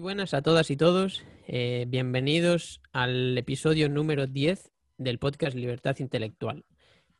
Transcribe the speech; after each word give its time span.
Buenas 0.00 0.32
a 0.32 0.40
todas 0.40 0.70
y 0.70 0.78
todos. 0.78 1.24
Eh, 1.46 1.84
bienvenidos 1.86 2.80
al 2.90 3.36
episodio 3.36 3.90
número 3.90 4.26
10 4.26 4.72
del 4.96 5.18
podcast 5.18 5.54
Libertad 5.54 5.98
Intelectual. 5.98 6.64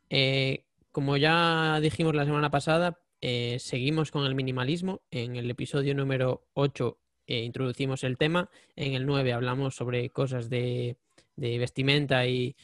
Eh, 0.09 0.65
como 0.91 1.15
ya 1.15 1.79
dijimos 1.79 2.15
la 2.15 2.25
semana 2.25 2.49
pasada, 2.49 2.99
eh, 3.21 3.57
seguimos 3.59 4.09
con 4.09 4.25
el 4.25 4.33
minimalismo. 4.33 5.03
En 5.11 5.35
el 5.35 5.47
episodio 5.51 5.93
número 5.93 6.47
8 6.53 6.97
introducimos 7.27 8.03
el 8.03 8.17
tema. 8.17 8.49
En 8.75 8.95
el 8.95 9.05
9 9.05 9.31
hablamos 9.31 9.75
sobre 9.75 10.09
cosas 10.09 10.49
de, 10.49 10.97
vestimenta 11.35 12.25
y, 12.25 12.55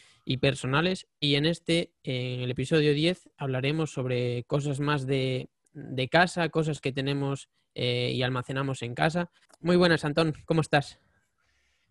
personales. 0.41 1.07
Y 1.19 1.35
en 1.35 1.45
este, 1.45 1.91
en 2.01 2.41
el 2.41 2.49
episodio 2.49 2.95
10, 2.95 3.29
hablaremos 3.37 3.91
sobre 3.91 4.45
cosas 4.45 4.79
más 4.79 5.05
de, 5.05 5.51
de 5.73 6.09
casa, 6.09 6.49
cosas 6.49 6.81
que 6.81 6.91
tenemos 6.91 7.49
y 7.77 8.23
almacenamos 8.23 8.81
en 8.81 8.95
casa. 8.95 9.29
Muy 9.59 9.75
buenas, 9.75 10.03
Antón, 10.05 10.33
¿cómo 10.45 10.61
estás? 10.61 10.99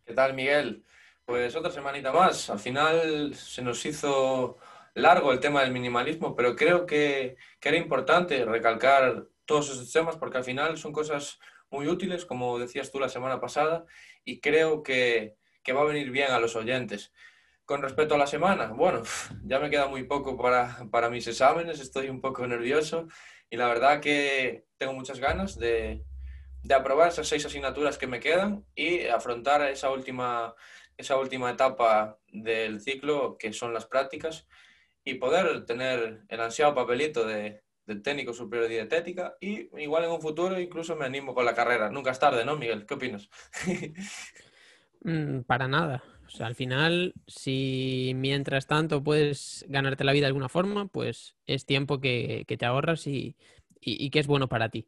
¿Qué 0.04 0.14
tal, 0.14 0.34
Miguel? 0.34 0.84
Pues 1.24 1.56
otra 1.56 1.70
semanita 1.70 2.12
más. 2.12 2.48
Al 2.50 2.60
final 2.60 3.34
se 3.34 3.62
nos 3.62 3.84
hizo 3.84 4.59
largo 4.95 5.32
el 5.32 5.40
tema 5.40 5.62
del 5.62 5.72
minimalismo, 5.72 6.34
pero 6.34 6.56
creo 6.56 6.86
que, 6.86 7.36
era 7.60 7.76
importante 7.76 8.45
recalcar 8.45 9.26
todos 9.45 9.70
esos 9.70 9.92
temas 9.92 10.16
porque 10.16 10.38
al 10.38 10.45
final 10.45 10.78
son 10.78 10.92
cosas 10.92 11.40
muy 11.70 11.88
útiles, 11.88 12.24
como 12.24 12.59
decías 12.59 12.92
tú 12.92 13.01
la 13.01 13.09
semana 13.09 13.40
pasada, 13.40 13.84
y 14.24 14.40
creo 14.40 14.84
que, 14.84 15.37
va 15.74 15.80
a 15.80 15.84
venir 15.84 16.12
bien 16.12 16.30
a 16.30 16.38
los 16.38 16.54
oyentes. 16.54 17.12
Con 17.66 17.82
respecto 17.82 18.14
a 18.14 18.18
la 18.18 18.26
semana, 18.26 18.68
bueno, 18.68 19.02
ya 19.45 19.59
me 19.59 19.68
queda 19.68 19.86
muy 19.88 20.04
poco 20.04 20.38
para, 20.38 20.86
para 20.90 21.10
mis 21.10 21.26
exámenes, 21.26 21.80
estoy 21.80 22.08
un 22.08 22.20
poco 22.23 22.46
nervioso 22.46 23.08
y 23.50 23.56
la 23.56 23.68
verdad 23.68 24.00
que 24.00 24.64
tengo 24.78 24.95
muchas 24.95 25.20
ganas 25.20 25.58
de, 25.58 26.02
de 26.62 26.74
aprobar 26.74 27.08
esas 27.08 27.28
seis 27.28 27.45
asignaturas 27.45 27.98
que 27.98 28.06
me 28.06 28.20
quedan 28.20 28.64
y 28.74 29.06
afrontar 29.06 29.62
esa 29.62 29.90
última, 29.90 30.54
esa 30.96 31.16
última 31.16 31.50
etapa 31.50 32.18
del 32.28 32.80
ciclo, 32.80 33.36
que 33.38 33.52
son 33.52 33.73
las 33.74 33.86
prácticas, 33.86 34.46
y 35.04 35.14
poder 35.14 35.64
tener 35.64 36.23
el 36.28 36.40
ansiado 36.40 36.74
papelito 36.74 37.24
de, 37.24 37.62
técnico 38.02 38.32
superior 38.32 38.68
de 38.68 38.74
dietética 38.74 39.36
y 39.40 39.70
igual 39.80 40.02
en 40.02 40.10
un 40.10 40.20
futuro 40.20 40.58
incluso 40.58 40.96
me 40.96 41.06
animo 41.06 41.34
con 41.34 41.45
la 41.45 41.54
carrera. 41.54 41.88
Nunca 41.88 42.10
es 42.10 42.18
tarde, 42.18 42.45
¿no, 42.45 42.56
Miguel? 42.56 42.84
¿Qué 42.84 42.95
opinas? 42.95 43.28
Mm, 45.02 45.42
para 45.42 45.68
nada. 45.68 46.02
Al 46.40 46.54
final, 46.54 47.15
si 47.26 48.12
mientras 48.16 48.66
tanto 48.66 49.02
puedes 49.02 49.65
ganarte 49.68 50.04
la 50.04 50.12
vida 50.12 50.23
de 50.23 50.29
alguna 50.29 50.48
forma, 50.48 50.87
pues 50.87 51.37
es 51.46 51.66
tiempo 51.66 52.01
que, 52.01 52.45
te 52.46 52.66
ahorras 52.66 53.06
y, 53.06 53.37
y 53.80 54.10
que 54.10 54.20
es 54.20 54.26
bueno 54.26 54.48
para 54.48 54.68
ti. 54.68 54.87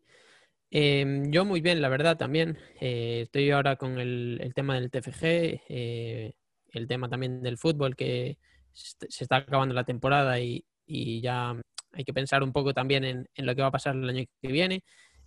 Em, 0.70 1.30
yo 1.30 1.44
muy 1.44 1.60
bien, 1.60 1.80
la 1.80 1.88
verdad, 1.88 2.16
también. 2.16 2.58
Eh, 2.80 3.22
estoy 3.22 3.50
ahora 3.50 3.76
con 3.76 3.98
el, 3.98 4.52
tema 4.54 4.74
del 4.74 4.90
TFG, 4.90 5.22
eh, 5.68 6.34
el 6.72 6.86
tema 6.86 7.08
también 7.08 7.42
del 7.42 7.56
fútbol, 7.58 7.96
que 7.96 8.38
se 8.72 9.24
está 9.24 9.36
acabando 9.36 9.74
la 9.74 9.84
temporada 9.84 10.38
y, 10.40 10.64
ya 10.86 11.60
hay 11.92 12.04
que 12.04 12.14
pensar 12.14 12.42
un 12.42 12.52
poco 12.52 12.72
también 12.74 13.04
en, 13.04 13.28
lo 13.36 13.54
que 13.54 13.62
va 13.62 13.68
a 13.68 13.70
pasar 13.72 13.96
el 13.96 14.08
año 14.08 14.24
que 14.42 14.52
viene. 14.52 14.84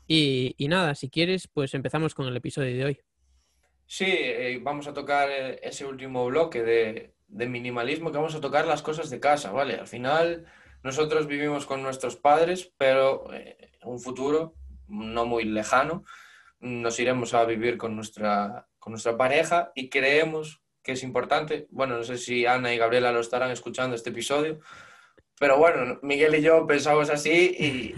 Y, 0.08 0.56
nada, 0.70 0.96
si 0.96 1.10
quieres, 1.10 1.48
pues 1.48 1.74
empezamos 1.74 2.16
con 2.16 2.28
el 2.28 2.36
episodio 2.38 2.76
de 2.78 2.86
hoy. 2.86 3.00
Sí, 3.94 4.06
eh, 4.08 4.58
vamos 4.64 4.88
a 4.88 4.94
tocar 4.94 5.30
ese 5.30 5.86
último 5.86 6.26
bloque 6.28 6.64
de, 6.64 7.14
de 7.28 7.46
minimalismo, 7.46 8.10
que 8.10 8.20
vamos 8.20 8.34
a 8.36 8.40
tocar 8.40 8.66
las 8.66 8.82
cosas 8.82 9.10
de 9.10 9.20
casa, 9.20 9.52
¿vale? 9.52 9.76
Al 9.76 9.88
final, 9.88 10.46
nosotros 10.82 11.28
vivimos 11.28 11.66
con 11.66 11.84
nuestros 11.84 12.16
padres, 12.16 12.72
pero 12.78 13.26
en 13.34 13.58
un 13.84 14.00
futuro 14.00 14.56
no 14.88 15.26
muy 15.26 15.44
lejano, 15.44 16.06
nos 16.62 17.02
iremos 17.02 17.34
a 17.34 17.44
vivir 17.44 17.78
con 17.78 17.98
nuestra, 17.98 18.70
con 18.80 18.92
nuestra 18.92 19.18
pareja 19.18 19.74
y 19.76 19.90
creemos 19.90 20.62
que 20.84 20.94
es 20.94 21.04
importante. 21.04 21.68
Bueno, 21.70 21.98
no 21.98 22.04
sé 22.04 22.18
si 22.18 22.46
Ana 22.46 22.74
y 22.74 22.78
Gabriela 22.78 23.12
lo 23.12 23.20
estarán 23.20 23.52
escuchando 23.52 23.98
este 23.98 24.12
episodio, 24.12 24.62
pero 25.38 25.58
bueno, 25.58 26.00
Miguel 26.02 26.36
y 26.36 26.42
yo 26.42 26.66
pensamos 26.66 27.10
así 27.10 27.58
y, 27.60 27.94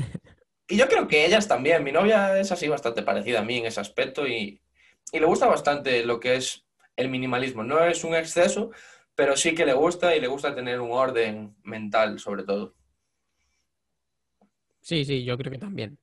y 0.74 0.76
yo 0.76 0.88
creo 0.88 1.08
que 1.08 1.24
ellas 1.24 1.48
también. 1.48 1.84
Mi 1.84 1.92
novia 1.92 2.40
es 2.40 2.52
así 2.52 2.68
bastante 2.68 3.04
parecida 3.04 3.42
a 3.42 3.46
mí 3.46 3.60
en 3.60 3.68
ese 3.68 3.80
aspecto 3.80 4.28
y, 4.28 4.63
y 5.12 5.20
le 5.20 5.26
gusta 5.26 5.48
bastante 5.48 6.06
lo 6.06 6.20
que 6.20 6.36
es 6.36 6.66
el 6.96 7.10
minimalismo. 7.10 7.64
No 7.64 7.84
es 7.84 8.04
un 8.04 8.16
exceso, 8.16 8.72
pero 9.16 9.36
sí 9.36 9.54
que 9.54 9.66
le 9.66 9.74
gusta 9.74 10.16
y 10.16 10.22
le 10.22 10.28
gusta 10.28 10.56
tener 10.56 10.80
un 10.80 10.92
orden 10.92 11.56
mental 11.64 12.20
sobre 12.20 12.44
todo. 12.44 12.76
Sí, 14.82 15.06
sí, 15.06 15.24
yo 15.24 15.38
creo 15.38 15.52
que 15.52 15.60
también 15.60 15.98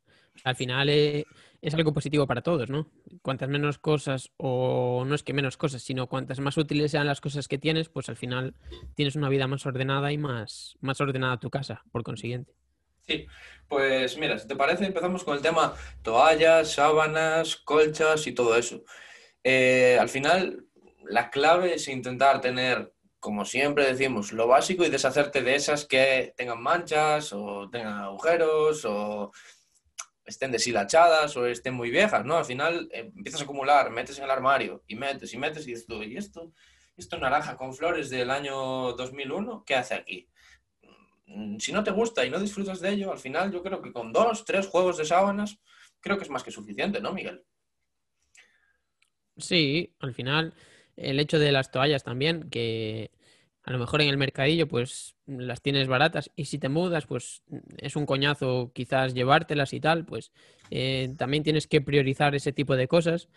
al 0.44 0.56
final 0.56 0.88
eh, 0.88 1.25
es 1.61 1.75
algo 1.75 1.93
positivo 1.93 2.27
para 2.27 2.43
todos, 2.43 2.71
¿no? 2.71 2.91
Cuantas 3.22 3.49
menos 3.49 3.78
cosas, 3.78 4.31
o 4.37 5.05
no 5.06 5.15
es 5.15 5.22
que 5.22 5.32
menos 5.32 5.56
cosas, 5.56 5.82
sino 5.82 6.06
cuantas 6.06 6.41
más 6.41 6.56
útiles 6.56 6.91
sean 6.91 7.06
las 7.06 7.21
cosas 7.21 7.49
que 7.49 7.59
tienes, 7.59 7.88
pues 7.88 8.09
al 8.09 8.17
final 8.17 8.55
tienes 8.94 9.17
una 9.17 9.28
vida 9.28 9.47
más 9.47 9.67
ordenada 9.67 10.12
y 10.12 10.19
más, 10.19 10.77
más 10.81 11.00
ordenada 11.00 11.38
tu 11.38 11.50
casa, 11.50 11.84
por 11.93 12.03
consiguiente. 12.03 12.55
Sí, 13.03 13.27
pues 13.69 14.16
mira, 14.19 14.38
si 14.38 14.49
te 14.49 14.56
parece, 14.56 14.84
empezamos 14.87 15.25
con 15.25 15.37
el 15.37 15.43
tema 15.43 15.75
toallas, 16.03 16.72
sábanas, 16.72 17.56
colchas 17.56 18.27
y 18.27 18.33
todo 18.33 18.56
eso. 18.56 18.84
Eh, 19.44 19.97
al 20.00 20.09
final, 20.09 20.66
la 21.05 21.31
clave 21.31 21.75
es 21.75 21.88
intentar 21.88 22.41
tener, 22.41 22.93
como 23.19 23.44
siempre 23.44 23.87
decimos, 23.87 24.33
lo 24.33 24.47
básico 24.47 24.84
y 24.84 24.91
deshacerte 24.91 25.43
de 25.43 25.55
esas 25.56 25.87
que 25.87 26.34
tengan 26.37 26.62
manchas 26.62 27.33
o 27.33 27.69
tengan 27.71 27.99
agujeros 27.99 28.84
o 28.84 29.32
estén 30.25 30.53
deshilachadas 30.53 31.37
o 31.37 31.47
estén 31.47 31.75
muy 31.75 31.91
viejas, 31.91 32.25
¿no? 32.25 32.37
Al 32.37 32.44
final 32.44 32.88
eh, 32.93 33.11
empiezas 33.17 33.41
a 33.41 33.44
acumular, 33.44 33.91
metes 33.91 34.19
en 34.19 34.25
el 34.25 34.31
armario 34.31 34.82
y 34.87 34.94
metes 34.97 35.34
y 35.34 35.38
metes 35.38 35.67
y 35.67 35.75
dices 35.75 35.87
¿y 35.88 36.17
esto? 36.17 36.53
¿Esto 36.97 37.19
naranja 37.19 37.56
con 37.56 37.75
flores 37.75 38.11
del 38.11 38.31
año 38.31 38.93
2001? 38.93 39.65
¿Qué 39.67 39.75
hace 39.75 39.94
aquí? 39.94 40.29
Mm, 41.30 41.58
si 41.58 41.72
no 41.72 41.84
te 41.84 41.92
gusta 41.92 42.24
y 42.24 42.30
no 42.30 42.41
disfrutas 42.41 42.80
de 42.80 42.91
ello, 42.91 43.12
al 43.12 43.18
final 43.18 43.52
yo 43.52 43.62
creo 43.62 43.80
que 43.80 43.92
con 43.92 44.12
dos, 44.12 44.44
tres 44.44 44.66
juegos 44.66 44.96
de 44.98 45.04
sábanas, 45.04 45.58
creo 46.00 46.16
que 46.16 46.24
es 46.24 46.30
más 46.30 46.42
que 46.42 46.50
suficiente, 46.50 47.00
¿no, 47.00 47.12
Miguel? 47.12 47.42
Sí, 49.36 49.94
al 50.00 50.12
final 50.12 50.54
el 50.96 51.20
hecho 51.20 51.38
de 51.38 51.52
las 51.52 51.70
toallas 51.70 52.02
también, 52.02 52.50
que 52.50 53.10
a 53.62 53.70
lo 53.70 53.78
mejor 53.78 54.02
en 54.02 54.08
el 54.08 54.16
mercadillo 54.16 54.66
pues 54.66 55.14
las 55.26 55.62
tienes 55.62 55.86
baratas 55.86 56.30
y 56.34 56.46
si 56.46 56.58
te 56.58 56.69
mudas 56.69 57.06
pues 57.06 57.42
es 57.78 57.94
un 57.94 58.06
coñazo 58.06 58.72
quizás 58.74 59.14
llevártelas 59.14 59.72
y 59.72 59.80
tal, 59.80 60.04
pues 60.04 60.32
eh, 60.70 61.14
también 61.16 61.42
tienes 61.44 61.66
que 61.69 61.80
priorizar 61.80 62.34
ese 62.34 62.52
tipo 62.52 62.74
de 62.74 62.88
cosas 62.88 63.28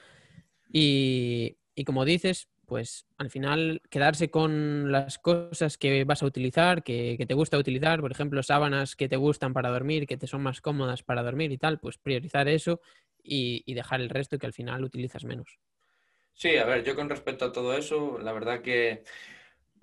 y, 0.76 1.58
como 1.86 2.04
dices, 2.04 2.50
pues 2.66 3.06
al 3.18 3.30
final 3.30 3.82
quedarse 3.90 4.30
con 4.30 4.92
las 4.92 5.20
cosas 5.20 5.78
que 5.78 6.04
vas 6.04 6.24
a 6.24 6.26
utilizar, 6.26 6.84
que, 6.84 7.24
te 7.28 7.34
gusta 7.34 7.58
utilizar, 7.58 8.02
por 8.02 8.12
ejemplo, 8.12 8.42
sábanas 8.44 8.96
que 8.96 9.10
te 9.10 9.18
gustan 9.18 9.54
para 9.54 9.70
dormir, 9.70 10.08
que 10.08 10.18
te 10.18 10.28
son 10.28 10.42
más 10.44 10.62
cómodas 10.62 11.04
para 11.04 11.24
dormir 11.24 11.52
y 11.52 11.58
tal, 11.58 11.80
pues 11.80 11.98
priorizar 11.98 12.48
eso 12.48 12.82
y 13.24 13.74
dejar 13.74 14.02
el 14.02 14.10
resto 14.10 14.38
que 14.38 14.46
al 14.46 14.54
final 14.54 14.84
utilizas 14.84 15.24
menos. 15.24 15.60
Sí, 16.34 16.58
a 16.58 16.66
ver, 16.66 16.84
yo 16.84 16.96
con 16.96 17.10
respecto 17.10 17.46
a 17.46 17.52
todo 17.52 17.78
eso, 17.78 18.18
la 18.20 18.34
verdad 18.34 18.62
que 18.62 19.04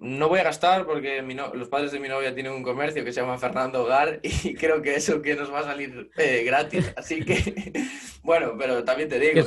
no 0.01 0.29
voy 0.29 0.41
a 0.41 0.45
gastar 0.45 0.87
porque 0.87 1.23
los 1.55 1.69
padres 1.69 1.93
de 1.93 2.01
mi 2.01 2.09
novia 2.09 2.35
tienen 2.35 2.53
un 2.53 2.63
comercio 2.63 3.05
que 3.05 3.13
se 3.13 3.21
llama 3.21 3.39
Fernando 3.39 3.83
Hogar 3.83 4.21
y 4.23 4.55
creo 4.55 4.83
que 4.83 4.95
eso 4.95 5.23
que 5.23 5.37
nos 5.37 5.53
va 5.53 5.61
a 5.61 5.65
salir 5.65 6.11
eh, 6.17 6.43
gratis. 6.45 6.93
Así 6.97 7.25
que, 7.25 7.73
bueno, 8.23 8.57
pero 8.59 8.83
también 8.83 9.09
te 9.09 9.19
digo, 9.19 9.47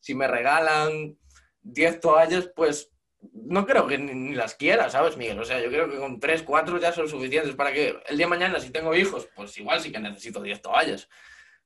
Si, 0.00 0.14
me 0.14 0.26
regalan 0.26 1.16
10 1.62 2.00
toallas, 2.00 2.50
pues 2.54 2.92
no 3.32 3.66
creo 3.66 3.86
que 3.86 3.98
ni, 3.98 4.34
las 4.34 4.54
quiera, 4.54 4.90
¿sabes, 4.90 5.16
Miguel? 5.16 5.38
O 5.38 5.44
sea, 5.44 5.60
yo 5.60 5.68
creo 5.68 5.90
que 5.90 5.98
con 5.98 6.18
3, 6.18 6.42
4 6.42 6.80
ya 6.80 6.92
son 6.92 7.08
suficientes 7.08 7.54
para 7.54 7.72
que 7.72 7.96
el 8.06 8.16
día 8.16 8.26
de 8.26 8.30
mañana, 8.30 8.60
si 8.60 8.70
tengo 8.70 8.94
hijos, 8.94 9.28
pues 9.34 9.56
igual 9.58 9.80
sí 9.80 9.92
que 9.92 10.00
necesito 10.00 10.42
10 10.42 10.62
toallas. 10.62 11.08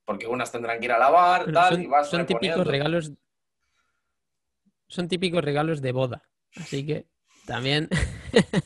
Porque 0.04 0.26
unas 0.26 0.52
tendrán 0.52 0.78
que 0.78 0.84
ir 0.84 0.92
a 0.92 0.98
lavar, 0.98 1.50
tal, 1.50 1.74
son, 1.74 1.82
y 1.82 1.86
vas 1.86 2.08
Son 2.08 2.26
típicos 2.26 2.66
regalos... 2.66 3.12
Son 4.88 5.08
típicos 5.08 5.42
regalos 5.42 5.82
de 5.82 5.92
boda. 5.92 6.28
Así 6.54 6.86
que 6.86 7.08
también. 7.46 7.88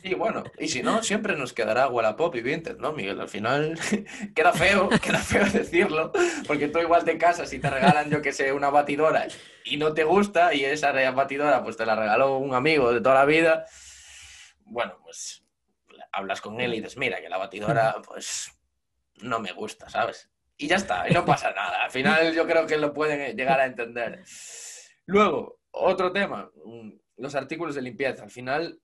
Y 0.03 0.15
bueno, 0.15 0.43
y 0.59 0.67
si 0.69 0.82
no, 0.82 1.03
siempre 1.03 1.37
nos 1.37 1.53
quedará 1.53 1.87
Wallapop 1.88 2.35
y 2.35 2.41
Vinted, 2.41 2.79
¿no, 2.79 2.93
Miguel? 2.93 3.21
Al 3.21 3.29
final 3.29 3.79
queda 4.35 4.53
feo, 4.53 4.88
queda 5.03 5.19
feo 5.19 5.44
decirlo, 5.44 6.12
porque 6.47 6.69
tú 6.69 6.81
igual 6.81 7.05
te 7.05 7.17
casas 7.19 7.53
y 7.53 7.61
te 7.61 7.71
regalan, 7.71 8.11
yo 8.11 8.21
que 8.21 8.32
sé, 8.32 8.53
una 8.53 8.71
batidora 8.71 9.29
y 9.65 9.77
no 9.77 9.94
te 9.94 10.03
gusta 10.03 10.55
y 10.55 10.65
esa 10.65 10.93
batidora 11.12 11.62
pues 11.62 11.77
te 11.77 11.87
la 11.87 11.94
regaló 11.94 12.38
un 12.38 12.55
amigo 12.55 12.93
de 12.93 13.00
toda 13.00 13.15
la 13.15 13.25
vida. 13.25 13.67
Bueno, 14.65 14.99
pues 15.05 15.44
hablas 16.11 16.41
con 16.41 16.61
él 16.61 16.75
y 16.75 16.81
dices, 16.81 16.97
mira, 16.97 17.21
que 17.21 17.29
la 17.29 17.38
batidora 17.38 17.97
pues 18.05 18.50
no 19.23 19.38
me 19.38 19.53
gusta, 19.53 19.88
¿sabes? 19.88 20.31
Y 20.56 20.67
ya 20.67 20.76
está, 20.76 21.09
y 21.09 21.12
no 21.12 21.25
pasa 21.25 21.53
nada. 21.53 21.85
Al 21.85 21.91
final 21.91 22.35
yo 22.35 22.47
creo 22.47 22.67
que 22.67 22.76
lo 22.76 22.93
pueden 22.93 23.37
llegar 23.37 23.61
a 23.61 23.67
entender. 23.67 24.25
Luego, 25.06 25.61
otro 25.71 26.12
tema, 26.12 26.50
los 27.20 27.34
artículos 27.34 27.75
de 27.75 27.82
limpieza. 27.82 28.25
Al 28.25 28.31
final, 28.31 28.81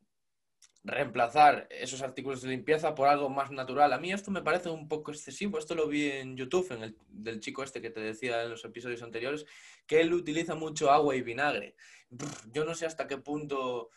reemplazar 0.84 1.66
esos 1.70 2.02
artículos 2.02 2.42
de 2.42 2.50
limpieza 2.50 2.94
por 2.94 3.08
algo 3.08 3.28
más 3.28 3.50
natural. 3.50 3.92
A 3.92 3.98
mí 3.98 4.12
esto 4.12 4.30
me 4.30 4.42
parece 4.42 4.68
un 4.68 4.88
poco 4.88 5.10
excesivo. 5.10 5.58
Esto 5.58 5.74
lo 5.74 5.88
vi 5.88 6.10
en 6.10 6.36
YouTube, 6.36 6.70
en 6.72 6.82
el, 6.84 6.96
del 7.08 7.40
chico 7.40 7.64
este 7.64 7.80
que 7.80 7.90
te 7.90 8.00
decía 8.00 8.42
en 8.42 8.50
los 8.50 8.64
episodios 8.64 9.02
anteriores, 9.02 9.46
que 9.86 10.00
él 10.00 10.12
utiliza 10.12 10.54
mucho 10.54 10.90
agua 10.90 11.16
y 11.16 11.22
vinagre. 11.22 11.74
Yo 12.52 12.64
no 12.64 12.74
sé 12.74 12.86
hasta 12.86 13.08
qué 13.08 13.16
punto 13.16 13.90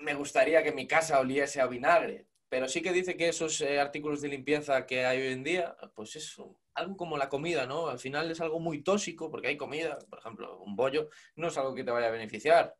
me 0.00 0.14
gustaría 0.14 0.62
que 0.62 0.72
mi 0.72 0.86
casa 0.86 1.20
oliese 1.20 1.60
a 1.60 1.66
vinagre, 1.66 2.26
pero 2.48 2.68
sí 2.68 2.82
que 2.82 2.92
dice 2.92 3.16
que 3.16 3.28
esos 3.28 3.60
eh, 3.60 3.78
artículos 3.78 4.20
de 4.20 4.28
limpieza 4.28 4.86
que 4.86 5.04
hay 5.04 5.20
hoy 5.20 5.32
en 5.32 5.44
día, 5.44 5.76
pues 5.94 6.16
es 6.16 6.36
algo 6.74 6.96
como 6.96 7.16
la 7.16 7.28
comida, 7.28 7.66
¿no? 7.66 7.88
Al 7.88 7.98
final 7.98 8.30
es 8.30 8.40
algo 8.40 8.58
muy 8.58 8.82
tóxico 8.82 9.30
porque 9.30 9.48
hay 9.48 9.56
comida, 9.56 9.98
por 10.10 10.18
ejemplo, 10.18 10.58
un 10.58 10.76
bollo, 10.76 11.08
no 11.36 11.48
es 11.48 11.56
algo 11.56 11.74
que 11.74 11.84
te 11.84 11.90
vaya 11.90 12.08
a 12.08 12.10
beneficiar 12.10 12.74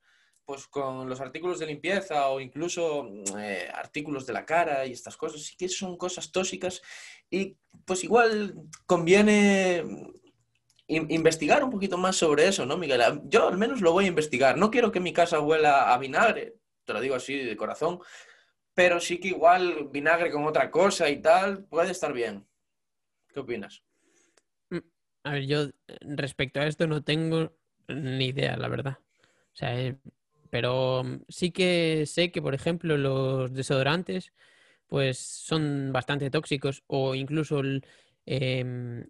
pues 0.46 0.68
con 0.68 1.08
los 1.08 1.20
artículos 1.20 1.58
de 1.58 1.66
limpieza 1.66 2.28
o 2.28 2.40
incluso 2.40 3.04
mm, 3.04 3.38
eh, 3.38 3.68
artículos 3.74 4.24
de 4.24 4.32
la 4.32 4.46
cara 4.46 4.86
y 4.86 4.92
estas 4.92 5.16
cosas, 5.16 5.42
sí 5.42 5.56
que 5.56 5.68
son 5.68 5.98
cosas 5.98 6.30
tóxicas 6.30 6.80
y 7.28 7.56
pues 7.84 8.04
igual 8.04 8.54
conviene 8.86 9.84
investigar 10.88 11.64
un 11.64 11.70
poquito 11.70 11.98
más 11.98 12.14
sobre 12.14 12.46
eso, 12.46 12.64
¿no, 12.64 12.76
Miguel? 12.76 13.02
Yo 13.24 13.48
al 13.48 13.58
menos 13.58 13.80
lo 13.80 13.92
voy 13.92 14.04
a 14.04 14.08
investigar. 14.08 14.56
No 14.56 14.70
quiero 14.70 14.92
que 14.92 15.00
mi 15.00 15.12
casa 15.12 15.40
huela 15.40 15.92
a 15.92 15.98
vinagre, 15.98 16.54
te 16.84 16.92
lo 16.92 17.00
digo 17.00 17.16
así 17.16 17.36
de 17.36 17.56
corazón, 17.56 17.98
pero 18.72 19.00
sí 19.00 19.18
que 19.18 19.28
igual 19.28 19.88
vinagre 19.90 20.30
con 20.30 20.44
otra 20.44 20.70
cosa 20.70 21.08
y 21.10 21.20
tal 21.20 21.64
puede 21.64 21.90
estar 21.90 22.12
bien. 22.12 22.46
¿Qué 23.26 23.40
opinas? 23.40 23.82
Mm, 24.70 24.78
a 25.24 25.32
ver, 25.32 25.46
yo 25.46 25.70
respecto 26.02 26.60
a 26.60 26.66
esto 26.66 26.86
no 26.86 27.02
tengo 27.02 27.52
ni 27.88 28.26
idea, 28.26 28.56
la 28.56 28.68
verdad. 28.68 28.98
O 29.00 29.56
sea, 29.56 29.76
eh, 29.80 29.96
pero 30.50 31.04
mm, 31.04 31.20
sí 31.28 31.50
que 31.50 32.04
sé 32.06 32.30
que, 32.30 32.42
por 32.42 32.54
ejemplo, 32.54 32.96
los 32.96 33.52
desodorantes 33.52 34.32
pues 34.86 35.18
son 35.18 35.92
bastante 35.92 36.30
tóxicos 36.30 36.84
o 36.86 37.14
incluso 37.14 37.60
em, 38.24 39.04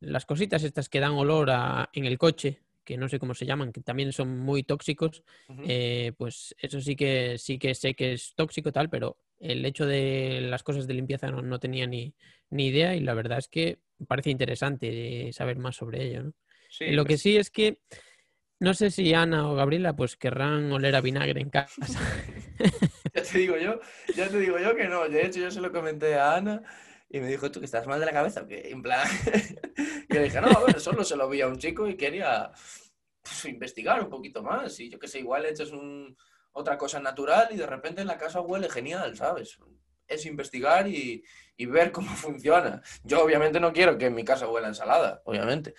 las 0.00 0.26
cositas 0.26 0.62
estas 0.62 0.88
que 0.88 1.00
dan 1.00 1.12
olor 1.12 1.50
en 1.92 2.04
el 2.04 2.18
coche, 2.18 2.62
que 2.84 2.96
no 2.96 3.08
sé 3.08 3.18
cómo 3.18 3.34
se 3.34 3.46
llaman, 3.46 3.72
que 3.72 3.80
también 3.80 4.12
son 4.12 4.38
muy 4.38 4.62
tóxicos, 4.62 5.22
eh, 5.66 6.12
pues 6.16 6.54
eso 6.58 6.80
sí 6.80 6.96
que 6.96 7.36
sí 7.36 7.58
que 7.58 7.74
sé 7.74 7.94
que 7.94 8.12
es 8.12 8.32
tóxico 8.34 8.72
tal, 8.72 8.88
pero 8.88 9.18
el 9.40 9.64
hecho 9.64 9.86
de 9.86 10.40
las 10.42 10.62
cosas 10.62 10.86
de 10.86 10.94
limpieza 10.94 11.30
no, 11.30 11.58
tenía 11.58 11.86
ni, 11.86 12.14
idea 12.50 12.94
y 12.94 13.00
la 13.00 13.14
verdad 13.14 13.38
es 13.38 13.48
que 13.48 13.78
parece 14.06 14.30
interesante 14.30 15.32
saber 15.32 15.58
más 15.58 15.76
sobre 15.76 16.06
ello. 16.06 16.32
Lo 16.80 17.04
que 17.04 17.14
pues 17.14 17.22
sí 17.22 17.36
es 17.36 17.50
que 17.50 17.80
no 18.60 18.74
sé 18.74 18.90
si 18.90 19.14
Ana 19.14 19.48
o 19.48 19.54
Gabriela 19.54 19.94
pues 19.94 20.16
querrán 20.16 20.72
oler 20.72 20.96
a 20.96 21.00
vinagre 21.00 21.40
en 21.40 21.50
casa. 21.50 21.80
ya 23.14 23.22
te 23.22 23.38
digo 23.38 23.56
yo, 23.56 23.80
ya 24.14 24.28
te 24.28 24.38
digo 24.38 24.58
yo 24.58 24.74
que 24.74 24.88
no. 24.88 25.08
De 25.08 25.26
hecho, 25.26 25.40
yo 25.40 25.50
se 25.50 25.60
lo 25.60 25.72
comenté 25.72 26.16
a 26.16 26.36
Ana 26.36 26.62
y 27.08 27.20
me 27.20 27.28
dijo, 27.28 27.50
¿tú 27.50 27.60
que 27.60 27.66
estás 27.66 27.86
mal 27.86 28.00
de 28.00 28.06
la 28.06 28.12
cabeza? 28.12 28.46
Que 28.46 28.70
en 28.70 28.82
plan... 28.82 29.06
y 30.08 30.14
yo 30.14 30.22
dije, 30.22 30.40
no, 30.40 30.48
a 30.48 30.64
ver, 30.64 30.80
solo 30.80 31.04
se 31.04 31.16
lo 31.16 31.28
vi 31.28 31.40
a 31.40 31.46
un 31.46 31.58
chico 31.58 31.88
y 31.88 31.96
quería 31.96 32.50
pues, 33.22 33.44
investigar 33.46 34.02
un 34.02 34.10
poquito 34.10 34.42
más. 34.42 34.78
Y 34.80 34.90
yo 34.90 34.98
que 34.98 35.08
sé, 35.08 35.20
igual 35.20 35.46
echas 35.46 35.70
un... 35.70 36.16
otra 36.52 36.76
cosa 36.76 36.98
natural 37.00 37.48
y 37.52 37.56
de 37.56 37.66
repente 37.66 38.00
en 38.00 38.08
la 38.08 38.18
casa 38.18 38.40
huele 38.40 38.68
genial, 38.68 39.16
¿sabes? 39.16 39.58
Es 40.08 40.26
investigar 40.26 40.88
y, 40.88 41.22
y 41.56 41.66
ver 41.66 41.92
cómo 41.92 42.10
funciona. 42.16 42.82
Yo 43.04 43.22
obviamente 43.22 43.60
no 43.60 43.72
quiero 43.72 43.96
que 43.96 44.06
en 44.06 44.14
mi 44.14 44.24
casa 44.24 44.48
huela 44.48 44.68
ensalada, 44.68 45.22
obviamente. 45.24 45.74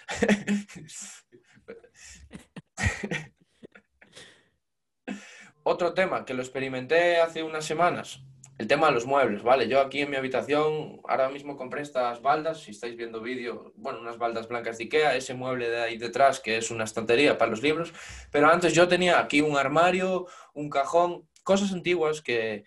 Otro 5.63 5.93
tema 5.93 6.25
que 6.25 6.33
lo 6.33 6.41
experimenté 6.41 7.17
hace 7.17 7.43
unas 7.43 7.65
semanas, 7.65 8.23
el 8.57 8.67
tema 8.67 8.87
de 8.87 8.93
los 8.93 9.05
muebles, 9.05 9.43
¿vale? 9.43 9.67
Yo 9.67 9.79
aquí 9.79 10.01
en 10.01 10.09
mi 10.09 10.15
habitación 10.15 10.99
ahora 11.07 11.29
mismo 11.29 11.55
compré 11.55 11.81
estas 11.81 12.21
baldas, 12.21 12.61
si 12.61 12.71
estáis 12.71 12.97
viendo 12.97 13.21
vídeo, 13.21 13.71
bueno, 13.75 13.99
unas 14.01 14.17
baldas 14.17 14.47
blancas 14.47 14.77
de 14.77 14.85
Ikea, 14.85 15.15
ese 15.15 15.33
mueble 15.33 15.69
de 15.69 15.81
ahí 15.81 15.97
detrás 15.97 16.39
que 16.39 16.57
es 16.57 16.71
una 16.71 16.83
estantería 16.83 17.37
para 17.37 17.51
los 17.51 17.61
libros, 17.61 17.93
pero 18.31 18.49
antes 18.49 18.73
yo 18.73 18.87
tenía 18.87 19.19
aquí 19.19 19.41
un 19.41 19.57
armario, 19.57 20.27
un 20.53 20.69
cajón, 20.69 21.29
cosas 21.43 21.71
antiguas 21.71 22.21
que, 22.21 22.63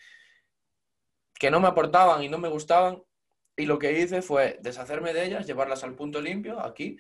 que 1.35 1.51
no 1.51 1.61
me 1.61 1.69
aportaban 1.69 2.23
y 2.23 2.29
no 2.29 2.39
me 2.39 2.49
gustaban 2.49 3.03
y 3.57 3.67
lo 3.67 3.79
que 3.79 4.01
hice 4.01 4.23
fue 4.23 4.59
deshacerme 4.63 5.13
de 5.13 5.27
ellas, 5.27 5.47
llevarlas 5.47 5.85
al 5.85 5.95
punto 5.95 6.21
limpio, 6.21 6.61
aquí, 6.61 6.97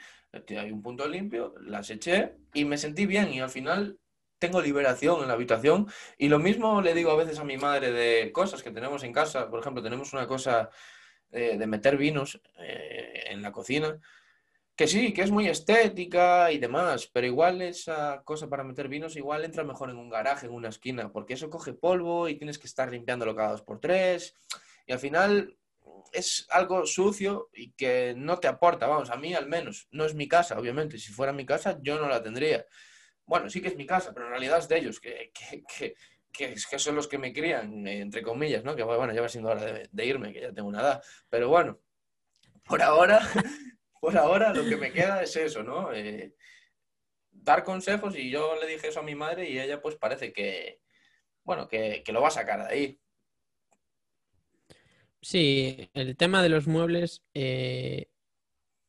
hay 0.48 0.70
un 0.70 0.82
punto 0.82 1.08
limpio, 1.08 1.54
las 1.60 1.90
eché 1.90 2.36
y 2.52 2.64
me 2.64 2.78
sentí 2.78 3.06
bien 3.06 3.32
y 3.32 3.40
al 3.40 3.50
final 3.50 3.98
tengo 4.38 4.60
liberación 4.60 5.22
en 5.22 5.28
la 5.28 5.34
habitación. 5.34 5.86
Y 6.18 6.28
lo 6.28 6.38
mismo 6.38 6.82
le 6.82 6.94
digo 6.94 7.12
a 7.12 7.16
veces 7.16 7.38
a 7.38 7.44
mi 7.44 7.56
madre 7.56 7.92
de 7.92 8.32
cosas 8.32 8.62
que 8.62 8.72
tenemos 8.72 9.04
en 9.04 9.12
casa. 9.12 9.48
Por 9.48 9.60
ejemplo, 9.60 9.82
tenemos 9.82 10.12
una 10.12 10.26
cosa 10.26 10.68
eh, 11.30 11.56
de 11.56 11.66
meter 11.66 11.96
vinos 11.96 12.40
eh, 12.58 13.24
en 13.28 13.40
la 13.40 13.52
cocina, 13.52 13.98
que 14.74 14.88
sí, 14.88 15.12
que 15.12 15.22
es 15.22 15.30
muy 15.30 15.48
estética 15.48 16.50
y 16.50 16.58
demás, 16.58 17.08
pero 17.12 17.26
igual 17.26 17.62
esa 17.62 18.22
cosa 18.24 18.48
para 18.48 18.64
meter 18.64 18.88
vinos 18.88 19.16
igual 19.16 19.44
entra 19.44 19.64
mejor 19.64 19.90
en 19.90 19.96
un 19.96 20.10
garaje, 20.10 20.46
en 20.46 20.52
una 20.52 20.70
esquina, 20.70 21.12
porque 21.12 21.34
eso 21.34 21.48
coge 21.48 21.72
polvo 21.72 22.28
y 22.28 22.36
tienes 22.36 22.58
que 22.58 22.66
estar 22.66 22.90
limpiándolo 22.90 23.36
cada 23.36 23.52
dos 23.52 23.62
por 23.62 23.80
tres. 23.80 24.34
Y 24.86 24.92
al 24.92 24.98
final 24.98 25.56
es 26.12 26.46
algo 26.50 26.86
sucio 26.86 27.48
y 27.52 27.72
que 27.72 28.14
no 28.16 28.38
te 28.38 28.48
aporta, 28.48 28.86
vamos, 28.86 29.10
a 29.10 29.16
mí 29.16 29.34
al 29.34 29.48
menos. 29.48 29.88
No 29.90 30.04
es 30.04 30.14
mi 30.14 30.28
casa, 30.28 30.58
obviamente. 30.58 30.98
Si 30.98 31.12
fuera 31.12 31.32
mi 31.32 31.46
casa, 31.46 31.78
yo 31.82 31.98
no 31.98 32.08
la 32.08 32.22
tendría. 32.22 32.66
Bueno, 33.24 33.48
sí 33.48 33.60
que 33.60 33.68
es 33.68 33.76
mi 33.76 33.86
casa, 33.86 34.12
pero 34.12 34.26
en 34.26 34.32
realidad 34.32 34.58
es 34.58 34.68
de 34.68 34.78
ellos, 34.78 35.00
que, 35.00 35.32
que, 35.32 35.94
que, 36.32 36.54
que 36.54 36.78
son 36.78 36.96
los 36.96 37.08
que 37.08 37.18
me 37.18 37.32
crían, 37.32 37.86
entre 37.86 38.22
comillas, 38.22 38.64
¿no? 38.64 38.74
Que 38.74 38.82
bueno, 38.82 39.12
ya 39.12 39.22
va 39.22 39.28
siendo 39.28 39.50
hora 39.50 39.64
de, 39.90 40.06
irme, 40.06 40.32
que 40.32 40.40
ya 40.40 40.52
tengo 40.52 40.68
una 40.68 40.80
edad. 40.80 41.02
Pero 41.28 41.48
bueno, 41.48 41.80
por 42.64 42.82
ahora, 42.82 43.20
por 44.00 44.16
ahora 44.16 44.52
lo 44.52 44.68
que 44.68 44.76
me 44.76 44.92
queda 44.92 45.22
es 45.22 45.36
eso, 45.36 45.62
¿no? 45.62 45.92
Eh, 45.92 46.34
dar 47.30 47.64
consejos 47.64 48.16
y 48.16 48.30
yo 48.30 48.56
le 48.60 48.66
dije 48.66 48.88
eso 48.88 49.00
a 49.00 49.04
mi 49.04 49.14
madre 49.14 49.48
y 49.48 49.58
ella 49.58 49.80
pues 49.80 49.96
parece 49.96 50.32
que, 50.32 50.80
bueno, 51.44 51.68
que, 51.68 52.02
que 52.04 52.12
lo 52.12 52.20
va 52.20 52.28
a 52.28 52.32
sacar 52.32 52.66
de 52.66 52.74
ahí. 52.74 53.01
Sí, 55.24 55.88
el 55.94 56.16
tema 56.16 56.42
de 56.42 56.48
los 56.48 56.66
muebles, 56.66 57.22
eh, 57.32 58.08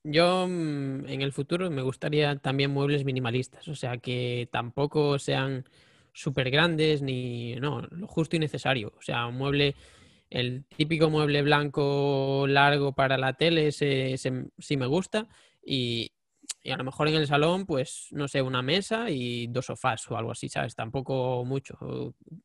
yo 0.03 0.47
mm, 0.47 1.07
en 1.07 1.21
el 1.21 1.31
futuro 1.33 1.69
me 1.71 1.83
gustaría 1.83 2.37
también 2.37 2.71
muebles 2.71 3.05
minimalistas, 3.05 3.67
o 3.67 3.75
sea, 3.75 3.97
que 3.99 4.49
tampoco 4.51 5.19
sean 5.19 5.65
súper 6.13 6.51
grandes 6.51 7.01
ni, 7.03 7.55
no, 7.57 7.81
lo 7.81 8.07
justo 8.07 8.35
y 8.35 8.39
necesario. 8.39 8.93
O 8.97 9.01
sea, 9.01 9.27
un 9.27 9.37
mueble, 9.37 9.75
el 10.29 10.65
típico 10.65 11.09
mueble 11.09 11.43
blanco 11.43 12.45
largo 12.47 12.93
para 12.93 13.17
la 13.17 13.33
tele, 13.33 13.67
ese, 13.67 14.17
sí 14.17 14.77
me 14.77 14.87
gusta. 14.87 15.27
Y, 15.65 16.11
a 16.65 16.77
lo 16.77 16.83
mejor 16.85 17.09
en 17.09 17.15
el 17.15 17.27
salón, 17.27 17.65
pues, 17.65 18.07
no 18.11 18.27
sé, 18.27 18.41
una 18.41 18.61
mesa 18.61 19.09
y 19.09 19.47
dos 19.47 19.65
sofás 19.67 20.09
o 20.11 20.17
algo 20.17 20.31
así, 20.31 20.49
¿sabes? 20.49 20.75
Tampoco 20.75 21.45
mucho. 21.45 21.77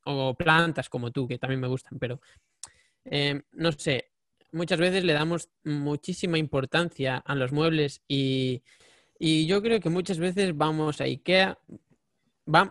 o 0.04 0.34
plantas 0.34 0.88
como 0.88 1.10
tú, 1.12 1.28
que 1.28 1.38
también 1.38 1.60
me 1.60 1.68
gustan, 1.68 1.98
pero 1.98 2.20
Em, 3.10 3.42
no 3.52 3.72
sé, 3.72 4.10
muchas 4.52 4.78
veces 4.78 5.04
le 5.04 5.12
damos 5.12 5.50
muchísima 5.64 6.38
importancia 6.38 7.16
a 7.18 7.34
los 7.34 7.52
muebles 7.52 8.02
y, 8.08 8.62
yo 9.20 9.62
creo 9.62 9.80
que 9.80 9.90
muchas 9.90 10.18
veces 10.18 10.56
vamos 10.56 11.00
a 11.00 11.04
IKEA, 11.04 11.58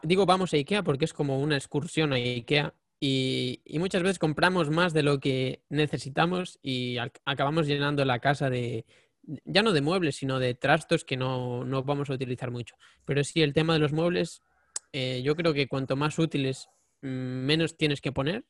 digo 0.04 0.26
vamos 0.26 0.54
a 0.54 0.58
IKEA 0.58 0.84
porque 0.84 1.06
es 1.06 1.14
como 1.14 1.40
una 1.40 1.58
excursión 1.58 2.14
a 2.14 2.16
IKEA 2.16 2.74
y, 3.00 3.62
muchas 3.80 4.04
veces 4.04 4.20
compramos 4.20 4.70
más 4.70 4.94
de 4.94 5.04
lo 5.04 5.20
que 5.20 5.64
necesitamos 5.70 6.60
y 6.62 6.98
acabamos 7.26 7.68
llenando 7.68 8.06
la 8.06 8.20
casa 8.20 8.50
de, 8.50 8.86
ya 9.46 9.62
no 9.62 9.74
de 9.74 9.82
muebles, 9.82 10.16
sino 10.16 10.40
de 10.40 10.54
trastos 10.56 11.04
que 11.04 11.18
no, 11.18 11.66
vamos 11.84 12.10
a 12.10 12.14
utilizar 12.14 12.52
mucho. 12.52 12.76
Pero 13.06 13.24
sí, 13.24 13.42
el 13.42 13.54
tema 13.54 13.74
de 13.74 13.80
los 13.80 13.94
muebles, 13.94 14.42
eh, 14.94 15.22
yo 15.24 15.36
creo 15.36 15.54
que 15.54 15.68
cuanto 15.68 15.96
más 15.96 16.18
útiles, 16.18 16.70
mm, 17.02 17.08
menos 17.08 17.78
tienes 17.78 18.02
que 18.02 18.12
poner 18.12 18.46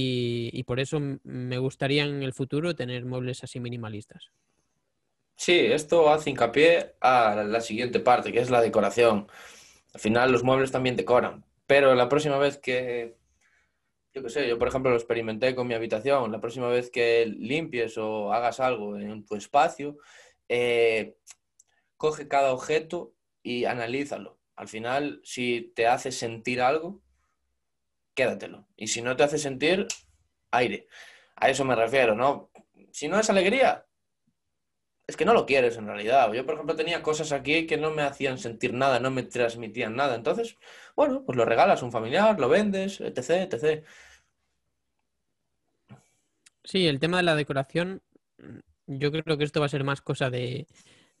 y, 0.00 0.62
por 0.64 0.78
eso 0.78 1.00
me 1.00 1.58
gustaría 1.58 2.04
en 2.04 2.22
el 2.22 2.32
futuro 2.32 2.76
tener 2.76 3.04
muebles 3.04 3.42
así 3.42 3.58
minimalistas. 3.58 4.30
Sí, 5.34 5.58
esto 5.58 6.10
hace 6.10 6.30
hincapié 6.30 6.94
a 7.00 7.42
la 7.44 7.60
siguiente 7.60 7.98
parte, 8.00 8.32
que 8.32 8.40
es 8.40 8.50
la 8.50 8.60
decoración. 8.60 9.28
Al 9.94 10.00
final 10.00 10.30
los 10.30 10.44
muebles 10.44 10.70
también 10.70 10.96
decoran, 10.96 11.44
pero 11.66 11.94
la 11.94 12.08
próxima 12.08 12.38
vez 12.38 12.58
que, 12.58 13.16
yo 14.14 14.22
qué 14.22 14.30
sé, 14.30 14.48
yo 14.48 14.58
por 14.58 14.68
ejemplo 14.68 14.90
lo 14.90 14.96
experimenté 14.96 15.54
con 15.54 15.66
mi 15.66 15.74
habitación, 15.74 16.30
la 16.30 16.40
próxima 16.40 16.68
vez 16.68 16.90
que 16.90 17.26
limpies 17.26 17.98
o 17.98 18.32
hagas 18.32 18.60
algo 18.60 18.96
en 18.96 19.24
tu 19.24 19.34
espacio, 19.34 19.96
eh, 20.48 21.16
coge 21.96 22.28
cada 22.28 22.52
objeto 22.52 23.14
y 23.42 23.64
analízalo. 23.64 24.38
Al 24.54 24.68
final, 24.68 25.20
si 25.24 25.72
te 25.74 25.86
hace 25.86 26.12
sentir 26.12 26.60
algo, 26.60 27.00
quédatelo. 28.18 28.66
Y 28.76 28.88
si 28.88 29.00
no 29.00 29.14
te 29.14 29.22
hace 29.22 29.38
sentir, 29.38 29.86
aire. 30.50 30.88
A 31.36 31.48
eso 31.50 31.64
me 31.64 31.76
refiero, 31.76 32.16
¿no? 32.16 32.50
Si 32.90 33.06
no 33.06 33.20
es 33.20 33.30
alegría, 33.30 33.86
es 35.06 35.16
que 35.16 35.24
no 35.24 35.34
lo 35.34 35.46
quieres 35.46 35.76
en 35.76 35.86
realidad. 35.86 36.32
Yo, 36.32 36.44
por 36.44 36.54
ejemplo, 36.54 36.74
tenía 36.74 37.00
cosas 37.00 37.30
aquí 37.30 37.64
que 37.64 37.76
no 37.76 37.92
me 37.92 38.02
hacían 38.02 38.36
sentir 38.36 38.74
nada, 38.74 38.98
no 38.98 39.12
me 39.12 39.22
transmitían 39.22 39.94
nada. 39.94 40.16
Entonces, 40.16 40.58
bueno, 40.96 41.22
pues 41.24 41.38
lo 41.38 41.44
regalas 41.44 41.80
a 41.80 41.84
un 41.84 41.92
familiar, 41.92 42.40
lo 42.40 42.48
vendes, 42.48 43.00
etc, 43.00 43.52
etc. 43.52 43.86
Sí, 46.64 46.88
el 46.88 46.98
tema 46.98 47.18
de 47.18 47.22
la 47.22 47.36
decoración, 47.36 48.02
yo 48.86 49.12
creo 49.12 49.38
que 49.38 49.44
esto 49.44 49.60
va 49.60 49.66
a 49.66 49.70
ser 49.70 49.84
más 49.84 50.02
cosa 50.02 50.28
de, 50.28 50.66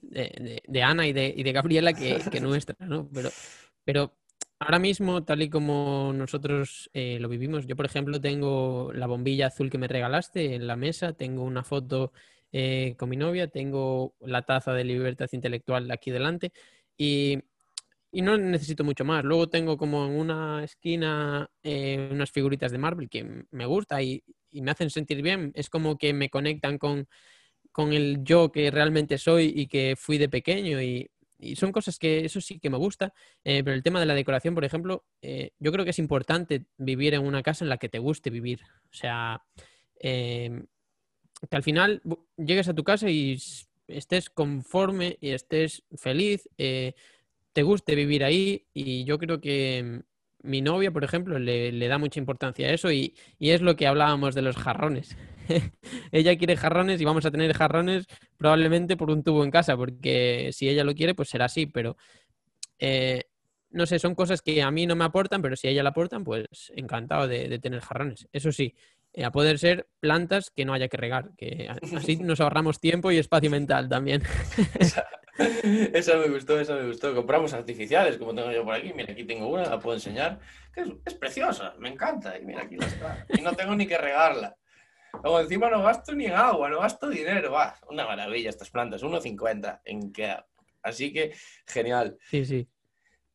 de, 0.00 0.82
Ana 0.82 1.06
y 1.06 1.12
de, 1.12 1.32
y 1.34 1.44
de 1.44 1.52
Gabriela 1.52 1.92
que, 1.92 2.18
que 2.28 2.40
nuestra, 2.40 2.74
¿no? 2.80 3.08
Pero, 3.14 3.30
pero 3.84 4.17
ahora 4.58 4.78
mismo, 4.78 5.24
tal 5.24 5.42
y 5.42 5.50
como 5.50 6.12
nosotros 6.14 6.90
eh, 6.92 7.18
lo 7.20 7.28
vivimos, 7.28 7.66
yo 7.66 7.76
por 7.76 7.86
ejemplo 7.86 8.20
tengo 8.20 8.92
la 8.92 9.06
bombilla 9.06 9.48
azul 9.48 9.70
que 9.70 9.78
me 9.78 9.88
regalaste 9.88 10.54
en 10.54 10.66
la 10.66 10.76
mesa, 10.76 11.12
tengo 11.12 11.44
una 11.44 11.64
foto 11.64 12.12
eh, 12.52 12.94
con 12.98 13.08
mi 13.10 13.16
novia, 13.16 13.48
tengo 13.48 14.14
la 14.20 14.42
taza 14.42 14.72
de 14.72 14.84
libertad 14.84 15.28
intelectual 15.32 15.90
aquí 15.90 16.10
delante 16.10 16.52
y, 16.96 17.38
no 18.12 18.36
necesito 18.38 18.84
mucho 18.84 19.04
más. 19.04 19.24
Luego 19.24 19.48
tengo 19.48 19.76
como 19.76 20.06
en 20.06 20.18
una 20.18 20.64
esquina 20.64 21.50
eh, 21.62 22.08
unas 22.10 22.30
figuritas 22.32 22.72
de 22.72 22.78
Marvel 22.78 23.08
que 23.08 23.44
me 23.50 23.66
gusta 23.66 24.02
y, 24.02 24.22
y, 24.50 24.62
me 24.62 24.70
hacen 24.72 24.90
sentir 24.90 25.22
bien. 25.22 25.52
Es 25.54 25.70
como 25.70 25.98
que 25.98 26.12
me 26.14 26.30
conectan 26.30 26.78
con, 26.78 27.06
con 27.72 27.92
el 27.92 28.24
yo 28.24 28.50
que 28.52 28.70
realmente 28.70 29.18
soy 29.18 29.52
y 29.54 29.68
que 29.68 29.94
fui 29.96 30.18
de 30.18 30.28
pequeño 30.28 30.82
y, 30.82 31.10
y 31.38 31.56
son 31.56 31.72
cosas 31.72 31.98
que 31.98 32.24
eso 32.24 32.40
sí 32.40 32.58
que 32.58 32.70
me 32.70 32.76
gusta, 32.76 33.12
eh, 33.44 33.62
pero 33.64 33.74
el 33.74 33.82
tema 33.82 34.00
de 34.00 34.06
la 34.06 34.14
decoración, 34.14 34.54
por 34.54 34.64
ejemplo, 34.64 35.04
eh, 35.22 35.52
yo 35.58 35.72
creo 35.72 35.84
que 35.84 35.92
es 35.92 35.98
importante 35.98 36.64
vivir 36.76 37.14
en 37.14 37.24
una 37.24 37.42
casa 37.42 37.64
en 37.64 37.68
la 37.68 37.78
que 37.78 37.88
te 37.88 37.98
guste 37.98 38.30
vivir. 38.30 38.60
O 38.90 38.94
sea, 38.94 39.42
em, 40.00 40.66
que 41.48 41.56
al 41.56 41.62
final 41.62 42.02
llegues 42.36 42.68
a 42.68 42.74
tu 42.74 42.84
casa 42.84 43.08
y 43.10 43.38
estés 43.86 44.30
conforme 44.30 45.16
y 45.20 45.30
estés 45.30 45.84
feliz, 45.96 46.48
eh, 46.58 46.94
te 47.52 47.62
guste 47.62 47.94
vivir 47.94 48.24
ahí 48.24 48.66
y 48.74 49.04
yo 49.04 49.18
creo 49.18 49.40
que 49.40 50.02
mi 50.42 50.62
novia, 50.62 50.92
por 50.92 51.04
ejemplo, 51.04 51.38
le, 51.38 51.88
da 51.88 51.98
mucha 51.98 52.20
importancia 52.20 52.68
a 52.68 52.72
eso 52.72 52.92
y, 52.92 53.14
es 53.40 53.60
lo 53.60 53.76
que 53.76 53.86
hablábamos 53.86 54.34
de 54.34 54.42
los 54.42 54.56
jarrones. 54.56 55.16
ella 56.12 56.36
quiere 56.36 56.56
jarrones 56.56 57.00
y 57.00 57.04
vamos 57.04 57.24
a 57.26 57.30
tener 57.30 57.52
jarrones 57.54 58.06
probablemente 58.36 58.96
por 58.96 59.10
un 59.10 59.22
tubo 59.22 59.44
en 59.44 59.50
casa, 59.50 59.76
porque 59.76 60.50
si 60.52 60.68
ella 60.68 60.84
lo 60.84 60.94
quiere, 60.94 61.14
pues 61.14 61.28
será 61.28 61.46
así, 61.46 61.66
pero 61.66 61.96
eh, 62.78 63.24
no 63.70 63.86
sé, 63.86 63.98
son 63.98 64.14
cosas 64.14 64.42
que 64.42 64.62
a 64.62 64.70
mí 64.70 64.86
no 64.86 64.96
me 64.96 65.04
aportan, 65.04 65.42
pero 65.42 65.56
si 65.56 65.68
a 65.68 65.70
ella 65.70 65.82
la 65.82 65.90
aportan, 65.90 66.24
pues 66.24 66.72
encantado 66.74 67.28
de, 67.28 67.58
tener 67.58 67.80
jarrones. 67.80 68.28
Eso 68.32 68.52
sí, 68.52 68.74
eh, 69.12 69.24
a 69.24 69.30
poder 69.30 69.58
ser 69.58 69.88
plantas 70.00 70.50
que 70.50 70.64
no 70.64 70.72
haya 70.72 70.88
que 70.88 70.96
regar, 70.96 71.32
que 71.36 71.68
así 71.96 72.16
nos 72.22 72.40
ahorramos 72.40 72.80
tiempo 72.80 73.10
y 73.10 73.18
espacio 73.18 73.50
mental 73.50 73.88
también. 73.88 74.22
Esa 75.38 76.16
me 76.16 76.28
gustó, 76.28 76.58
esa 76.58 76.74
me 76.74 76.86
gustó. 76.86 77.14
Compramos 77.14 77.52
artificiales, 77.52 78.18
como 78.18 78.34
tengo 78.34 78.50
yo 78.50 78.64
por 78.64 78.74
aquí. 78.74 78.92
Mira, 78.92 79.12
aquí 79.12 79.24
tengo 79.24 79.46
una, 79.48 79.68
la 79.68 79.78
puedo 79.78 79.96
enseñar. 79.96 80.40
Que 80.74 80.82
es, 81.04 81.14
preciosa, 81.14 81.74
me 81.78 81.90
encanta. 81.90 82.36
Y 82.36 82.44
mira, 82.44 82.62
aquí 82.62 82.76
la 82.76 82.86
está. 82.86 83.26
Y 83.28 83.40
no 83.40 83.52
tengo 83.52 83.74
ni 83.76 83.86
que 83.86 83.96
regarla. 83.96 84.56
Luego 85.22 85.40
encima 85.40 85.70
no 85.70 85.82
gasto 85.82 86.14
ni 86.14 86.26
en 86.26 86.34
agua, 86.34 86.68
no 86.68 86.80
gasto 86.80 87.08
dinero. 87.08 87.52
Va, 87.52 87.76
una 87.88 88.06
maravilla 88.06 88.50
estas 88.50 88.70
plantas, 88.70 89.02
1,50 89.02 89.80
en 89.84 90.12
que 90.12 90.36
Así 90.82 91.12
que 91.12 91.34
genial. 91.66 92.16
Sí, 92.30 92.44
sí. 92.44 92.68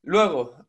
Luego, 0.01 0.67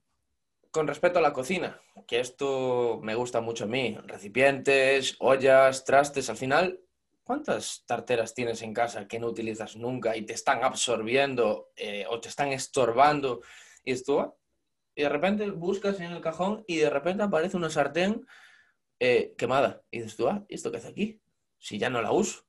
con 0.70 0.86
respecto 0.86 1.20
a 1.20 1.22
la 1.22 1.32
cocina, 1.32 1.80
que 2.06 2.20
esto 2.20 3.00
me 3.02 3.14
gusta 3.14 3.40
mucho 3.40 3.64
a 3.64 3.68
mí. 3.68 3.96
Recipientes, 4.06 5.16
ollas, 5.20 5.84
trastes, 5.84 6.28
al 6.28 6.36
final 6.36 6.84
¿Cuántas 7.24 7.84
tarteras 7.86 8.34
tienes 8.34 8.60
en 8.60 8.74
casa 8.74 9.08
que 9.08 9.18
no 9.18 9.28
utilizas 9.28 9.76
nunca 9.76 10.14
y 10.14 10.26
te 10.26 10.34
están 10.34 10.62
absorbiendo 10.62 11.70
eh, 11.74 12.04
o 12.10 12.20
te 12.20 12.28
están 12.28 12.48
estorbando? 12.48 13.40
Y 13.82 13.92
esto, 13.92 14.36
y 14.94 15.04
de 15.04 15.08
repente 15.08 15.50
buscas 15.50 15.98
en 16.00 16.12
el 16.12 16.20
cajón 16.20 16.64
y 16.66 16.76
de 16.76 16.90
repente 16.90 17.22
aparece 17.22 17.56
una 17.56 17.70
sartén 17.70 18.26
eh, 18.98 19.34
quemada. 19.36 19.82
Y 19.90 19.98
dices 19.98 20.16
tú, 20.16 20.28
ah, 20.28 20.44
¿y 20.48 20.54
esto 20.54 20.70
qué 20.70 20.78
hace 20.78 20.88
aquí? 20.88 21.20
Si 21.58 21.78
ya 21.78 21.90
no 21.90 22.02
la 22.02 22.12
uso. 22.12 22.44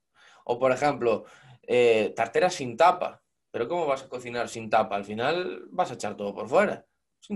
O 0.46 0.60
por 0.60 0.72
ejemplo, 0.72 1.26
eh, 1.64 2.14
tartera 2.16 2.50
sin 2.50 2.78
tapa. 2.78 3.24
Pero 3.52 3.68
¿cómo 3.68 3.86
vas 3.86 4.04
a 4.04 4.10
cocinar 4.10 4.50
sin 4.50 4.70
tapa? 4.70 4.96
Al 4.96 5.06
final 5.06 5.66
vas 5.70 5.92
a 5.92 5.96
echar 5.96 6.16
todo 6.16 6.34
por 6.34 6.50
fuera. 6.50 6.86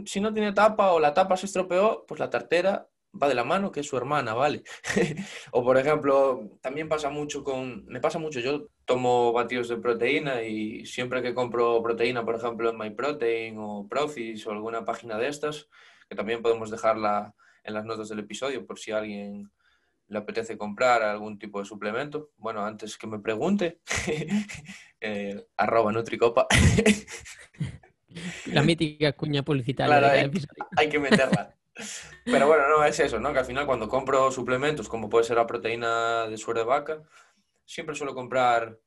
Si 0.06 0.20
no 0.20 0.34
tiene 0.34 0.54
tapa 0.54 0.92
o 0.92 1.00
la 1.00 1.13
tapa 1.13 1.38
se 1.38 1.48
estropeó, 1.48 2.06
pues 2.08 2.20
la 2.20 2.30
tartera 2.30 2.89
va 3.12 3.28
de 3.28 3.36
la 3.36 3.44
mano, 3.44 3.72
que 3.72 3.80
es 3.80 3.88
su 3.88 3.98
hermana, 3.98 4.34
¿vale? 4.34 4.63
o 5.51 5.63
por 5.63 5.78
ejemplo, 5.78 6.58
también 6.62 6.89
pasa 6.89 7.10
mucho 7.10 7.44
con, 7.44 7.86
me 7.86 8.00
pasa 8.00 8.20
mucho, 8.20 8.39
yo 8.39 8.68
tomo 8.86 9.34
batidos 9.34 9.70
de 9.70 9.78
proteína 9.78 10.44
y 10.44 10.86
siempre 10.86 11.22
que 11.22 11.34
compro 11.34 11.82
proteína, 11.82 12.24
por 12.25 12.36
ejemplo, 12.36 12.70
en 12.70 12.78
MyProtein 12.78 13.56
o 13.58 13.88
Profis 13.88 14.46
o 14.48 14.51
alguna 14.51 14.86
página 14.86 15.18
de 15.18 15.28
estas, 15.28 15.70
que 16.08 16.16
también 16.16 16.42
podemos 16.42 16.70
dejarla 16.70 17.34
en 17.69 17.75
las 17.75 17.85
notas 17.85 18.09
del 18.09 18.19
episodio 18.19 18.65
por 18.65 18.77
si 18.77 18.91
a 18.91 18.97
alguien 18.97 19.49
le 20.09 20.17
apetece 20.17 20.57
comprar 20.57 21.03
algún 21.03 21.38
tipo 21.38 21.59
de 21.59 21.65
suplemento. 21.65 22.31
Bueno, 22.38 22.65
antes 22.65 22.97
que 22.97 23.07
me 23.07 23.19
pregunte, 23.19 23.79
eh, 25.01 25.45
arroba 25.55 25.91
Nutricopa. 25.91 26.47
La 28.47 28.63
mítica 28.63 29.13
cuña 29.13 29.43
publicitaria. 29.43 30.29
hay 30.75 30.89
que 30.89 30.99
meterla. 30.99 31.55
Pero 32.25 32.47
bueno, 32.47 32.67
no, 32.67 32.83
es 32.83 32.99
eso, 32.99 33.19
¿no? 33.19 33.31
Que 33.31 33.39
al 33.39 33.45
final 33.45 33.65
cuando 33.65 33.88
compro 33.88 34.31
suplementos, 34.31 34.89
como 34.89 35.09
puede 35.09 35.23
ser 35.23 35.38
la 35.38 35.47
proteína 35.47 36.27
de 36.27 36.38
suero 36.38 36.59
de 36.59 36.65
vaca, 36.65 37.01
siempre 37.63 37.95
suelo 37.95 38.13
comprar 38.13 38.79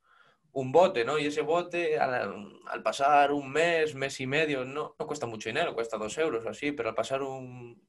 un 0.52 0.72
bote, 0.72 1.04
¿no? 1.04 1.18
Y 1.18 1.26
ese 1.26 1.40
bote, 1.40 1.98
al, 1.98 2.82
pasar 2.82 3.32
un 3.32 3.50
mes, 3.50 3.94
mes 3.94 4.20
y 4.20 4.26
medio, 4.26 4.64
no, 4.64 4.94
no 4.98 5.06
cuesta 5.06 5.26
mucho 5.26 5.48
dinero, 5.48 5.74
cuesta 5.74 5.96
dos 5.96 6.18
euros 6.18 6.44
o 6.44 6.50
así, 6.50 6.72
pero 6.72 6.90
al 6.90 6.94
pasar 6.94 7.22
un, 7.22 7.80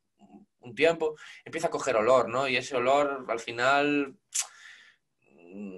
un 0.63 0.75
tiempo, 0.75 1.15
empieza 1.45 1.67
a 1.67 1.71
coger 1.71 1.95
olor, 1.95 2.29
¿no? 2.29 2.47
Y 2.47 2.55
ese 2.55 2.75
olor, 2.75 3.25
al 3.27 3.39
final, 3.39 4.15
mm, 5.31 5.77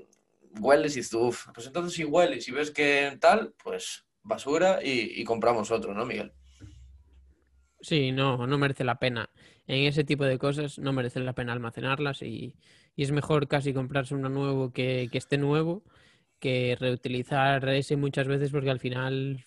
hueles 0.59 0.95
y 0.97 1.15
uff. 1.17 1.47
Pues 1.53 1.67
entonces 1.67 1.93
si 1.93 2.03
hueles 2.03 2.47
y 2.47 2.51
ves 2.51 2.71
que 2.71 3.17
tal, 3.19 3.53
pues 3.63 4.05
basura 4.23 4.79
y, 4.83 5.21
y 5.21 5.23
compramos 5.23 5.71
otro, 5.71 5.93
¿no, 5.93 6.05
Miguel? 6.05 6.33
Sí, 7.85 8.11
no, 8.11 8.47
no 8.47 8.57
merece 8.57 8.83
la 8.83 8.97
pena. 8.97 9.29
En 9.67 9.83
ese 9.85 10.03
tipo 10.03 10.25
de 10.25 10.39
cosas 10.39 10.79
no 10.79 10.91
merece 10.91 11.19
la 11.19 11.33
pena 11.33 11.53
almacenarlas 11.53 12.23
y, 12.23 12.55
es 12.97 13.11
mejor 13.11 13.47
casi 13.47 13.73
comprarse 13.73 14.15
uno 14.15 14.27
nuevo 14.29 14.71
que, 14.71 15.07
esté 15.13 15.37
nuevo 15.37 15.83
que 16.39 16.75
reutilizar 16.79 17.67
ese 17.69 17.95
muchas 17.97 18.27
veces 18.27 18.51
porque 18.51 18.71
al 18.71 18.79
final, 18.79 19.45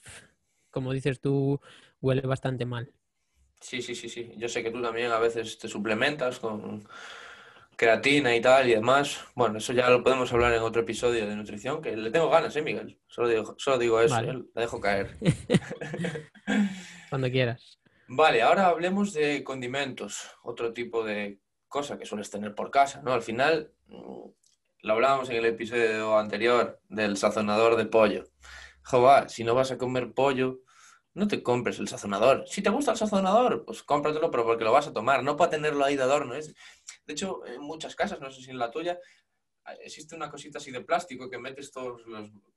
como 0.71 0.93
dices 0.93 1.21
tú, 1.21 1.61
huele 2.01 2.23
bastante 2.23 2.65
mal. 2.67 2.93
Sí, 3.61 3.83
sí, 3.83 3.95
sí, 3.95 4.09
sí. 4.09 4.33
Yo 4.37 4.49
sé 4.49 4.63
que 4.63 4.71
tú 4.71 4.81
también 4.81 5.11
a 5.11 5.19
veces 5.19 5.59
te 5.59 5.69
suplementas 5.69 6.39
con 6.39 6.87
creatina 7.77 8.35
y 8.35 8.41
tal 8.41 8.69
y 8.69 8.75
demás. 8.75 9.25
Bueno, 9.35 9.59
eso 9.59 9.73
ya 9.73 9.89
lo 9.89 10.03
podemos 10.03 10.33
hablar 10.33 10.53
en 10.53 10.63
otro 10.63 10.83
episodio 10.83 11.27
de 11.27 11.37
nutrición, 11.37 11.81
que 11.81 11.97
le 11.97 12.11
tengo 12.11 12.29
ganas, 12.29 12.55
¿eh, 12.57 12.63
Miguel? 12.63 12.99
Solo 13.07 13.29
digo, 13.29 13.55
solo 13.57 13.79
digo 13.79 14.01
eso, 14.01 14.19
¿eh? 14.19 14.43
la 14.55 14.63
dejo 14.63 14.81
caer. 14.81 15.17
Cuando 17.11 17.31
quieras. 17.31 17.79
Vale, 18.09 18.43
ahora 18.43 18.67
hablemos 18.67 19.13
de 19.13 19.45
condimentos, 19.45 20.31
otro 20.43 20.73
tipo 20.73 21.05
de 21.05 21.41
cosa 21.69 21.99
que 21.99 22.07
sueles 22.07 22.31
tener 22.31 22.55
por 22.55 22.71
casa, 22.71 23.03
¿no? 23.03 23.13
Al 23.13 23.23
final, 23.23 23.71
mm, 23.87 24.29
lo 24.83 24.93
hablábamos 24.93 25.29
en 25.31 25.37
el 25.37 25.47
episodio 25.47 26.19
anterior 26.19 26.81
del 26.89 27.17
sazonador 27.17 27.77
de 27.77 27.87
pollo. 27.87 28.25
Jova, 28.83 29.29
si 29.29 29.45
no 29.45 29.55
vas 29.55 29.71
a 29.71 29.79
comer 29.79 30.13
pollo, 30.15 30.61
no 31.19 31.29
te 31.29 31.43
compres 31.43 31.79
el 31.79 31.89
sazonador. 31.89 32.45
Si 32.47 32.63
te 32.63 32.71
gusta 32.71 32.93
el 32.93 32.97
sazonador, 32.97 33.65
pues 33.65 33.83
cómpratelo, 33.83 34.31
pero 34.31 34.45
porque 34.45 34.65
lo 34.65 34.73
vas 34.73 34.87
a 34.87 34.93
tomar, 34.93 35.23
no 35.23 35.37
para 35.37 35.51
tenerlo 35.51 35.85
ahí 35.85 35.97
de 35.97 36.03
adorno. 36.03 36.35
Es... 36.35 36.55
De 37.07 37.13
hecho, 37.13 37.45
en 37.47 37.61
muchas 37.61 37.95
casas, 37.95 38.21
no 38.21 38.31
sé 38.31 38.43
si 38.43 38.51
en 38.51 38.59
la 38.59 38.71
tuya, 38.71 38.99
existe 39.81 40.15
una 40.15 40.31
cosita 40.31 40.59
así 40.59 40.71
de 40.71 40.81
plástico 40.81 41.29
que 41.29 41.39
metes 41.39 41.71
todos 41.71 42.03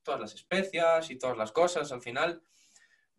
todas 0.01 0.21
las 0.21 0.33
especias 0.33 1.11
y 1.11 1.17
todas 1.17 1.37
las 1.37 1.51
cosas. 1.51 1.91
Al 1.91 2.01
final, 2.01 2.41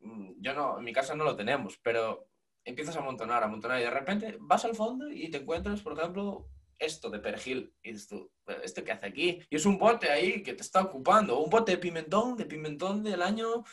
Mm, 0.02 0.32
yo 0.40 0.54
no, 0.54 0.78
en 0.78 0.84
mi 0.84 0.92
casa 0.92 1.14
no 1.14 1.24
lo 1.24 1.36
tenemos, 1.36 1.78
pero 1.78 2.28
empiezas 2.64 2.96
a 2.96 3.00
amontonar, 3.00 3.42
a 3.42 3.46
amontonar 3.46 3.80
y 3.80 3.84
de 3.84 3.90
repente 3.90 4.36
vas 4.40 4.64
al 4.64 4.74
fondo 4.74 5.10
y 5.10 5.30
te 5.30 5.38
encuentras, 5.38 5.80
por 5.80 5.98
ejemplo, 5.98 6.48
esto 6.78 7.10
de 7.10 7.20
perejil. 7.20 7.74
Y 7.82 7.92
dices 7.92 8.08
tú, 8.08 8.30
¿esto 8.62 8.84
qué 8.84 8.92
hace 8.92 9.06
aquí? 9.06 9.40
Y 9.48 9.56
es 9.56 9.66
un 9.66 9.78
bote 9.78 10.10
ahí 10.10 10.42
que 10.42 10.54
te 10.54 10.62
está 10.62 10.82
ocupando, 10.82 11.38
un 11.38 11.50
bote 11.50 11.72
de 11.72 11.78
pimentón, 11.78 12.36
de 12.36 12.46
pimentón 12.46 13.02
del 13.02 13.22
año 13.22 13.64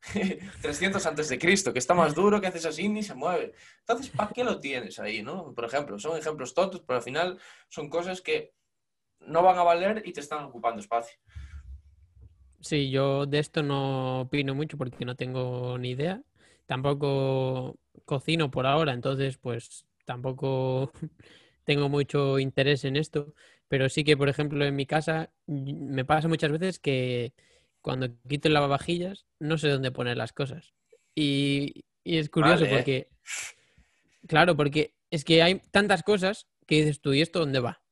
300 0.62 1.04
antes 1.06 1.28
de 1.28 1.38
Cristo, 1.38 1.72
que 1.72 1.78
está 1.78 1.94
más 1.94 2.14
duro, 2.14 2.40
que 2.40 2.46
haces 2.46 2.66
así 2.66 2.88
ni 2.88 3.02
se 3.02 3.14
mueve. 3.14 3.52
Entonces, 3.80 4.10
¿para 4.10 4.32
qué 4.32 4.44
lo 4.44 4.60
tienes 4.60 4.98
ahí, 4.98 5.22
no? 5.22 5.52
Por 5.54 5.64
ejemplo, 5.64 5.98
son 5.98 6.16
ejemplos 6.16 6.54
tontos, 6.54 6.82
pero 6.86 6.98
al 6.98 7.02
final 7.02 7.38
son 7.68 7.88
cosas 7.88 8.20
que 8.20 8.54
no 9.20 9.42
van 9.42 9.58
a 9.58 9.62
valer 9.62 10.02
y 10.04 10.12
te 10.12 10.20
están 10.20 10.44
ocupando 10.44 10.80
espacio. 10.80 11.18
Sí, 12.60 12.90
yo 12.90 13.26
de 13.26 13.38
esto 13.38 13.62
no 13.62 14.22
opino 14.22 14.54
mucho 14.54 14.76
porque 14.76 15.04
no 15.04 15.14
tengo 15.14 15.78
ni 15.78 15.90
idea. 15.90 16.22
Tampoco 16.66 17.78
cocino 18.04 18.50
por 18.50 18.66
ahora, 18.66 18.92
entonces 18.92 19.38
pues 19.38 19.86
tampoco 20.04 20.92
tengo 21.64 21.88
mucho 21.88 22.38
interés 22.38 22.84
en 22.84 22.96
esto. 22.96 23.34
Pero 23.68 23.88
sí 23.88 24.02
que, 24.02 24.16
por 24.16 24.28
ejemplo, 24.28 24.64
en 24.64 24.74
mi 24.74 24.86
casa 24.86 25.30
me 25.46 26.04
pasa 26.04 26.26
muchas 26.26 26.50
veces 26.50 26.78
que 26.78 27.34
cuando 27.80 28.08
quito 28.28 28.48
el 28.48 28.54
lavavajillas 28.54 29.26
no 29.38 29.58
sé 29.58 29.68
dónde 29.68 29.90
poner 29.90 30.16
las 30.16 30.32
cosas. 30.32 30.74
Y, 31.14 31.84
es 32.04 32.30
curioso 32.30 32.64
porque, 32.68 33.10
claro, 34.26 34.56
porque 34.56 34.94
es 35.10 35.24
que 35.24 35.42
hay 35.42 35.60
tantas 35.70 36.02
cosas 36.02 36.46
que 36.66 36.76
dices 36.76 37.00
tú, 37.00 37.12
¿y 37.12 37.20
esto 37.20 37.40
dónde 37.40 37.60
va? 37.60 37.82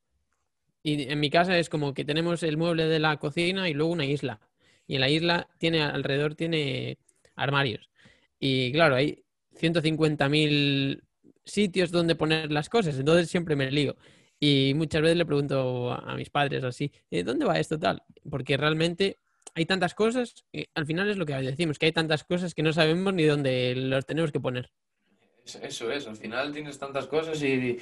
Y 0.83 1.11
en 1.11 1.21
mi 1.21 1.29
casa 1.31 1.59
es 1.59 1.69
como 1.69 1.93
que 1.93 2.05
tenemos 2.05 2.43
el 2.43 2.57
mueble 2.57 2.87
de 2.87 2.99
la 2.99 3.17
cocina 3.19 3.69
y 3.69 3.75
luego 3.75 3.93
una 3.93 4.07
isla. 4.07 4.41
Y 4.87 4.95
en 4.95 5.01
la 5.01 5.11
isla 5.11 5.49
tiene 5.59 5.83
alrededor 5.83 6.35
tiene 6.35 6.99
armarios. 7.35 7.91
Y 8.39 8.73
claro, 8.73 8.95
hay 8.95 9.25
150.000 9.61 11.03
sitios 11.45 11.91
donde 11.91 12.15
poner 12.15 12.53
las 12.53 12.69
cosas, 12.69 12.99
entonces 12.99 13.29
siempre 13.29 13.57
me 13.57 13.71
lío. 13.71 13.97
Y 14.39 14.73
muchas 14.77 15.03
veces 15.03 15.17
le 15.17 15.27
pregunto 15.27 15.93
a 15.93 16.15
mis 16.15 16.31
padres 16.31 16.63
así, 16.63 16.93
eh, 17.11 17.23
¿dónde 17.23 17.47
va 17.47 17.59
esto 17.59 17.79
tal? 17.79 18.03
Porque 18.29 18.57
realmente 18.57 19.19
hay 19.55 19.67
tantas 19.67 19.95
cosas, 19.95 20.45
al 20.75 20.87
final 20.87 21.11
es 21.11 21.17
lo 21.17 21.27
que 21.27 21.35
decimos, 21.35 21.79
que 21.79 21.87
hay 21.87 21.93
tantas 21.93 22.25
cosas 22.25 22.55
que 22.55 22.63
no 22.63 22.73
sabemos 22.73 23.15
ni 23.15 23.25
dónde 23.25 23.75
los 23.75 24.05
tenemos 24.07 24.33
que 24.33 24.41
poner. 24.41 24.71
Eso 25.45 25.91
es, 25.93 26.07
al 26.09 26.17
final 26.17 26.53
tienes 26.53 26.79
tantas 26.79 27.07
cosas 27.07 27.41
y, 27.43 27.79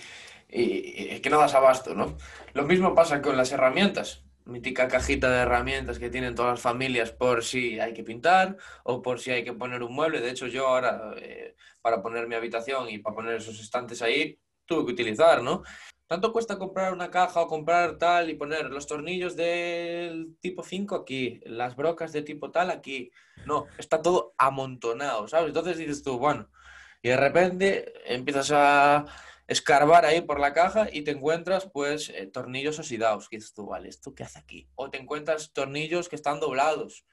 y, 0.50 1.21
que 1.21 1.30
no 1.30 1.38
das 1.38 1.54
abasto, 1.54 1.94
¿no? 1.94 2.16
Lo 2.52 2.64
mismo 2.64 2.94
pasa 2.94 3.23
con 3.23 3.37
las 3.37 3.52
herramientas. 3.52 4.25
Mítica 4.44 4.88
cajita 4.88 5.30
de 5.30 5.38
herramientas 5.38 5.99
que 5.99 6.11
tienen 6.11 6.35
todas 6.35 6.52
las 6.52 6.61
familias 6.61 7.12
por 7.12 7.42
si 7.42 7.80
hay 7.80 7.94
que 7.94 8.04
pintar 8.04 8.59
o 8.83 9.00
por 9.00 9.18
si 9.18 9.30
hay 9.30 9.42
que 9.42 9.54
poner 9.54 9.83
un 9.83 9.94
mueble. 9.94 10.21
De 10.21 10.30
hecho, 10.30 10.47
yo 10.47 10.68
ahora, 10.68 11.14
eh, 11.16 11.56
para 11.80 12.02
poner 12.02 12.28
mi 12.28 12.35
habitación 12.35 12.90
y 12.90 12.99
para 12.99 13.16
poner 13.16 13.37
esos 13.37 13.59
estantes 13.59 14.02
ahí, 14.02 14.38
tuve 14.66 14.87
que 14.87 14.92
utilizar, 14.92 15.42
¿no? 15.42 15.62
¿Cuánto 16.06 16.33
cuesta 16.33 16.59
comprar 16.59 16.92
una 16.92 17.11
caja 17.11 17.40
o 17.40 17.49
comprar 17.49 17.97
tal 17.97 18.28
y 18.28 18.35
poner 18.35 18.66
los 18.66 18.87
tornillos 18.87 19.37
del 19.37 20.37
tipo 20.40 20.62
5 20.62 20.94
aquí, 20.94 21.40
las 21.44 21.76
brocas 21.76 22.12
de 22.12 22.23
tipo 22.23 22.50
tal 22.50 22.71
aquí? 22.71 23.11
No, 23.47 23.66
está 23.78 24.02
todo 24.02 24.35
amontonado, 24.37 25.26
¿sabes? 25.28 25.49
Entonces 25.49 25.78
dices 25.78 26.02
tú, 26.02 26.18
bueno, 26.18 26.50
y 27.02 27.09
de 27.09 27.16
repente 27.16 27.92
empiezas 28.06 28.50
a 28.52 29.06
escarbar 29.47 30.04
ahí 30.04 30.21
por 30.21 30.40
la 30.40 30.52
caja 30.52 30.88
y 30.90 31.02
te 31.02 31.11
encuentras 31.11 31.68
pues 31.73 32.11
eh, 32.11 32.26
tornillos 32.26 32.78
oxidados. 32.78 33.28
Y 33.30 33.37
dices 33.37 33.54
tú, 33.54 33.66
vale, 33.66 33.88
¿esto 33.88 34.14
qué 34.14 34.25
hace 34.25 34.38
aquí? 34.38 34.68
O 34.75 34.90
te 34.90 34.99
encuentras 34.99 35.52
tornillos 35.52 36.09
que 36.09 36.16
están 36.16 36.40
doblados. 36.40 37.04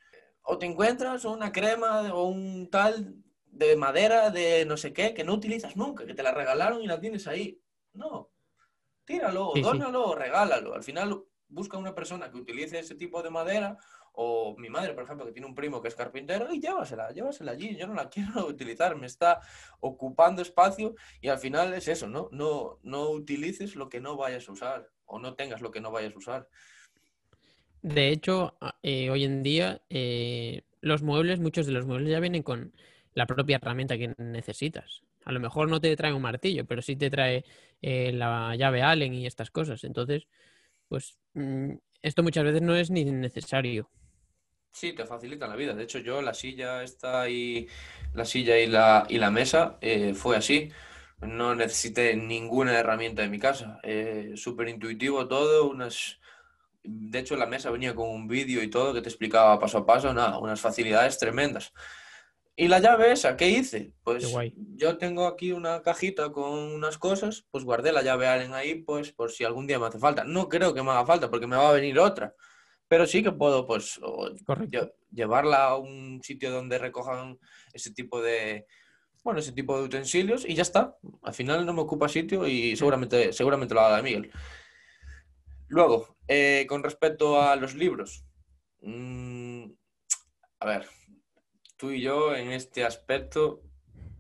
O 0.43 0.57
te 0.57 0.65
encuentras 0.65 1.25
una 1.25 1.51
crema 1.51 2.13
o 2.13 2.25
un 2.25 2.69
tal 2.69 3.15
de 3.51 3.75
madera 3.75 4.29
de 4.31 4.65
no 4.65 4.77
sé 4.77 4.93
qué 4.93 5.13
que 5.13 5.23
no 5.23 5.33
utilizas 5.33 5.75
nunca, 5.75 6.05
que 6.05 6.13
te 6.13 6.23
la 6.23 6.33
regalaron 6.33 6.81
y 6.81 6.87
la 6.87 6.99
tienes 6.99 7.27
ahí. 7.27 7.61
No, 7.93 8.31
tíralo, 9.05 9.51
dónalo, 9.61 10.15
regálalo. 10.15 10.73
Al 10.73 10.83
final 10.83 11.23
busca 11.47 11.77
una 11.77 11.93
persona 11.93 12.31
que 12.31 12.37
utilice 12.37 12.79
ese 12.79 12.95
tipo 12.95 13.21
de 13.21 13.29
madera 13.29 13.77
o 14.13 14.55
mi 14.57 14.69
madre, 14.69 14.93
por 14.93 15.03
ejemplo, 15.03 15.25
que 15.25 15.31
tiene 15.31 15.47
un 15.47 15.55
primo 15.55 15.81
que 15.81 15.87
es 15.87 15.95
carpintero 15.95 16.51
y 16.53 16.59
llévasela, 16.59 17.11
llévasela 17.11 17.51
allí. 17.51 17.75
Yo 17.75 17.87
no 17.87 17.93
la 17.93 18.09
quiero 18.09 18.47
utilizar, 18.47 18.95
me 18.95 19.07
está 19.07 19.41
ocupando 19.79 20.41
espacio 20.41 20.95
y 21.21 21.27
al 21.27 21.37
final 21.37 21.73
es 21.73 21.87
eso, 21.87 22.07
¿no? 22.07 22.29
No, 22.31 22.79
no 22.83 23.09
utilices 23.09 23.75
lo 23.75 23.89
que 23.89 24.01
no 24.01 24.17
vayas 24.17 24.47
a 24.47 24.51
usar 24.51 24.89
o 25.05 25.19
no 25.19 25.35
tengas 25.35 25.61
lo 25.61 25.71
que 25.71 25.81
no 25.81 25.91
vayas 25.91 26.13
a 26.13 26.17
usar. 26.17 26.49
De 27.81 28.09
hecho, 28.09 28.55
eh, 28.83 29.09
hoy 29.09 29.23
en 29.23 29.43
día 29.43 29.81
eh, 29.89 30.63
los 30.81 31.01
muebles, 31.01 31.39
muchos 31.39 31.65
de 31.65 31.71
los 31.71 31.85
muebles 31.85 32.11
ya 32.11 32.19
vienen 32.19 32.43
con 32.43 32.73
la 33.13 33.25
propia 33.25 33.57
herramienta 33.57 33.97
que 33.97 34.13
necesitas. 34.17 35.01
A 35.25 35.31
lo 35.31 35.39
mejor 35.39 35.69
no 35.69 35.79
te 35.79 35.95
trae 35.95 36.13
un 36.13 36.21
martillo, 36.21 36.65
pero 36.65 36.81
sí 36.81 36.95
te 36.95 37.09
trae 37.09 37.43
eh, 37.81 38.11
la 38.13 38.55
llave 38.55 38.81
Allen 38.81 39.13
y 39.13 39.25
estas 39.25 39.51
cosas. 39.51 39.83
Entonces, 39.83 40.27
pues 40.87 41.17
mm, 41.33 41.73
esto 42.01 42.23
muchas 42.23 42.43
veces 42.43 42.61
no 42.61 42.75
es 42.75 42.89
ni 42.89 43.05
necesario. 43.05 43.89
Sí, 44.71 44.93
te 44.93 45.05
facilita 45.05 45.47
la 45.47 45.55
vida. 45.55 45.73
De 45.73 45.83
hecho, 45.83 45.99
yo 45.99 46.21
la 46.21 46.33
silla 46.33 46.81
esta 46.83 47.29
y 47.29 47.67
la 48.13 48.25
silla 48.25 48.57
y 48.57 48.67
la, 48.67 49.05
y 49.09 49.17
la 49.17 49.29
mesa 49.29 49.77
eh, 49.81 50.13
fue 50.13 50.37
así. 50.37 50.71
No 51.21 51.53
necesité 51.55 52.15
ninguna 52.15 52.79
herramienta 52.79 53.23
en 53.23 53.31
mi 53.31 53.39
casa. 53.39 53.79
Eh, 53.83 54.31
Súper 54.35 54.69
intuitivo 54.69 55.27
todo. 55.27 55.69
Unas... 55.69 56.19
De 56.83 57.19
hecho, 57.19 57.35
la 57.35 57.45
mesa 57.45 57.69
venía 57.69 57.93
con 57.93 58.09
un 58.09 58.27
vídeo 58.27 58.63
y 58.63 58.69
todo 58.69 58.93
que 58.93 59.01
te 59.01 59.09
explicaba 59.09 59.59
paso 59.59 59.79
a 59.79 59.85
paso. 59.85 60.13
Nada, 60.13 60.39
unas 60.39 60.61
facilidades 60.61 61.17
tremendas. 61.19 61.73
¿Y 62.55 62.67
la 62.67 62.79
llave 62.79 63.11
esa? 63.11 63.37
¿Qué 63.37 63.49
hice? 63.49 63.93
Pues 64.03 64.31
yo 64.75 64.97
tengo 64.97 65.25
aquí 65.25 65.51
una 65.51 65.81
cajita 65.81 66.31
con 66.31 66.51
unas 66.51 66.97
cosas, 66.97 67.47
pues 67.49 67.63
guardé 67.63 67.91
la 67.91 68.01
llave 68.01 68.27
Allen 68.27 68.53
ahí, 68.53 68.75
pues 68.75 69.11
por 69.13 69.31
si 69.31 69.43
algún 69.43 69.67
día 69.67 69.79
me 69.79 69.87
hace 69.87 69.99
falta. 69.99 70.23
No 70.23 70.49
creo 70.49 70.73
que 70.73 70.83
me 70.83 70.91
haga 70.91 71.05
falta 71.05 71.29
porque 71.29 71.47
me 71.47 71.55
va 71.55 71.69
a 71.69 71.73
venir 71.73 71.97
otra, 71.97 72.35
pero 72.87 73.07
sí 73.07 73.23
que 73.23 73.31
puedo, 73.31 73.65
pues, 73.65 73.99
llevarla 75.11 75.65
a 75.65 75.77
un 75.77 76.21
sitio 76.23 76.51
donde 76.51 76.77
recojan 76.77 77.39
ese 77.73 77.93
tipo 77.93 78.21
de, 78.21 78.67
bueno, 79.23 79.39
ese 79.39 79.53
tipo 79.53 79.77
de 79.77 79.85
utensilios 79.85 80.45
y 80.45 80.55
ya 80.55 80.63
está. 80.63 80.97
Al 81.23 81.33
final 81.33 81.65
no 81.65 81.73
me 81.73 81.81
ocupa 81.81 82.09
sitio 82.09 82.47
y 82.47 82.75
seguramente, 82.75 83.31
seguramente 83.33 83.73
lo 83.73 83.81
haga 83.81 84.01
Miguel. 84.01 84.31
Luego, 85.67 86.17
eh, 86.27 86.65
con 86.67 86.83
respecto 86.83 87.41
a 87.41 87.55
los 87.55 87.75
libros. 87.75 88.25
Mm, 88.81 89.65
a 90.59 90.65
ver, 90.65 90.87
tú 91.81 91.89
y 91.89 91.99
yo 91.99 92.35
en 92.35 92.51
este 92.51 92.85
aspecto 92.85 93.63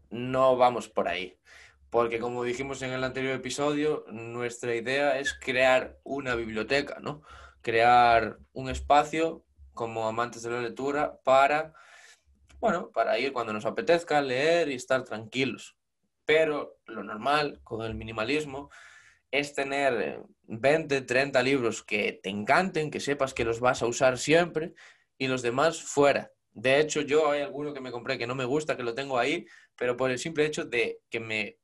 no 0.09 0.57
vamos 0.57 0.89
por 0.89 1.07
ahí. 1.07 1.37
Porque 1.91 2.17
como 2.17 2.43
dijimos 2.43 2.81
en 2.81 2.89
el 2.89 3.03
anterior 3.03 3.35
episodio, 3.35 4.03
nuestra 4.07 4.73
idea 4.73 5.19
es 5.19 5.35
crear 5.35 5.99
una 6.03 6.33
biblioteca, 6.33 6.97
¿no? 7.01 7.21
Crear 7.61 8.39
un 8.53 8.67
espacio 8.67 9.45
como 9.75 10.07
amantes 10.07 10.41
de 10.41 10.49
la 10.49 10.61
lectura 10.61 11.19
para, 11.23 11.75
bueno, 12.59 12.89
para 12.89 13.19
ir 13.19 13.31
cuando 13.31 13.53
nos 13.53 13.65
apetezca, 13.65 14.23
leer 14.23 14.69
y 14.69 14.73
estar 14.73 15.03
tranquilos. 15.03 15.77
Pero 16.25 16.79
lo 16.87 17.03
normal 17.03 17.59
con 17.63 17.83
el 17.83 17.93
minimalismo 17.93 18.71
es 19.29 19.53
tener 19.53 20.23
20, 20.47 21.01
30 21.03 21.43
libros 21.43 21.83
que 21.83 22.19
te 22.23 22.31
encanten, 22.31 22.89
que 22.89 22.99
sepas 22.99 23.35
que 23.35 23.45
los 23.45 23.59
vas 23.59 23.83
a 23.83 23.85
usar 23.85 24.17
siempre 24.17 24.73
y 25.19 25.27
los 25.27 25.43
demás 25.43 25.79
fuera. 25.83 26.31
De 26.53 26.79
hecho, 26.79 27.01
yo 27.01 27.31
hay 27.31 27.41
alguno 27.41 27.73
que 27.73 27.81
me 27.81 27.91
compré 27.91 28.17
que 28.17 28.27
no 28.27 28.35
me 28.35 28.45
gusta, 28.45 28.75
que 28.75 28.83
lo 28.83 28.93
tengo 28.93 29.17
ahí, 29.17 29.45
pero 29.75 29.95
por 29.95 30.11
el 30.11 30.19
simple 30.19 30.45
hecho 30.45 30.65
de 30.65 30.99
que 31.09 31.19
me 31.19 31.57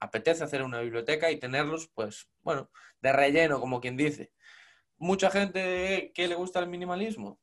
apetece 0.00 0.44
hacer 0.44 0.62
una 0.62 0.80
biblioteca 0.80 1.30
y 1.30 1.38
tenerlos, 1.38 1.88
pues, 1.88 2.28
bueno, 2.42 2.70
de 3.00 3.12
relleno, 3.12 3.60
como 3.60 3.80
quien 3.80 3.96
dice. 3.96 4.32
Mucha 4.96 5.30
gente 5.30 6.12
que 6.14 6.28
le 6.28 6.34
gusta 6.36 6.60
el 6.60 6.68
minimalismo, 6.68 7.40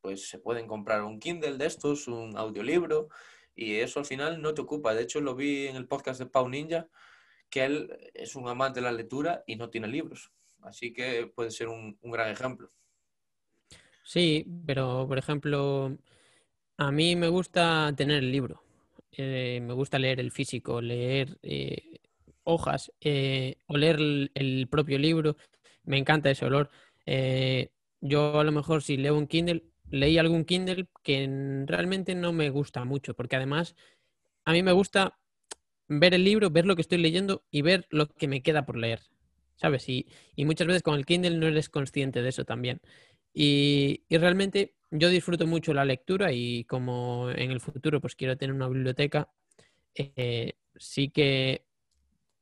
pues 0.00 0.28
se 0.28 0.38
pueden 0.38 0.66
comprar 0.66 1.02
un 1.04 1.20
Kindle 1.20 1.58
de 1.58 1.66
estos, 1.66 2.08
un 2.08 2.36
audiolibro, 2.36 3.08
y 3.54 3.76
eso 3.76 4.00
al 4.00 4.06
final 4.06 4.42
no 4.42 4.54
te 4.54 4.62
ocupa. 4.62 4.94
De 4.94 5.02
hecho, 5.02 5.20
lo 5.20 5.34
vi 5.34 5.68
en 5.68 5.76
el 5.76 5.86
podcast 5.86 6.18
de 6.18 6.26
Pau 6.26 6.48
Ninja, 6.48 6.88
que 7.50 7.64
él 7.64 8.10
es 8.14 8.34
un 8.34 8.48
amante 8.48 8.80
de 8.80 8.86
la 8.86 8.92
lectura 8.92 9.44
y 9.46 9.56
no 9.56 9.70
tiene 9.70 9.86
libros. 9.88 10.32
Así 10.62 10.92
que 10.92 11.26
puede 11.26 11.50
ser 11.50 11.68
un, 11.68 11.98
un 12.00 12.10
gran 12.10 12.30
ejemplo. 12.30 12.70
Sí, 14.04 14.46
pero 14.66 15.06
por 15.06 15.18
ejemplo, 15.18 15.96
a 16.86 16.90
mí 16.90 17.16
me 17.16 17.28
gusta 17.28 17.92
tener 17.96 18.18
el 18.18 18.32
libro. 18.32 18.62
Eh, 19.12 19.60
me 19.62 19.72
gusta 19.72 19.98
leer 19.98 20.18
el 20.20 20.32
físico, 20.32 20.80
leer 20.80 21.38
eh, 21.42 22.00
hojas, 22.44 22.92
eh, 23.00 23.56
oler 23.66 23.98
el, 24.34 24.68
propio 24.70 24.98
libro. 24.98 25.36
Me 25.84 25.98
encanta 25.98 26.30
ese 26.30 26.44
olor. 26.44 26.70
yo 28.00 28.40
a 28.40 28.44
lo 28.44 28.52
mejor 28.52 28.82
si 28.82 28.96
leo 28.96 29.16
un 29.16 29.26
Kindle, 29.28 29.64
leí 29.90 30.18
algún 30.18 30.44
Kindle 30.44 30.88
que 31.02 31.64
realmente 31.66 32.14
no 32.14 32.32
me 32.32 32.50
gusta 32.50 32.84
mucho, 32.84 33.14
porque 33.14 33.36
además 33.36 33.76
a 34.44 34.52
mí 34.52 34.62
me 34.62 34.72
gusta 34.72 35.18
ver 35.88 36.14
el 36.14 36.24
libro, 36.24 36.50
ver 36.50 36.66
lo 36.66 36.74
que 36.74 36.82
estoy 36.82 36.98
leyendo 36.98 37.44
y 37.50 37.62
ver 37.62 37.86
lo 37.90 38.08
que 38.08 38.28
me 38.28 38.42
queda 38.42 38.66
por 38.66 38.76
leer. 38.76 39.00
¿Sabes? 39.56 39.88
Y, 39.88 40.08
y 40.34 40.44
muchas 40.44 40.66
veces 40.66 40.82
con 40.82 40.96
el 40.96 41.06
Kindle 41.06 41.38
no 41.38 41.46
eres 41.46 41.68
consciente 41.68 42.22
de 42.22 42.30
eso 42.30 42.44
también. 42.44 42.80
Y 43.32 44.02
realmente 44.10 44.74
yo 44.92 45.08
disfruto 45.08 45.46
mucho 45.46 45.72
la 45.72 45.84
lectura 45.84 46.32
y 46.32 46.64
como 46.64 47.30
en 47.30 47.50
el 47.50 47.60
futuro 47.60 48.00
pues 48.00 48.14
quiero 48.14 48.36
tener 48.36 48.54
una 48.54 48.68
biblioteca, 48.68 49.30
eh, 49.94 50.52
sí 50.76 51.08
que 51.08 51.64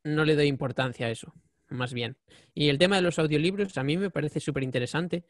no 0.05 0.25
le 0.25 0.35
doy 0.35 0.47
importancia 0.47 1.07
a 1.07 1.11
eso, 1.11 1.33
más 1.69 1.95
bien. 1.95 2.17
Y 2.53 2.69
el 2.69 2.79
tema 2.79 2.97
de 2.97 3.03
los 3.03 3.19
audiolibros 3.19 3.79
a 3.79 3.85
mí 3.85 3.97
me 3.97 4.11
parece 4.11 4.41
súper 4.41 4.65
interesante. 4.65 5.25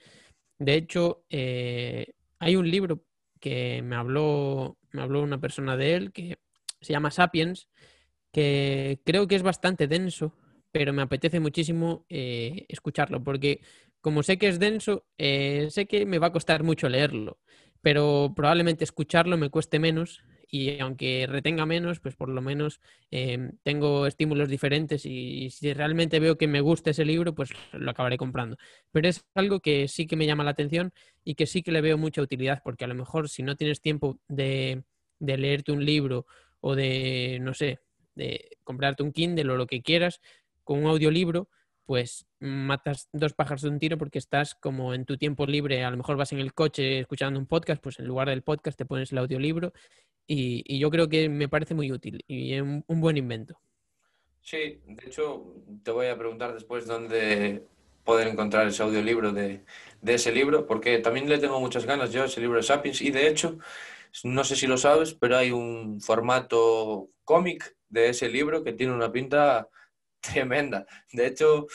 De 0.59 0.75
hecho, 0.75 1.25
eh, 1.29 2.15
hay 2.39 2.57
un 2.57 2.71
libro 2.71 3.05
que 3.39 3.83
me 3.83 3.97
habló, 3.97 4.79
me 4.93 5.03
habló 5.03 5.23
una 5.23 5.41
persona 5.41 5.77
de 5.77 5.95
él 5.95 6.13
que 6.13 6.39
se 6.81 6.93
llama 6.95 7.11
Sapiens, 7.11 7.69
que 8.33 9.01
creo 9.05 9.27
que 9.27 9.37
es 9.37 9.43
bastante 9.43 9.89
denso, 9.89 10.35
pero 10.73 10.93
me 10.93 11.03
apetece 11.03 11.41
muchísimo 11.41 12.05
eh, 12.09 12.67
escucharlo, 12.69 13.23
porque 13.23 13.61
como 14.01 14.23
sé 14.23 14.39
que 14.39 14.49
es 14.49 14.59
denso, 14.59 15.05
eh, 15.19 15.69
sé 15.71 15.87
que 15.87 16.07
me 16.07 16.19
va 16.19 16.29
a 16.29 16.33
costar 16.33 16.63
mucho 16.63 16.89
leerlo, 16.89 17.39
pero 17.83 18.33
probablemente 18.35 18.85
escucharlo 18.85 19.37
me 19.37 19.51
cueste 19.51 19.79
menos 19.79 20.23
y 20.51 20.81
aunque 20.81 21.27
retenga 21.29 21.65
menos, 21.65 22.01
pues 22.01 22.17
por 22.17 22.29
lo 22.29 22.43
menos 22.43 22.81
em, 23.11 23.53
tengo 23.63 24.07
estímulos 24.07 24.49
diferentes 24.49 25.07
y, 25.07 25.51
si 25.51 25.73
realmente 25.73 26.19
veo 26.19 26.37
que 26.37 26.49
me 26.49 26.61
gusta 26.61 26.91
ese 26.91 27.05
libro, 27.05 27.35
pues 27.35 27.51
lo 27.73 27.91
acabaré 27.91 28.17
comprando. 28.17 28.57
Pero 28.91 29.09
es 29.09 29.25
algo 29.35 29.61
que 29.61 29.87
sí 29.89 30.07
que 30.07 30.17
me 30.17 30.27
llama 30.27 30.45
la 30.45 30.51
atención 30.51 30.93
y 31.25 31.37
que 31.37 31.47
sí 31.47 31.63
que 31.63 31.73
le 31.73 31.81
veo 31.81 31.99
mucha 31.99 32.23
utilidad, 32.23 32.63
porque 32.65 32.85
a 32.85 32.89
lo 32.89 32.95
mejor 32.95 33.29
si 33.29 33.43
no 33.43 33.57
tienes 33.57 33.81
tiempo 33.81 34.19
de, 34.29 34.83
de 35.21 35.39
leerte 35.39 35.73
un 35.73 35.85
libro 35.85 36.27
o 36.61 36.75
de, 36.75 37.39
no 37.41 37.55
sé, 37.55 37.79
de 38.15 38.59
comprarte 38.65 39.03
un 39.03 39.13
Kindle 39.13 39.53
o 39.53 39.57
lo 39.57 39.67
que 39.67 39.83
quieras, 39.83 40.21
un 40.75 40.87
audiolibro, 40.87 41.49
pues 41.85 42.27
matas 42.39 43.09
dos 43.13 43.35
pájaros 43.35 43.63
de 43.63 43.69
un 43.69 43.79
tiro 43.79 43.99
porque 43.99 44.19
estás 44.19 44.55
como 44.55 44.95
en 44.95 45.05
tu 45.05 45.17
tiempo 45.17 45.47
libre, 45.47 45.85
a 45.85 45.91
lo 45.91 45.97
mejor 45.97 46.17
vas 46.17 46.33
en 46.33 46.39
el 46.39 46.55
coche 46.55 47.01
escuchando 47.01 47.41
un 47.41 47.47
podcast, 47.47 47.83
pues 47.83 47.99
en 47.99 48.07
lugar 48.07 48.29
del 48.29 48.43
podcast 48.43 48.79
te 48.79 48.87
pones 48.87 49.13
el 49.13 49.19
audiolibro 49.19 49.73
y, 50.27 50.79
yo 50.79 50.91
creo 50.91 51.09
que 51.09 51.29
me 51.29 51.49
parece 51.49 51.75
muy 51.75 51.91
útil 51.91 52.23
y 52.29 52.59
un, 52.61 52.85
un 52.87 53.01
buen 53.01 53.17
invento. 53.17 53.59
Sí, 54.41 54.81
de 54.87 55.07
hecho 55.07 55.55
te 55.83 55.91
voy 55.91 56.07
a 56.07 56.17
preguntar 56.17 56.55
después 56.55 56.87
dónde 56.87 57.67
poder 58.05 58.29
encontrar 58.29 58.67
ese 58.67 58.83
audiolibro 58.83 59.33
de, 59.33 59.65
de 60.01 60.15
ese 60.15 60.33
libro, 60.33 60.67
porque 60.67 60.99
también 60.99 61.29
le 61.29 61.39
tengo 61.39 61.61
muchas 61.61 61.85
ganas 61.85 62.13
yo 62.13 62.23
a 62.23 62.27
ese 62.27 62.41
libro 62.41 62.57
de 62.57 62.63
Sapiens 62.63 63.03
y 63.03 63.11
de 63.11 63.29
hecho, 63.29 63.59
no 64.25 64.45
sé 64.45 64.57
si 64.57 64.67
lo 64.67 64.77
sabes, 64.77 65.15
pero 65.15 65.37
hay 65.37 65.51
un 65.51 66.01
formato 66.01 67.11
cómic 67.25 67.77
de 67.89 68.09
ese 68.09 68.29
libro 68.29 68.65
que 68.65 68.73
tiene 68.73 68.93
una 68.93 69.13
pinta 69.13 69.69
tremenda. 70.33 70.87
De 71.13 71.27
hecho, 71.27 71.67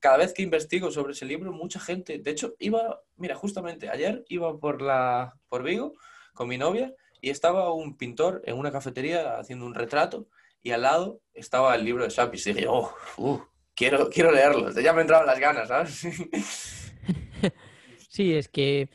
cada 0.00 0.18
vez 0.18 0.32
que 0.32 0.42
investigo 0.42 0.90
sobre 0.90 1.12
ese 1.12 1.24
libro, 1.24 1.52
mucha 1.52 1.80
gente, 1.80 2.18
de 2.18 2.30
hecho, 2.30 2.54
iba, 2.58 3.00
mira, 3.16 3.34
justamente 3.34 3.88
ayer 3.88 4.24
iba 4.28 4.58
por 4.58 4.82
la 4.82 5.38
por 5.48 5.62
Vigo 5.62 5.94
con 6.34 6.48
mi 6.48 6.58
novia 6.58 6.94
y 7.20 7.30
estaba 7.30 7.72
un 7.72 7.96
pintor 7.96 8.42
en 8.46 8.58
una 8.58 8.72
cafetería 8.72 9.38
haciendo 9.38 9.66
un 9.66 9.74
retrato 9.74 10.26
y 10.62 10.72
al 10.72 10.82
lado 10.82 11.20
estaba 11.34 11.74
el 11.74 11.84
libro 11.84 12.04
de 12.04 12.10
Sapiens. 12.10 12.46
Y 12.46 12.52
dije, 12.52 12.66
oh, 12.68 12.92
uh, 13.18 13.40
quiero, 13.74 14.08
quiero 14.10 14.32
leerlo. 14.32 14.70
Ya 14.80 14.92
me 14.92 15.02
entraban 15.02 15.26
las 15.26 15.38
ganas, 15.38 15.68
¿sabes? 15.68 16.00
sí, 18.08 18.34
es 18.34 18.48
que 18.48 18.88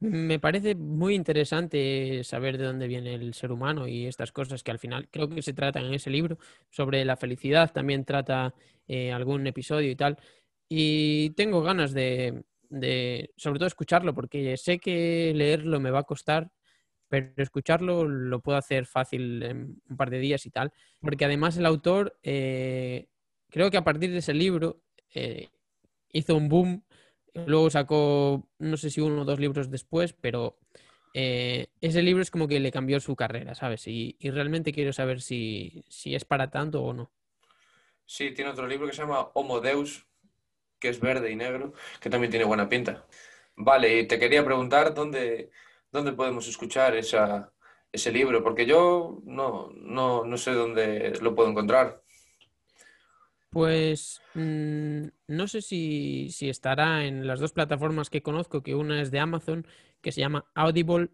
me 0.00 0.38
parece 0.38 0.74
muy 0.74 1.14
interesante 1.14 2.22
saber 2.24 2.58
de 2.58 2.64
dónde 2.64 2.86
viene 2.86 3.14
el 3.14 3.32
ser 3.34 3.50
humano 3.52 3.88
y 3.88 4.06
estas 4.06 4.30
cosas 4.32 4.62
que 4.62 4.70
al 4.70 4.78
final 4.78 5.08
creo 5.10 5.28
que 5.28 5.42
se 5.42 5.54
tratan 5.54 5.86
en 5.86 5.94
ese 5.94 6.10
libro. 6.10 6.38
Sobre 6.70 7.04
la 7.04 7.16
felicidad 7.16 7.72
también 7.72 8.04
trata 8.04 8.54
eh, 8.86 9.12
algún 9.12 9.46
episodio 9.46 9.90
y 9.90 9.96
tal. 9.96 10.18
Y 10.68 11.30
tengo 11.30 11.62
ganas 11.62 11.92
de, 11.92 12.42
sobre 13.36 13.58
todo, 13.58 13.66
escucharlo 13.66 14.14
porque 14.14 14.56
sé 14.56 14.78
que 14.78 15.32
leerlo 15.34 15.80
me 15.80 15.90
va 15.90 16.00
a 16.00 16.04
costar, 16.04 16.50
pero 17.08 17.32
escucharlo 17.36 18.04
lo 18.06 18.40
puedo 18.40 18.58
hacer 18.58 18.86
fácil 18.86 19.42
en 19.42 19.80
un 19.88 19.96
par 19.96 20.10
de 20.10 20.18
días 20.18 20.44
y 20.46 20.50
tal. 20.50 20.72
Porque 21.00 21.24
además 21.24 21.56
el 21.56 21.66
autor, 21.66 22.18
eh, 22.22 23.06
creo 23.48 23.70
que 23.70 23.76
a 23.78 23.84
partir 23.84 24.10
de 24.10 24.18
ese 24.18 24.34
libro, 24.34 24.82
eh, 25.14 25.48
hizo 26.12 26.36
un 26.36 26.48
boom 26.48 26.84
Luego 27.44 27.70
sacó, 27.70 28.48
no 28.58 28.76
sé 28.76 28.90
si 28.90 29.00
uno 29.00 29.22
o 29.22 29.24
dos 29.24 29.38
libros 29.38 29.70
después, 29.70 30.12
pero 30.12 30.58
eh, 31.18 31.68
ese 31.80 32.02
libro 32.02 32.22
es 32.22 32.30
como 32.30 32.46
que 32.46 32.60
le 32.60 32.70
cambió 32.70 33.00
su 33.00 33.16
carrera, 33.16 33.54
¿sabes? 33.54 33.86
Y, 33.86 34.16
realmente 34.20 34.72
quiero 34.72 34.92
saber 34.92 35.20
si, 35.20 35.84
es 36.04 36.24
para 36.24 36.50
tanto 36.50 36.82
o 36.82 36.92
no. 36.92 37.10
Sí, 38.04 38.32
tiene 38.32 38.50
otro 38.50 38.66
libro 38.66 38.86
que 38.86 38.92
se 38.92 39.02
llama 39.02 39.30
Homo 39.34 39.60
Deus, 39.60 40.06
que 40.78 40.88
es 40.88 41.00
verde 41.00 41.30
y 41.30 41.36
negro, 41.36 41.72
que 42.00 42.10
también 42.10 42.30
tiene 42.30 42.44
buena 42.44 42.68
pinta. 42.68 43.06
Vale, 43.56 44.00
y 44.00 44.06
te 44.06 44.18
quería 44.18 44.44
preguntar 44.44 44.94
dónde, 44.94 45.50
dónde 45.90 46.12
podemos 46.12 46.46
escuchar 46.48 46.94
esa, 46.94 47.50
ese 47.90 48.12
libro, 48.12 48.44
porque 48.44 48.66
yo 48.66 49.20
no, 49.24 49.70
no, 49.74 50.24
no 50.24 50.36
sé 50.36 50.52
dónde 50.52 51.18
lo 51.22 51.34
puedo 51.34 51.48
encontrar. 51.48 52.02
Pues 53.56 54.20
mm, 54.34 55.06
no 55.28 55.48
sé 55.48 55.62
si, 55.62 56.28
estará 56.42 57.06
en 57.06 57.26
las 57.26 57.40
dos 57.40 57.52
plataformas 57.52 58.10
que 58.10 58.20
conozco, 58.20 58.62
que 58.62 58.74
una 58.74 59.00
es 59.00 59.10
de 59.10 59.18
Amazon, 59.18 59.66
que 60.02 60.12
se 60.12 60.20
llama 60.20 60.44
Audible, 60.54 61.08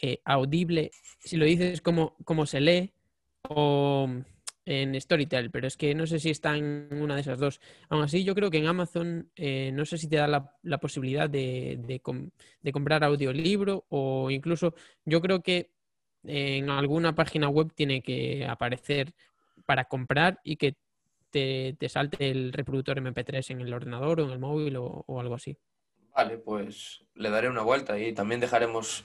eh, 0.00 0.22
Audible, 0.24 0.90
si 1.18 1.36
lo 1.36 1.44
dices 1.44 1.82
como, 1.82 2.16
como 2.24 2.46
se 2.46 2.62
lee, 2.62 2.94
o 3.46 4.08
en 4.64 4.98
Storytel, 4.98 5.50
pero 5.50 5.66
es 5.66 5.76
que 5.76 5.94
no 5.94 6.06
sé 6.06 6.18
si 6.18 6.30
está 6.30 6.56
en 6.56 6.88
una 6.92 7.14
de 7.14 7.20
esas 7.20 7.38
dos. 7.38 7.60
Aún 7.90 8.04
así, 8.04 8.24
yo 8.24 8.34
creo 8.34 8.50
que 8.50 8.56
en 8.56 8.68
Amazon 8.68 9.30
eh, 9.36 9.70
no 9.74 9.84
sé 9.84 9.98
si 9.98 10.08
te 10.08 10.16
da 10.16 10.26
la, 10.62 10.78
posibilidad 10.78 11.28
de, 11.28 11.78
de, 11.78 12.72
comprar 12.72 13.04
audiolibro 13.04 13.84
o 13.90 14.30
incluso 14.30 14.74
yo 15.04 15.20
creo 15.20 15.42
que 15.42 15.72
en 16.24 16.70
alguna 16.70 17.14
página 17.14 17.50
web 17.50 17.70
tiene 17.74 18.00
que 18.00 18.46
aparecer 18.46 19.12
para 19.66 19.84
comprar 19.84 20.40
y 20.42 20.56
que 20.56 20.76
te, 21.32 21.88
salte 21.88 22.30
el 22.30 22.52
reproductor 22.52 22.98
MP3 22.98 23.50
en 23.50 23.60
el 23.62 23.74
ordenador 23.74 24.20
o 24.20 24.24
en 24.24 24.30
el 24.30 24.38
móvil 24.38 24.76
o, 24.76 25.20
algo 25.20 25.34
así. 25.34 25.56
Vale, 26.14 26.38
pues 26.38 27.04
le 27.14 27.30
daré 27.30 27.48
una 27.48 27.62
vuelta 27.62 27.98
y 27.98 28.12
también 28.12 28.40
dejaremos, 28.40 29.04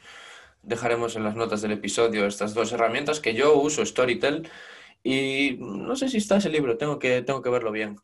dejaremos 0.61 1.15
en 1.15 1.23
las 1.23 1.35
notas 1.35 1.61
del 1.61 1.71
episodio 1.71 2.25
estas 2.25 2.53
dos 2.53 2.71
herramientas 2.73 3.19
que 3.19 3.33
yo 3.33 3.57
uso, 3.57 3.85
Storytel, 3.85 4.49
y 5.03 5.57
no 5.59 5.95
sé 5.95 6.09
si 6.09 6.17
está 6.17 6.37
ese 6.37 6.49
libro, 6.49 6.77
tengo 6.77 6.99
que, 6.99 7.21
tengo 7.21 7.41
que 7.41 7.49
verlo 7.49 7.71
bien. 7.71 7.95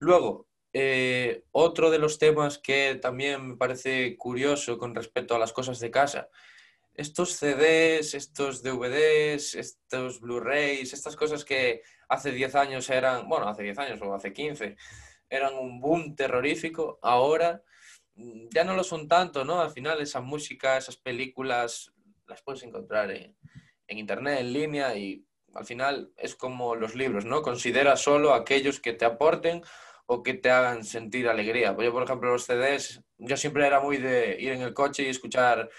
Luego, 0.00 0.48
eh, 0.72 1.44
otro 1.52 1.90
de 1.90 1.98
los 1.98 2.18
temas 2.18 2.58
que 2.58 2.98
también 3.00 3.48
me 3.50 3.56
parece 3.56 4.16
curioso 4.16 4.78
con 4.78 4.94
respecto 4.94 5.34
a 5.34 5.38
las 5.38 5.52
cosas 5.52 5.78
de 5.78 5.90
casa 5.90 6.28
estos 7.00 7.32
CDs, 7.32 8.14
estos 8.14 8.62
DVDs, 8.62 9.54
estos 9.54 10.20
Blu-rays, 10.20 10.92
estas 10.92 11.16
cosas 11.16 11.44
que 11.44 11.82
hace 12.10 12.32
10 12.32 12.56
años 12.56 12.90
eran, 12.90 13.28
bueno, 13.28 13.48
hace 13.48 13.62
10 13.62 13.78
años 13.78 14.02
o 14.02 14.12
hace 14.12 14.32
15, 14.32 14.76
eran 15.30 15.54
un 15.54 15.80
boom 15.80 16.16
terrorífico, 16.16 16.98
ahora 17.02 17.62
mm, 18.16 18.48
ya 18.52 18.64
no 18.64 18.74
lo 18.74 18.82
son 18.82 19.06
tanto, 19.06 19.44
¿no? 19.44 19.60
Al 19.60 19.70
final 19.70 20.00
esa 20.00 20.20
música, 20.20 20.76
esas 20.76 20.96
películas, 20.96 21.92
las 22.26 22.42
puedes 22.42 22.64
encontrar 22.64 23.12
en, 23.12 23.36
internet, 23.86 24.40
en 24.40 24.52
línea 24.52 24.96
y 24.96 25.24
al 25.54 25.64
final 25.64 26.12
es 26.16 26.34
como 26.34 26.74
los 26.74 26.96
libros, 26.96 27.24
¿no? 27.24 27.42
Considera 27.42 27.96
solo 27.96 28.34
aquellos 28.34 28.80
que 28.80 28.92
te 28.92 29.04
aporten 29.04 29.62
o 30.06 30.24
que 30.24 30.34
te 30.34 30.50
hagan 30.50 30.84
sentir 30.84 31.28
alegría. 31.28 31.76
Pues 31.76 31.86
yo, 31.86 31.92
por 31.92 32.02
ejemplo, 32.02 32.32
los 32.32 32.44
CDs, 32.44 33.02
yo 33.18 33.36
siempre 33.36 33.66
era 33.66 33.80
muy 33.80 33.98
de 33.98 34.36
ir 34.40 34.52
en 34.52 34.62
el 34.62 34.74
coche 34.74 35.04
y 35.04 35.08
escuchar 35.08 35.70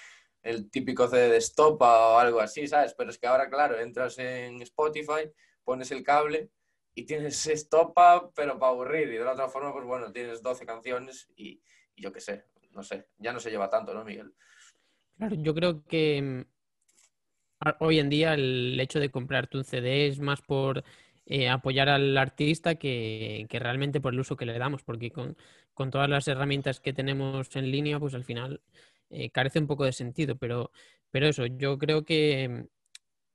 el 0.43 0.71
típico 0.71 1.07
CD 1.07 1.29
de 1.29 1.37
estopa 1.37 2.07
o 2.07 2.17
algo 2.17 2.39
así, 2.39 2.67
¿sabes? 2.67 2.93
Pero 2.97 3.09
es 3.09 3.17
que 3.17 3.27
ahora, 3.27 3.49
claro, 3.49 3.79
entras 3.79 4.17
en 4.17 4.61
Spotify, 4.61 5.29
pones 5.71 5.91
el 5.91 6.03
cable 6.03 6.49
y 6.93 7.05
tienes 7.05 7.47
estopa, 7.47 8.29
pero 8.35 8.59
para 8.59 8.73
aburrir. 8.73 9.07
Y 9.07 9.17
de 9.17 9.23
la 9.23 9.31
otra 9.31 9.47
forma, 9.47 9.71
pues 9.71 9.85
bueno, 9.85 10.11
tienes 10.11 10.41
12 10.41 10.65
canciones 10.65 11.29
y, 11.37 11.61
yo 11.95 12.11
qué 12.11 12.19
sé, 12.19 12.43
no 12.71 12.83
sé, 12.83 13.07
ya 13.17 13.31
no 13.31 13.39
se 13.39 13.51
lleva 13.51 13.69
tanto, 13.69 13.93
¿no, 13.93 14.03
Miguel? 14.03 14.33
Claro, 15.15 15.37
yo 15.37 15.55
creo 15.55 15.85
que 15.85 16.45
mm, 17.61 17.63
hoy 17.79 17.99
en 17.99 18.09
día 18.09 18.33
el 18.33 18.77
hecho 18.81 18.99
de 18.99 19.11
comprarte 19.11 19.57
un 19.57 19.63
CD 19.63 20.07
es 20.07 20.19
más 20.19 20.41
por 20.41 20.83
eh, 21.25 21.47
apoyar 21.47 21.87
al 21.87 22.17
artista 22.17 22.75
que, 22.75 23.47
realmente 23.49 24.01
por 24.01 24.11
el 24.11 24.19
uso 24.19 24.35
que 24.35 24.45
le 24.45 24.59
damos, 24.59 24.83
porque 24.83 25.09
con, 25.09 25.37
con 25.73 25.89
todas 25.89 26.09
las 26.09 26.27
herramientas 26.27 26.81
que 26.81 26.91
tenemos 26.91 27.55
en 27.55 27.71
línea, 27.71 27.97
pues 27.97 28.13
al 28.13 28.25
final 28.25 28.61
eh, 29.09 29.29
carece 29.29 29.59
un 29.59 29.67
poco 29.67 29.85
de 29.85 29.93
sentido, 29.93 30.35
pero, 30.35 30.69
pero 31.11 31.27
eso, 31.27 31.45
yo 31.45 31.77
creo 31.77 32.03
que, 32.03 32.67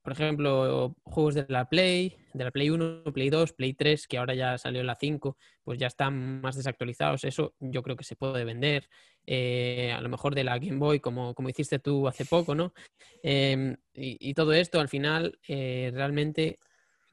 por 0.07 0.13
ejemplo, 0.13 0.95
juegos 1.03 1.35
de 1.35 1.45
la 1.49 1.67
Play, 1.67 2.15
de 2.31 2.45
la 2.45 2.51
Play 2.51 2.69
1, 2.69 3.03
Play 3.13 3.29
2, 3.29 3.51
Play 3.51 3.73
3, 3.73 4.07
que 4.07 4.17
ahora 4.17 4.35
ya 4.35 4.57
salió 4.57 4.81
la 4.81 4.95
5, 4.95 5.35
pues 5.65 5.79
ya 5.79 5.87
están 5.87 6.39
más 6.39 6.55
desactualizados, 6.55 7.25
eso 7.25 7.55
yo 7.59 7.83
creo 7.83 7.97
que 7.97 8.05
se 8.05 8.15
puede 8.15 8.45
vender. 8.45 8.87
Eh, 9.25 9.91
a 9.91 9.99
lo 9.99 10.07
mejor 10.07 10.33
de 10.33 10.45
la 10.45 10.59
Game 10.59 10.77
Boy, 10.77 11.01
como, 11.01 11.35
como 11.35 11.49
hiciste 11.49 11.79
tú 11.79 12.07
hace 12.07 12.23
poco, 12.23 12.55
¿no? 12.55 12.73
Em, 13.21 13.75
y, 13.93 14.33
todo 14.33 14.53
esto 14.53 14.79
al 14.79 14.87
final 14.87 15.39
eh, 15.45 15.91
realmente 15.93 16.57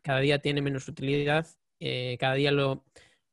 cada 0.01 0.21
día 0.21 0.39
tiene 0.39 0.63
menos 0.63 0.87
utilidad, 0.87 1.49
cada 2.21 2.35
día 2.35 2.53
lo, 2.53 2.85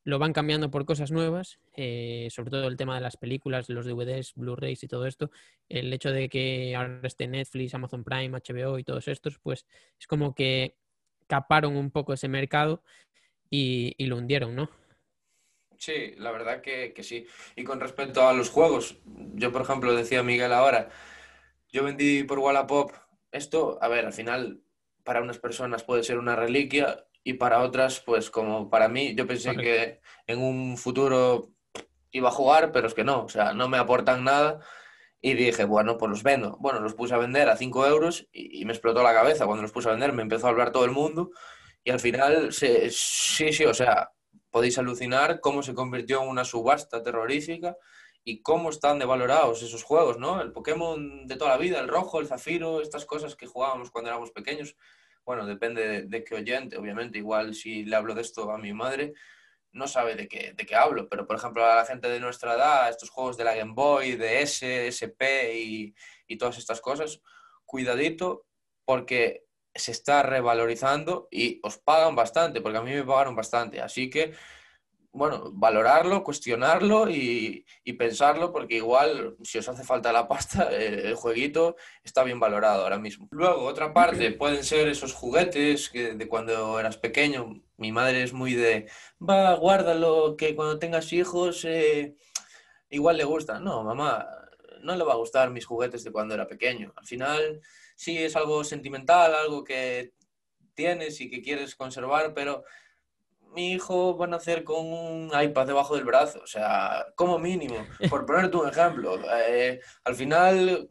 lo 0.02 0.18
van 0.18 0.32
cambiando 0.32 0.72
por 0.72 0.84
cosas 0.86 1.12
nuevas, 1.12 1.60
eh, 1.74 2.28
sobre 2.30 2.50
todo 2.50 2.68
el 2.68 2.76
tema 2.76 2.94
de 2.94 3.00
las 3.00 3.16
películas, 3.16 3.68
los 3.68 3.86
DVDs, 3.86 4.34
Blu-rays 4.34 4.82
y 4.82 4.88
todo 4.88 5.06
esto. 5.06 5.30
El 5.68 5.92
hecho 5.92 6.10
de 6.10 6.28
que 6.28 6.74
ahora 6.76 7.00
esté 7.04 7.26
Netflix, 7.26 7.74
Amazon 7.74 8.04
Prime, 8.04 8.36
HBO 8.38 8.78
y 8.78 8.84
todos 8.84 9.08
estos, 9.08 9.38
pues 9.38 9.66
es 9.98 10.06
como 10.06 10.34
que 10.34 10.76
caparon 11.26 11.76
un 11.76 11.90
poco 11.90 12.12
ese 12.12 12.28
mercado 12.28 12.82
y, 13.48 13.94
lo 14.06 14.16
hundieron, 14.16 14.54
¿no? 14.54 14.70
Sí, 15.78 16.14
la 16.16 16.30
verdad 16.30 16.60
que, 16.60 16.92
que, 16.92 17.02
sí. 17.02 17.26
Y 17.56 17.64
con 17.64 17.80
respecto 17.80 18.26
a 18.26 18.32
los 18.32 18.50
juegos, 18.50 18.98
yo 19.34 19.50
por 19.50 19.62
ejemplo 19.62 19.94
decía 19.94 20.22
Miguel 20.22 20.52
ahora, 20.52 20.90
yo 21.70 21.82
vendí 21.82 22.22
por 22.22 22.38
Wallapop 22.38 22.92
esto, 23.32 23.78
a 23.80 23.88
ver, 23.88 24.04
al 24.06 24.12
final 24.12 24.62
para 25.04 25.22
unas 25.22 25.38
personas 25.38 25.82
puede 25.82 26.04
ser 26.04 26.18
una 26.18 26.36
reliquia 26.36 27.04
y 27.24 27.34
para 27.34 27.62
otras, 27.62 28.00
pues 28.00 28.30
como 28.30 28.68
para 28.68 28.88
mí, 28.88 29.14
yo 29.14 29.26
pensé 29.26 29.56
que 29.56 30.00
en 30.26 30.40
un 30.40 30.76
futuro 30.76 31.50
iba 32.12 32.28
a 32.28 32.32
jugar, 32.32 32.72
pero 32.72 32.86
es 32.86 32.94
que 32.94 33.04
no, 33.04 33.24
o 33.24 33.28
sea, 33.28 33.52
no 33.54 33.68
me 33.68 33.78
aportan 33.78 34.24
nada. 34.24 34.60
Y 35.20 35.34
dije, 35.34 35.64
bueno, 35.64 35.98
pues 35.98 36.10
los 36.10 36.22
vendo. 36.22 36.56
Bueno, 36.60 36.80
los 36.80 36.94
puse 36.94 37.14
a 37.14 37.18
vender 37.18 37.48
a 37.48 37.56
5 37.56 37.86
euros 37.86 38.28
y, 38.32 38.64
me 38.64 38.72
explotó 38.72 39.02
la 39.02 39.14
cabeza. 39.14 39.46
Cuando 39.46 39.62
los 39.62 39.72
puse 39.72 39.88
a 39.88 39.92
vender 39.92 40.12
me 40.12 40.22
empezó 40.22 40.46
a 40.46 40.50
hablar 40.50 40.72
todo 40.72 40.84
el 40.84 40.90
mundo 40.90 41.30
y 41.84 41.90
al 41.90 42.00
final, 42.00 42.52
sí, 42.52 42.90
sí, 42.90 43.64
o 43.64 43.74
sea, 43.74 44.10
podéis 44.50 44.78
alucinar 44.78 45.40
cómo 45.40 45.62
se 45.62 45.74
convirtió 45.74 46.22
en 46.22 46.28
una 46.28 46.44
subasta 46.44 47.02
terrorífica 47.02 47.76
y 48.24 48.42
cómo 48.42 48.70
están 48.70 48.98
devalorados 48.98 49.62
esos 49.62 49.82
juegos, 49.82 50.18
¿no? 50.18 50.40
El 50.40 50.52
Pokémon 50.52 51.26
de 51.26 51.36
toda 51.36 51.50
la 51.52 51.56
vida, 51.56 51.80
el 51.80 51.88
rojo, 51.88 52.20
el 52.20 52.28
zafiro, 52.28 52.80
estas 52.80 53.04
cosas 53.04 53.34
que 53.34 53.46
jugábamos 53.46 53.90
cuando 53.90 54.10
éramos 54.10 54.30
pequeños, 54.30 54.76
bueno, 55.24 55.46
depende 55.46 56.02
de, 56.02 56.24
qué 56.24 56.34
oyente, 56.36 56.76
obviamente, 56.76 57.18
igual 57.18 57.54
si 57.54 57.84
le 57.84 57.96
hablo 57.96 58.14
de 58.14 58.22
esto 58.22 58.50
a 58.52 58.58
mi 58.58 58.72
madre, 58.72 59.14
no 59.72 59.86
sabe 59.88 60.14
de 60.14 60.28
qué, 60.28 60.52
de 60.52 60.66
qué 60.66 60.74
hablo, 60.74 61.08
pero 61.08 61.26
por 61.26 61.36
ejemplo 61.36 61.64
a 61.64 61.76
la 61.76 61.84
gente 61.84 62.08
de 62.08 62.20
nuestra 62.20 62.54
edad, 62.54 62.88
estos 62.88 63.10
juegos 63.10 63.36
de 63.36 63.44
la 63.44 63.54
Game 63.54 63.72
Boy, 63.74 64.16
de 64.16 64.42
S, 64.42 64.86
SP 64.88 65.22
y, 65.58 65.94
y 66.26 66.36
todas 66.36 66.58
estas 66.58 66.80
cosas, 66.80 67.20
cuidadito 67.64 68.46
porque 68.84 69.44
se 69.74 69.92
está 69.92 70.22
revalorizando 70.22 71.28
y 71.30 71.60
os 71.62 71.78
pagan 71.78 72.14
bastante, 72.14 72.60
porque 72.60 72.78
a 72.78 72.82
mí 72.82 72.92
me 72.92 73.04
pagaron 73.04 73.34
bastante, 73.34 73.80
así 73.80 74.10
que 74.10 74.34
bueno, 75.12 75.50
valorarlo, 75.52 76.24
cuestionarlo 76.24 77.08
y, 77.10 77.64
pensarlo, 77.98 78.50
porque 78.50 78.76
igual 78.76 79.36
si 79.42 79.58
os 79.58 79.68
hace 79.68 79.84
falta 79.84 80.12
la 80.12 80.26
pasta, 80.26 80.64
el, 80.72 81.14
jueguito 81.14 81.76
está 82.02 82.24
bien 82.24 82.40
valorado 82.40 82.82
ahora 82.82 82.98
mismo. 82.98 83.28
Luego, 83.30 83.64
otra 83.64 83.92
parte, 83.92 84.32
pueden 84.32 84.64
ser 84.64 84.88
esos 84.88 85.12
juguetes 85.12 85.90
que 85.90 86.14
de 86.14 86.28
cuando 86.28 86.80
eras 86.80 86.96
pequeño. 86.96 87.62
Mi 87.76 87.92
madre 87.92 88.22
es 88.22 88.32
muy 88.32 88.54
de, 88.54 88.88
va, 89.20 89.54
guárdalo, 89.54 90.36
que 90.36 90.56
cuando 90.56 90.78
tengas 90.78 91.12
hijos 91.12 91.64
eh, 91.64 92.16
igual 92.88 93.18
le 93.18 93.24
gusta. 93.24 93.60
No, 93.60 93.84
mamá, 93.84 94.26
no 94.80 94.96
le 94.96 95.04
va 95.04 95.12
a 95.12 95.16
gustar 95.16 95.50
mis 95.50 95.66
juguetes 95.66 96.04
de 96.04 96.12
cuando 96.12 96.34
era 96.34 96.46
pequeño. 96.46 96.92
Al 96.96 97.06
final, 97.06 97.60
sí 97.96 98.18
es 98.18 98.34
algo 98.34 98.64
sentimental, 98.64 99.34
algo 99.34 99.62
que 99.62 100.14
tienes 100.74 101.20
y 101.20 101.30
que 101.30 101.42
quieres 101.42 101.74
conservar, 101.74 102.32
pero 102.34 102.64
mi 103.54 103.72
hijo 103.72 104.16
va 104.16 104.26
a 104.26 104.28
nacer 104.28 104.64
con 104.64 104.86
un 104.86 105.30
iPad 105.40 105.66
debajo 105.66 105.94
del 105.94 106.04
brazo, 106.04 106.40
o 106.42 106.46
sea, 106.46 107.06
como 107.16 107.38
mínimo, 107.38 107.76
por 108.08 108.26
ponerte 108.26 108.56
un 108.56 108.68
ejemplo. 108.68 109.18
Eh, 109.48 109.80
al 110.04 110.14
final, 110.14 110.88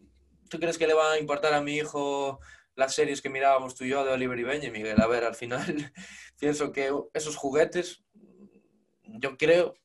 ¿tú 0.49 0.59
crees 0.59 0.77
que 0.77 0.87
le 0.87 0.93
va 0.93 1.13
a 1.13 1.19
importar 1.19 1.53
a 1.53 1.61
mi 1.61 1.75
hijo 1.75 2.39
las 2.75 2.95
series 2.95 3.21
que 3.21 3.29
mirábamos 3.29 3.75
tú 3.75 3.83
y 3.83 3.89
yo 3.89 4.05
de 4.05 4.13
Oliver 4.13 4.39
y 4.39 4.43
Benji, 4.43 4.71
Miguel? 4.71 5.01
A 5.01 5.07
ver, 5.07 5.23
al 5.23 5.35
final 5.35 5.63
pienso 6.39 6.71
que 6.71 6.91
esos 7.13 7.35
juguetes, 7.35 8.03
yo 9.03 9.37
creo 9.37 9.75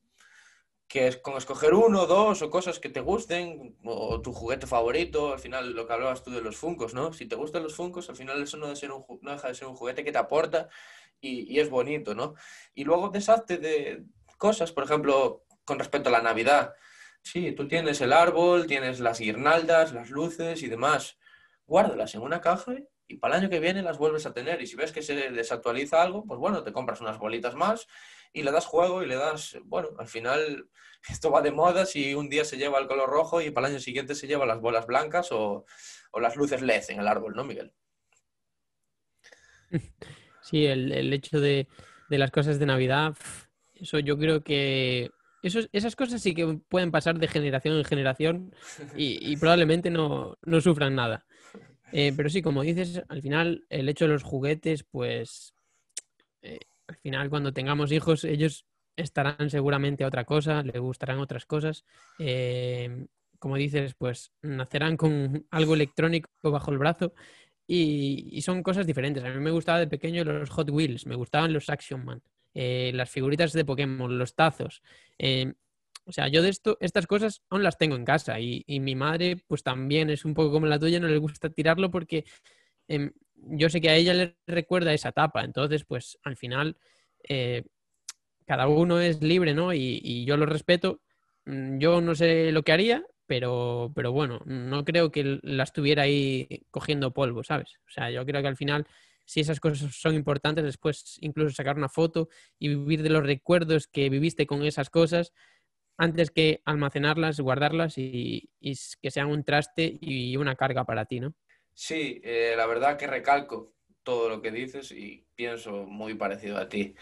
que 0.87 1.07
es 1.07 1.17
con 1.17 1.35
escoger 1.35 1.73
uno, 1.73 2.05
dos 2.05 2.41
o 2.41 2.49
cosas 2.49 2.79
que 2.79 2.89
te 2.89 3.01
gusten, 3.01 3.77
o 3.83 4.21
tu 4.21 4.31
juguete 4.31 4.67
favorito, 4.67 5.33
al 5.33 5.39
final 5.39 5.73
lo 5.73 5.85
que 5.85 5.93
hablabas 5.93 6.23
tú 6.23 6.31
de 6.31 6.41
los 6.41 6.55
funcos, 6.55 6.93
¿no? 6.93 7.11
Si 7.11 7.25
te 7.25 7.35
gustan 7.35 7.63
los 7.63 7.75
funcos, 7.75 8.09
al 8.09 8.15
final 8.15 8.41
eso 8.41 8.55
no, 8.55 8.73
ser 8.73 8.91
un, 8.93 9.03
no 9.21 9.31
deja 9.31 9.49
de 9.49 9.55
ser 9.55 9.67
un 9.67 9.75
juguete 9.75 10.05
que 10.05 10.13
te 10.13 10.17
aporta 10.17 10.69
y, 11.21 11.59
es 11.59 11.69
bonito, 11.69 12.15
¿no? 12.15 12.35
Y 12.73 12.83
luego 12.83 13.09
deshazte 13.09 13.57
de 13.57 14.03
cosas, 14.37 14.71
por 14.71 14.83
ejemplo, 14.83 15.45
con 15.65 15.79
respecto 15.79 16.09
a 16.09 16.11
la 16.11 16.21
Navidad. 16.21 16.73
Sí, 17.21 17.51
tú 17.51 17.67
tienes 17.67 17.99
el 18.01 18.13
árbol, 18.13 18.67
tienes 18.67 18.99
las 18.99 19.19
guirnaldas, 19.19 19.93
las 19.93 20.09
luces 20.09 20.63
y 20.63 20.67
demás. 20.67 21.17
Guárdalas 21.65 22.15
en 22.15 22.21
una 22.21 22.41
caja 22.41 22.75
y 23.07 23.17
para 23.17 23.35
el 23.35 23.41
año 23.41 23.49
que 23.49 23.59
viene 23.59 23.81
las 23.81 23.97
vuelves 23.97 24.25
a 24.25 24.33
tener. 24.33 24.61
Y 24.61 24.67
si 24.67 24.75
ves 24.75 24.91
que 24.91 25.01
se 25.01 25.31
desactualiza 25.31 26.01
algo, 26.01 26.25
pues 26.25 26.39
bueno, 26.39 26.63
te 26.63 26.71
compras 26.71 27.01
unas 27.01 27.17
bolitas 27.17 27.55
más 27.55 27.87
y 28.33 28.43
le 28.43 28.51
das 28.51 28.65
juego 28.65 29.03
y 29.03 29.07
le 29.07 29.15
das, 29.15 29.57
bueno, 29.65 29.89
al 29.97 30.07
final 30.07 30.69
esto 31.09 31.31
va 31.31 31.41
de 31.41 31.51
moda 31.51 31.85
si 31.85 32.13
un 32.13 32.29
día 32.29 32.45
se 32.45 32.57
lleva 32.57 32.79
el 32.79 32.87
color 32.87 33.09
rojo 33.09 33.41
y 33.41 33.51
para 33.51 33.67
el 33.67 33.73
año 33.73 33.81
siguiente 33.81 34.15
se 34.15 34.27
lleva 34.27 34.45
las 34.45 34.61
bolas 34.61 34.85
blancas 34.85 35.31
o, 35.31 35.65
o 36.11 36.19
las 36.19 36.35
luces 36.35 36.61
LED 36.61 36.83
en 36.89 36.99
el 36.99 37.07
árbol, 37.07 37.35
¿no, 37.35 37.43
Miguel? 37.43 37.73
Sí, 40.49 40.65
el, 40.65 41.11
hecho 41.11 41.41
de, 41.41 41.67
las 42.09 42.31
cosas 42.31 42.57
de 42.57 42.65
Navidad, 42.65 43.15
eso 43.75 43.99
yo 43.99 44.17
creo 44.17 44.43
que 44.43 45.11
esas 45.41 45.95
cosas 45.95 46.21
sí 46.21 46.33
que 46.33 46.59
pueden 46.69 46.89
pasar 46.89 47.19
de 47.19 47.27
generación 47.27 47.75
en 47.77 47.83
generación 47.83 48.55
y, 48.95 49.35
probablemente 49.37 49.89
no, 49.89 50.37
sufran 50.61 50.95
nada. 50.95 51.25
Eh, 51.91 52.13
pero 52.15 52.29
sí, 52.29 52.41
como 52.41 52.63
dices, 52.63 53.03
al 53.09 53.21
final 53.21 53.65
el 53.69 53.89
hecho 53.89 54.05
de 54.05 54.13
los 54.13 54.23
juguetes, 54.23 54.83
pues 54.83 55.53
eh, 56.41 56.59
al 56.87 56.95
final 56.97 57.29
cuando 57.29 57.51
tengamos 57.51 57.91
hijos, 57.91 58.23
ellos 58.23 58.65
estarán 58.95 59.49
seguramente 59.49 60.05
a 60.05 60.07
otra 60.07 60.23
cosa, 60.23 60.63
les 60.63 60.79
gustarán 60.79 61.19
otras 61.19 61.45
cosas. 61.45 61.83
Eh, 62.19 63.05
como 63.37 63.57
dices, 63.57 63.95
pues 63.95 64.31
nacerán 64.41 64.95
con 64.95 65.45
algo 65.51 65.73
electrónico 65.73 66.29
bajo 66.43 66.71
el 66.71 66.77
brazo 66.77 67.13
y, 67.67 68.41
son 68.41 68.63
cosas 68.63 68.87
diferentes. 68.87 69.23
A 69.23 69.29
mí 69.29 69.39
me 69.39 69.51
gustaba 69.51 69.79
de 69.79 69.87
pequeño 69.87 70.23
los 70.23 70.49
Hot 70.51 70.69
Wheels, 70.69 71.05
me 71.05 71.15
gustaban 71.15 71.53
los 71.53 71.69
Action 71.69 72.05
Man, 72.05 72.21
eh, 72.53 72.91
las 72.93 73.09
figuritas 73.09 73.51
de 73.53 73.65
Pokémon, 73.65 74.17
los 74.17 74.35
tazos. 74.35 74.81
Eh, 75.19 75.53
o 76.05 76.11
sea, 76.13 76.29
yo 76.29 76.41
de 76.41 76.49
esto, 76.49 76.77
estas 76.79 77.05
cosas 77.05 77.41
aún 77.49 77.63
las 77.63 77.77
tengo 77.77 77.97
en 77.97 78.05
casa 78.05 78.39
y, 78.39 78.63
mi 78.79 78.95
madre 78.95 79.43
pues 79.47 79.63
también 79.63 80.09
es 80.09 80.23
un 80.23 80.33
poco 80.33 80.51
como 80.53 80.65
la 80.65 80.79
tuya, 80.79 80.99
no 80.99 81.07
le 81.09 81.17
gusta 81.17 81.49
tirarlo 81.49 81.91
porque 81.91 82.23
em, 82.87 83.11
yo 83.35 83.69
sé 83.69 83.81
que 83.81 83.89
a 83.89 83.95
ella 83.95 84.13
le 84.13 84.37
recuerda 84.47 84.93
esa 84.93 85.09
etapa. 85.09 85.43
Entonces, 85.43 85.83
pues 85.83 86.17
al 86.23 86.37
final 86.37 86.77
eh, 87.27 87.63
cada 88.45 88.67
uno 88.67 89.01
es 89.01 89.21
libre, 89.21 89.53
¿no? 89.53 89.73
y 89.73 90.25
yo 90.25 90.37
lo 90.37 90.45
respeto. 90.45 91.01
Mm, 91.45 91.79
yo 91.79 92.01
no 92.01 92.15
sé 92.15 92.51
lo 92.51 92.63
que 92.63 92.71
haría, 92.71 93.03
pero, 93.27 93.91
pero 93.93 94.11
bueno, 94.11 94.41
no 94.45 94.83
creo 94.85 95.11
que 95.11 95.39
la 95.43 95.63
estuviera 95.63 96.03
ahí 96.03 96.65
cogiendo 96.71 97.13
polvo, 97.13 97.43
¿sabes? 97.43 97.75
O 97.87 97.91
sea, 97.91 98.09
yo 98.09 98.25
creo 98.25 98.41
que 98.41 98.47
al 98.47 98.55
final, 98.55 98.87
si 99.25 99.41
esas 99.41 99.59
cosas 99.59 99.93
son 99.93 100.15
importantes, 100.15 100.63
después 100.63 101.17
incluso 101.21 101.55
sacar 101.55 101.77
una 101.77 101.89
foto 101.89 102.29
y 102.57 102.69
vivir 102.69 103.03
de 103.03 103.09
los 103.09 103.25
recuerdos 103.25 103.87
que 103.87 104.09
viviste 104.09 104.47
con 104.47 104.63
esas 104.63 104.89
cosas, 104.89 105.33
antes 105.97 106.31
que 106.31 106.61
almacenarlas, 106.65 107.39
guardarlas 107.39 107.97
y, 107.97 108.49
que 109.01 109.11
sean 109.11 109.27
un 109.27 109.43
traste 109.43 109.97
y 109.99 110.37
una 110.37 110.55
carga 110.55 110.85
para 110.85 111.05
ti, 111.05 111.19
¿no? 111.19 111.33
Sí, 111.73 112.21
eh, 112.23 112.53
la 112.55 112.65
verdad 112.65 112.97
que 112.97 113.07
recalco 113.07 113.76
todo 114.07 114.29
lo 114.29 114.41
que 114.41 114.51
dices 114.51 114.93
y 114.93 115.25
pienso 115.35 115.83
muy 115.83 116.13
parecido 116.13 116.57
a 116.57 116.69
ti. 116.69 116.95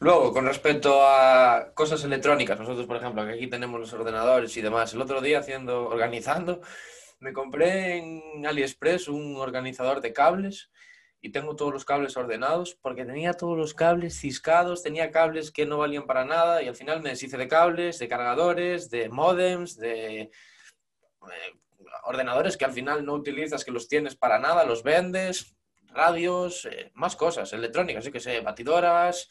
Luego, 0.00 0.34
con 0.34 0.44
respecto 0.44 1.00
a 1.02 1.72
cosas 1.72 2.04
electrónicas, 2.04 2.60
nosotros, 2.60 2.86
por 2.86 2.98
ejemplo, 2.98 3.24
que 3.24 3.32
aquí 3.32 3.46
tenemos 3.46 3.80
los 3.80 3.92
ordenadores 3.94 4.54
y 4.58 4.60
demás, 4.60 4.92
el 4.92 5.00
otro 5.00 5.22
día 5.22 5.38
haciendo, 5.38 5.88
organizando, 5.88 6.60
me 7.20 7.32
compré 7.32 7.96
en 7.96 8.44
AliExpress 8.44 9.08
un 9.08 9.36
organizador 9.36 10.02
de 10.02 10.12
cables 10.12 10.70
y 11.22 11.30
tengo 11.30 11.56
todos 11.56 11.72
los 11.72 11.86
cables 11.86 12.18
ordenados 12.18 12.74
porque 12.82 13.06
tenía 13.06 13.32
todos 13.32 13.56
los 13.56 13.72
cables 13.72 14.20
ciscados, 14.20 14.82
tenía 14.82 15.10
cables 15.10 15.52
que 15.52 15.64
no 15.64 15.78
valían 15.78 16.04
para 16.04 16.26
nada 16.26 16.62
y 16.62 16.68
al 16.68 16.76
final 16.76 17.00
me 17.00 17.10
deshice 17.10 17.38
de 17.38 17.48
cables, 17.48 17.98
de 17.98 18.08
cargadores, 18.08 18.90
de 18.90 19.08
modems, 19.08 19.78
de 19.78 20.20
eh, 20.20 20.30
ordenadores 22.04 22.58
que 22.58 22.66
al 22.66 22.72
final 22.72 23.06
no 23.06 23.14
utilizas, 23.14 23.64
que 23.64 23.70
los 23.70 23.88
tienes 23.88 24.16
para 24.16 24.38
nada, 24.38 24.66
los 24.66 24.82
vendes, 24.82 25.56
radios, 25.94 26.66
eh, 26.66 26.90
más 26.94 27.16
cosas, 27.16 27.52
electrónicas, 27.52 28.04
sí 28.04 28.12
que 28.12 28.20
sé, 28.20 28.40
batidoras, 28.40 29.28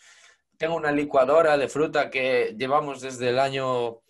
tengo 0.57 0.75
una 0.75 0.91
licuadora 0.91 1.57
de 1.57 1.67
fruta 1.67 2.09
que 2.09 2.55
llevamos 2.57 3.01
desde 3.01 3.29
el 3.29 3.39
año 3.39 4.01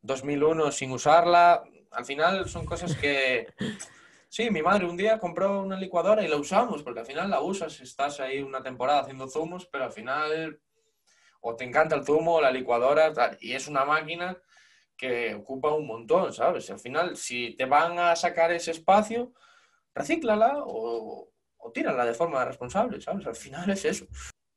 2001 0.00 0.72
sin 0.72 0.90
usarla. 0.92 1.62
Al 1.90 2.04
final 2.04 2.48
son 2.48 2.66
cosas 2.66 2.96
que... 2.96 3.46
Sí, 4.28 4.50
mi 4.50 4.62
madre 4.62 4.86
un 4.86 4.96
día 4.96 5.18
compró 5.18 5.60
una 5.60 5.76
licuadora 5.76 6.22
y 6.22 6.28
la 6.28 6.38
usamos, 6.38 6.82
porque 6.82 7.00
al 7.00 7.06
final 7.06 7.28
la 7.28 7.42
usas, 7.42 7.78
estás 7.82 8.18
ahí 8.18 8.40
una 8.40 8.62
temporada 8.62 9.00
haciendo 9.00 9.28
zumos, 9.28 9.66
pero 9.66 9.84
al 9.84 9.92
final 9.92 10.58
o 11.42 11.54
te 11.54 11.64
encanta 11.64 11.96
el 11.96 12.06
zumo 12.06 12.36
o 12.36 12.40
la 12.40 12.50
licuadora, 12.50 13.12
y 13.40 13.52
es 13.52 13.68
una 13.68 13.84
máquina 13.84 14.40
que 14.96 15.34
ocupa 15.34 15.72
un 15.72 15.86
montón, 15.86 16.32
¿sabes? 16.32 16.70
Al 16.70 16.78
final, 16.78 17.16
si 17.16 17.56
te 17.56 17.64
van 17.64 17.98
a 17.98 18.14
sacar 18.16 18.52
ese 18.52 18.70
espacio, 18.70 19.34
recíclala 19.94 20.62
o, 20.64 21.31
o 21.62 21.70
tírala 21.70 22.04
de 22.04 22.14
forma 22.14 22.44
responsable, 22.44 23.00
¿sabes? 23.00 23.26
Al 23.26 23.36
final 23.36 23.70
es 23.70 23.84
eso. 23.84 24.06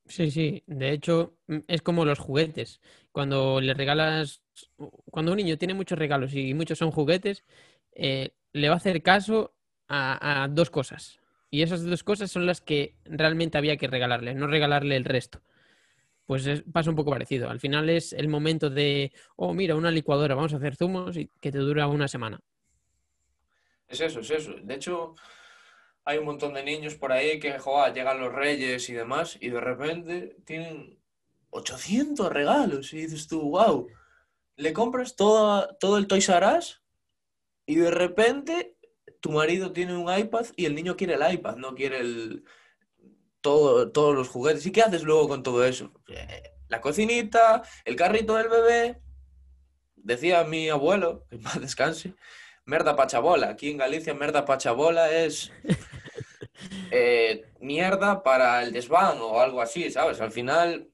Sí, 0.08 0.30
sí. 0.32 0.64
De 0.68 0.92
hecho, 0.92 1.38
mm, 1.48 1.60
es 1.68 1.82
como 1.82 2.06
los 2.06 2.20
juguetes. 2.20 2.82
Cuando 3.12 3.62
le 3.62 3.74
regalas, 3.74 4.44
cuando 5.12 5.32
un 5.32 5.38
niño 5.38 5.58
tiene 5.58 5.74
muchos 5.74 5.98
regalos 5.98 6.34
y 6.34 6.54
muchos 6.54 6.78
son 6.78 6.92
juguetes, 6.92 7.44
eh, 7.94 8.32
le 8.54 8.70
va 8.70 8.76
a 8.76 8.78
hacer 8.78 9.02
caso 9.02 9.56
a, 9.88 10.48
dos 10.52 10.70
cosas. 10.70 11.20
Y 11.50 11.62
esas 11.62 11.84
dos 11.84 12.04
cosas 12.04 12.32
son 12.32 12.46
las 12.46 12.60
que 12.60 12.96
realmente 13.06 13.58
había 13.58 13.78
que 13.78 13.88
regalarle, 13.88 14.34
no 14.34 14.48
regalarle 14.48 14.96
el 14.96 15.06
resto. 15.06 15.42
Pues 16.26 16.64
pasa 16.74 16.90
un 16.90 16.96
poco 16.96 17.12
parecido. 17.12 17.50
Al 17.50 17.60
final 17.60 17.90
es 17.90 18.12
el 18.14 18.28
momento 18.28 18.70
de, 18.70 19.14
oh, 19.36 19.54
mira, 19.54 19.76
una 19.76 19.92
licuadora, 19.92 20.36
vamos 20.36 20.54
a 20.54 20.58
hacer 20.58 20.76
zumos 20.76 21.18
y 21.18 21.30
que 21.40 21.52
te 21.52 21.60
dura 21.60 21.88
una 21.88 22.08
semana. 22.08 22.40
Es 23.88 24.02
eso, 24.02 24.22
es 24.22 24.32
eso. 24.32 24.56
De 24.64 24.74
hecho, 24.74 25.16
hay 26.06 26.20
un 26.20 26.26
montón 26.26 26.54
de 26.54 26.64
niños 26.64 26.96
por 26.96 27.12
ahí 27.12 27.40
que, 27.40 27.58
joder, 27.58 27.94
llegan 27.94 28.20
los 28.20 28.32
reyes 28.32 28.90
y 28.90 28.94
demás, 28.94 29.38
y 29.42 29.50
de 29.50 29.60
repente 29.60 30.38
tienen 30.46 31.00
800 31.50 32.32
regalos. 32.32 32.94
Y 32.94 32.98
dices 32.98 33.28
tú, 33.28 33.42
wow, 33.42 33.88
le 34.56 34.74
compras 34.74 35.16
todo, 35.16 35.76
todo 35.80 35.98
el 35.98 36.08
Toys 36.08 36.30
R 36.30 36.58
Us 36.58 36.82
y 37.66 37.76
de 37.76 37.92
repente 37.92 38.78
tu 39.20 39.32
marido 39.32 39.72
tiene 39.72 39.98
un 39.98 40.16
iPad 40.16 40.46
y 40.56 40.66
el 40.66 40.76
niño 40.76 40.96
quiere 40.96 41.16
el 41.16 41.34
iPad, 41.34 41.56
no 41.56 41.74
quiere 41.74 42.00
el, 42.00 42.46
todo, 43.42 43.92
todos 43.92 44.16
los 44.16 44.30
juguetes. 44.30 44.66
¿Y 44.66 44.72
qué 44.72 44.84
haces 44.84 45.04
luego 45.04 45.28
con 45.28 45.42
todo 45.42 45.66
eso? 45.66 45.92
Eh, 46.10 46.52
la 46.68 46.82
cocinita, 46.82 47.64
el 47.84 47.96
carrito 47.96 48.36
del 48.36 48.50
bebé. 48.50 49.02
Decía 49.96 50.44
mi 50.44 50.70
abuelo, 50.70 51.26
que 51.30 51.38
más 51.40 51.60
descanse, 51.60 52.14
merda 52.66 52.96
pachabola. 52.96 53.50
Aquí 53.50 53.72
en 53.72 53.78
Galicia, 53.78 54.14
merda 54.14 54.46
pachabola 54.46 55.12
es 55.12 55.52
eh, 56.92 57.46
mierda 57.60 58.24
para 58.24 58.64
el 58.64 58.72
desván 58.72 59.18
o 59.22 59.40
algo 59.40 59.62
así, 59.62 59.90
¿sabes? 59.92 60.22
Al 60.22 60.32
final, 60.32 60.90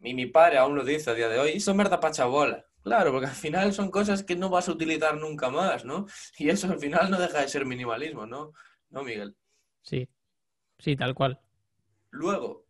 Y 0.00 0.14
mi 0.14 0.26
padre 0.26 0.58
aún 0.58 0.74
lo 0.74 0.84
dice 0.84 1.10
a 1.10 1.14
día 1.14 1.28
de 1.28 1.38
hoy, 1.38 1.52
eso 1.52 1.74
merda 1.74 2.00
pachabola. 2.00 2.66
Claro, 2.82 3.12
porque 3.12 3.28
al 3.28 3.34
final 3.34 3.72
son 3.72 3.90
cosas 3.90 4.24
que 4.24 4.34
no 4.34 4.50
vas 4.50 4.68
a 4.68 4.72
utilizar 4.72 5.16
nunca 5.16 5.50
más, 5.50 5.84
¿no? 5.84 6.06
Y 6.36 6.48
eso 6.50 6.66
al 6.70 6.80
final 6.80 7.10
no 7.10 7.18
deja 7.18 7.40
de 7.40 7.48
ser 7.48 7.64
minimalismo, 7.64 8.26
¿no? 8.26 8.52
¿No, 8.90 9.04
Miguel? 9.04 9.36
Sí, 9.82 10.08
sí, 10.78 10.96
tal 10.96 11.14
cual. 11.14 11.40
Luego, 12.10 12.66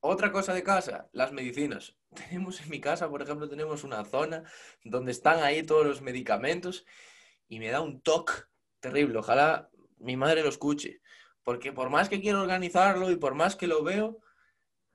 otra 0.00 0.32
cosa 0.32 0.52
de 0.54 0.62
casa, 0.64 1.08
las 1.12 1.32
medicinas. 1.32 1.96
Tenemos 2.14 2.60
en 2.60 2.70
mi 2.70 2.80
casa, 2.80 3.08
por 3.08 3.22
ejemplo, 3.22 3.48
tenemos 3.48 3.84
una 3.84 4.04
zona 4.04 4.42
donde 4.82 5.12
están 5.12 5.42
ahí 5.42 5.62
todos 5.62 5.86
los 5.86 6.02
medicamentos 6.02 6.84
y 7.48 7.58
me 7.60 7.68
da 7.68 7.80
un 7.80 8.00
toque 8.00 8.32
terrible. 8.80 9.18
Ojalá 9.18 9.70
mi 10.00 10.16
madre 10.16 10.42
lo 10.42 10.48
escuche. 10.48 11.00
Porque 11.42 11.72
por 11.72 11.90
más 11.90 12.08
que 12.08 12.20
quiero 12.20 12.42
organizarlo 12.42 13.10
y 13.10 13.16
por 13.16 13.34
más 13.34 13.56
que 13.56 13.66
lo 13.66 13.82
veo, 13.82 14.18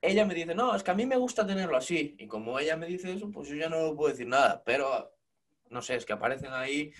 ella 0.01 0.25
me 0.25 0.33
dice, 0.33 0.53
no, 0.53 0.75
es 0.75 0.83
que 0.83 0.91
a 0.91 0.95
mí 0.95 1.05
me 1.05 1.17
gusta 1.17 1.47
tenerlo 1.47 1.77
así. 1.77 2.15
Y 2.19 2.27
como 2.27 2.59
ella 2.59 2.77
me 2.77 2.87
dice 2.87 3.13
eso, 3.13 3.31
pues 3.31 3.49
yo 3.49 3.55
ya 3.55 3.69
no 3.69 3.95
puedo 3.95 4.11
decir 4.11 4.27
nada. 4.27 4.63
Pero, 4.65 5.15
no 5.69 5.81
sé, 5.81 5.95
es 5.95 6.05
que 6.05 6.13
aparecen 6.13 6.53
ahí 6.53 6.91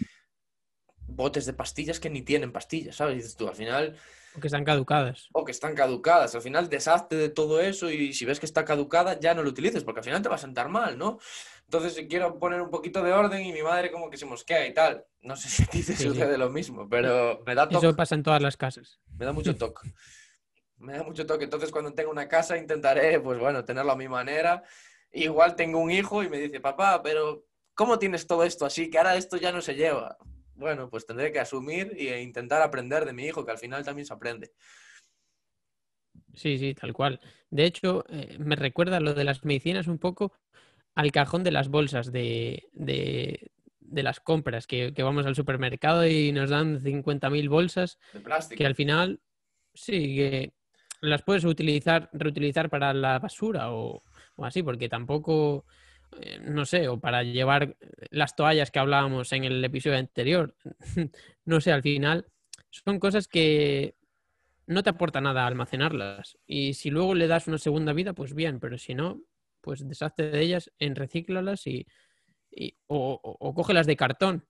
botes 1.06 1.46
de 1.46 1.54
pastillas 1.54 2.00
que 2.00 2.10
ni 2.10 2.22
tienen 2.22 2.52
pastillas, 2.52 2.96
¿sabes? 2.96 3.16
Dices 3.16 3.36
tú, 3.36 3.48
al 3.48 3.56
final... 3.56 3.98
O 4.36 4.40
que 4.40 4.48
están 4.48 4.64
caducadas. 4.64 5.30
O 5.34 5.46
que 5.46 5.52
están 5.52 5.76
caducadas. 5.76 6.36
Al 6.36 6.42
final 6.42 6.70
deshazte 6.70 7.16
de 7.16 7.30
todo 7.30 7.60
eso 7.62 7.90
y 7.92 8.14
si 8.14 8.26
ves 8.26 8.40
que 8.40 8.46
está 8.46 8.66
caducada, 8.66 9.20
ya 9.20 9.34
no 9.34 9.44
lo 9.44 9.50
utilices, 9.50 9.84
porque 9.84 10.00
al 10.00 10.06
final 10.06 10.22
te 10.22 10.30
va 10.30 10.36
a 10.36 10.40
sentar 10.40 10.70
mal, 10.70 10.98
¿no? 10.98 11.20
Entonces 11.66 12.06
quiero 12.10 12.40
poner 12.40 12.62
un 12.62 12.70
poquito 12.70 13.04
de 13.04 13.14
orden 13.14 13.46
y 13.46 13.54
mi 13.54 13.62
madre 13.62 13.92
como 13.92 14.10
que 14.10 14.18
se 14.18 14.26
mosquea 14.26 14.68
y 14.68 14.74
tal. 14.74 15.06
No 15.22 15.36
sé 15.36 15.50
si 15.50 15.64
a 15.64 15.66
ti 15.68 15.84
te 15.84 15.96
sucede 15.96 16.38
lo 16.38 16.50
mismo, 16.50 16.88
pero 16.90 17.42
me 17.46 17.56
da 17.56 17.68
toque. 17.68 17.88
Eso 17.88 17.96
pasa 17.96 18.16
en 18.16 18.24
todas 18.24 18.42
las 18.42 18.58
casas. 18.58 19.00
Me 19.18 19.26
da 19.26 19.34
mucho 19.34 19.56
toque 19.58 19.94
me 20.84 20.98
da 20.98 21.04
mucho 21.04 21.26
toque. 21.26 21.46
Entonces, 21.46 21.72
cuando 21.72 21.94
tenga 21.94 22.12
una 22.12 22.28
casa, 22.28 22.58
intentaré, 22.58 23.20
pues 23.20 23.40
bueno, 23.40 23.66
tenerlo 23.66 23.94
a 23.94 23.96
mi 23.96 24.08
manera. 24.08 24.64
Igual 25.12 25.56
tengo 25.56 25.80
un 25.80 25.92
hijo 25.92 26.24
y 26.24 26.30
me 26.30 26.38
dice, 26.38 26.60
papá, 26.60 27.02
pero 27.02 27.46
¿cómo 27.74 28.00
tienes 28.00 28.28
todo 28.28 28.44
esto 28.44 28.66
así? 28.66 28.90
Que 28.90 28.98
ahora 28.98 29.16
esto 29.16 29.38
ya 29.38 29.52
no 29.52 29.62
se 29.62 29.76
lleva. 29.76 30.18
Bueno, 30.56 30.90
pues 30.90 31.06
tendré 31.06 31.32
que 31.32 31.40
asumir 31.40 31.94
e 31.98 32.22
intentar 32.22 32.62
aprender 32.62 33.06
de 33.06 33.14
mi 33.14 33.26
hijo, 33.26 33.46
que 33.46 33.52
al 33.52 33.58
final 33.58 33.84
también 33.84 34.06
se 34.06 34.14
aprende. 34.14 34.52
Sí, 36.34 36.58
sí, 36.58 36.74
tal 36.74 36.94
cual. 36.94 37.20
De 37.50 37.66
hecho, 37.66 38.06
eh, 38.10 38.38
me 38.40 38.56
recuerda 38.56 39.00
lo 39.00 39.14
de 39.14 39.24
las 39.24 39.46
medicinas 39.46 39.88
un 39.88 40.00
poco 40.00 40.34
al 40.96 41.12
cajón 41.12 41.44
de 41.44 41.52
las 41.52 41.70
bolsas 41.70 42.12
de, 42.12 42.70
de, 42.74 43.50
las 44.04 44.20
compras, 44.20 44.68
que, 44.68 44.94
que, 44.94 45.04
vamos 45.04 45.26
al 45.26 45.36
supermercado 45.36 46.08
y 46.08 46.32
nos 46.32 46.50
dan 46.50 46.80
50.000 46.80 47.50
bolsas. 47.50 48.00
De 48.14 48.20
plástico. 48.20 48.58
Que 48.58 48.66
al 48.66 48.76
final, 48.76 49.22
sí, 49.74 50.16
que 50.16 50.54
las 51.04 51.22
puedes 51.22 51.44
utilizar, 51.44 52.10
reutilizar 52.14 52.70
para 52.70 52.94
la 52.94 53.20
basura 53.20 53.74
o, 53.74 54.02
así, 54.38 54.64
porque 54.64 54.88
tampoco, 54.88 55.66
no 56.42 56.66
sé, 56.66 56.88
o 56.88 57.00
para 57.00 57.24
llevar 57.24 57.76
las 58.10 58.36
toallas 58.36 58.72
que 58.72 58.80
hablábamos 58.80 59.32
en 59.32 59.44
el 59.44 59.64
episodio 59.64 59.98
anterior. 59.98 60.56
no 61.46 61.62
sé, 61.62 61.72
al 61.72 61.82
final 61.82 62.26
son 62.70 63.00
cosas 63.00 63.28
que 63.28 63.96
no 64.66 64.84
te 64.84 64.90
aporta 64.90 65.22
nada 65.22 65.46
almacenarlas. 65.46 66.38
Y 66.46 66.74
si 66.74 66.90
luego 66.90 67.14
le 67.14 67.28
das 67.28 67.48
una 67.48 67.58
segunda 67.58 67.94
vida, 67.94 68.14
pues 68.14 68.34
bien, 68.34 68.60
pero 68.60 68.78
si 68.78 68.96
no, 68.96 69.22
pues 69.62 69.88
deshazte 69.88 70.30
de 70.30 70.42
ellas, 70.42 70.72
en 70.80 70.96
recíclalas 70.96 71.68
y, 71.68 71.86
o, 72.88 73.20
o, 73.24 73.54
cógelas 73.54 73.88
de 73.88 73.96
cartón. 73.96 74.46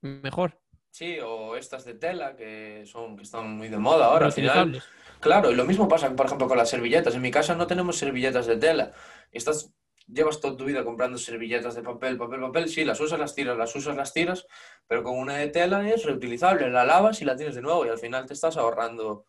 Mejor. 0.00 0.60
Sí, 0.90 1.18
o 1.20 1.56
estas 1.56 1.84
de 1.84 1.94
tela 1.94 2.36
que 2.36 2.84
son 2.86 3.16
que 3.16 3.24
están 3.24 3.56
muy 3.56 3.68
de 3.68 3.78
moda 3.78 4.06
ahora. 4.06 4.26
Al 4.26 4.32
final, 4.32 4.82
claro, 5.20 5.50
y 5.50 5.54
lo 5.54 5.64
mismo 5.64 5.88
pasa, 5.88 6.14
por 6.14 6.26
ejemplo, 6.26 6.48
con 6.48 6.56
las 6.56 6.70
servilletas. 6.70 7.14
En 7.14 7.22
mi 7.22 7.30
casa 7.30 7.54
no 7.54 7.66
tenemos 7.66 7.96
servilletas 7.98 8.46
de 8.46 8.56
tela. 8.56 8.92
Estás, 9.30 9.74
llevas 10.06 10.40
toda 10.40 10.56
tu 10.56 10.64
vida 10.64 10.84
comprando 10.84 11.18
servilletas 11.18 11.74
de 11.74 11.82
papel, 11.82 12.16
papel, 12.16 12.40
papel. 12.40 12.68
Sí, 12.68 12.84
las 12.84 13.00
usas, 13.00 13.18
las 13.18 13.34
tiras, 13.34 13.56
las 13.56 13.74
usas, 13.74 13.96
las 13.96 14.12
tiras, 14.12 14.46
pero 14.86 15.02
con 15.02 15.18
una 15.18 15.36
de 15.36 15.48
tela 15.48 15.88
es 15.88 16.04
reutilizable. 16.04 16.70
La 16.70 16.84
lavas 16.84 17.20
y 17.22 17.24
la 17.24 17.36
tienes 17.36 17.54
de 17.54 17.62
nuevo 17.62 17.84
y 17.86 17.88
al 17.88 17.98
final 17.98 18.26
te 18.26 18.34
estás 18.34 18.56
ahorrando. 18.56 19.26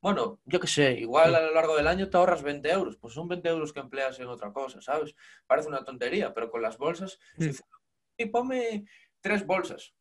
Bueno, 0.00 0.40
yo 0.44 0.60
qué 0.60 0.68
sé, 0.68 0.92
igual 0.92 1.34
a 1.34 1.40
lo 1.40 1.52
largo 1.52 1.76
del 1.76 1.88
año 1.88 2.08
te 2.08 2.16
ahorras 2.16 2.42
20 2.42 2.70
euros. 2.70 2.96
Pues 2.96 3.14
son 3.14 3.28
20 3.28 3.48
euros 3.48 3.72
que 3.72 3.80
empleas 3.80 4.18
en 4.20 4.28
otra 4.28 4.52
cosa, 4.52 4.80
¿sabes? 4.80 5.14
Parece 5.46 5.68
una 5.68 5.84
tontería, 5.84 6.32
pero 6.32 6.50
con 6.50 6.62
las 6.62 6.78
bolsas. 6.78 7.18
Y 8.16 8.26
ponme 8.26 8.84
tres 9.20 9.46
bolsas 9.46 9.94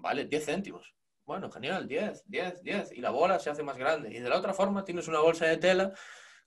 vale 0.00 0.24
10 0.24 0.44
céntimos. 0.44 0.94
Bueno, 1.24 1.50
genial, 1.50 1.86
10, 1.86 2.24
10, 2.26 2.62
10. 2.62 2.92
Y 2.92 3.00
la 3.00 3.10
bola 3.10 3.38
se 3.38 3.50
hace 3.50 3.62
más 3.62 3.78
grande. 3.78 4.12
Y 4.12 4.18
de 4.18 4.28
la 4.28 4.38
otra 4.38 4.52
forma 4.52 4.84
tienes 4.84 5.06
una 5.08 5.20
bolsa 5.20 5.46
de 5.46 5.58
tela 5.58 5.92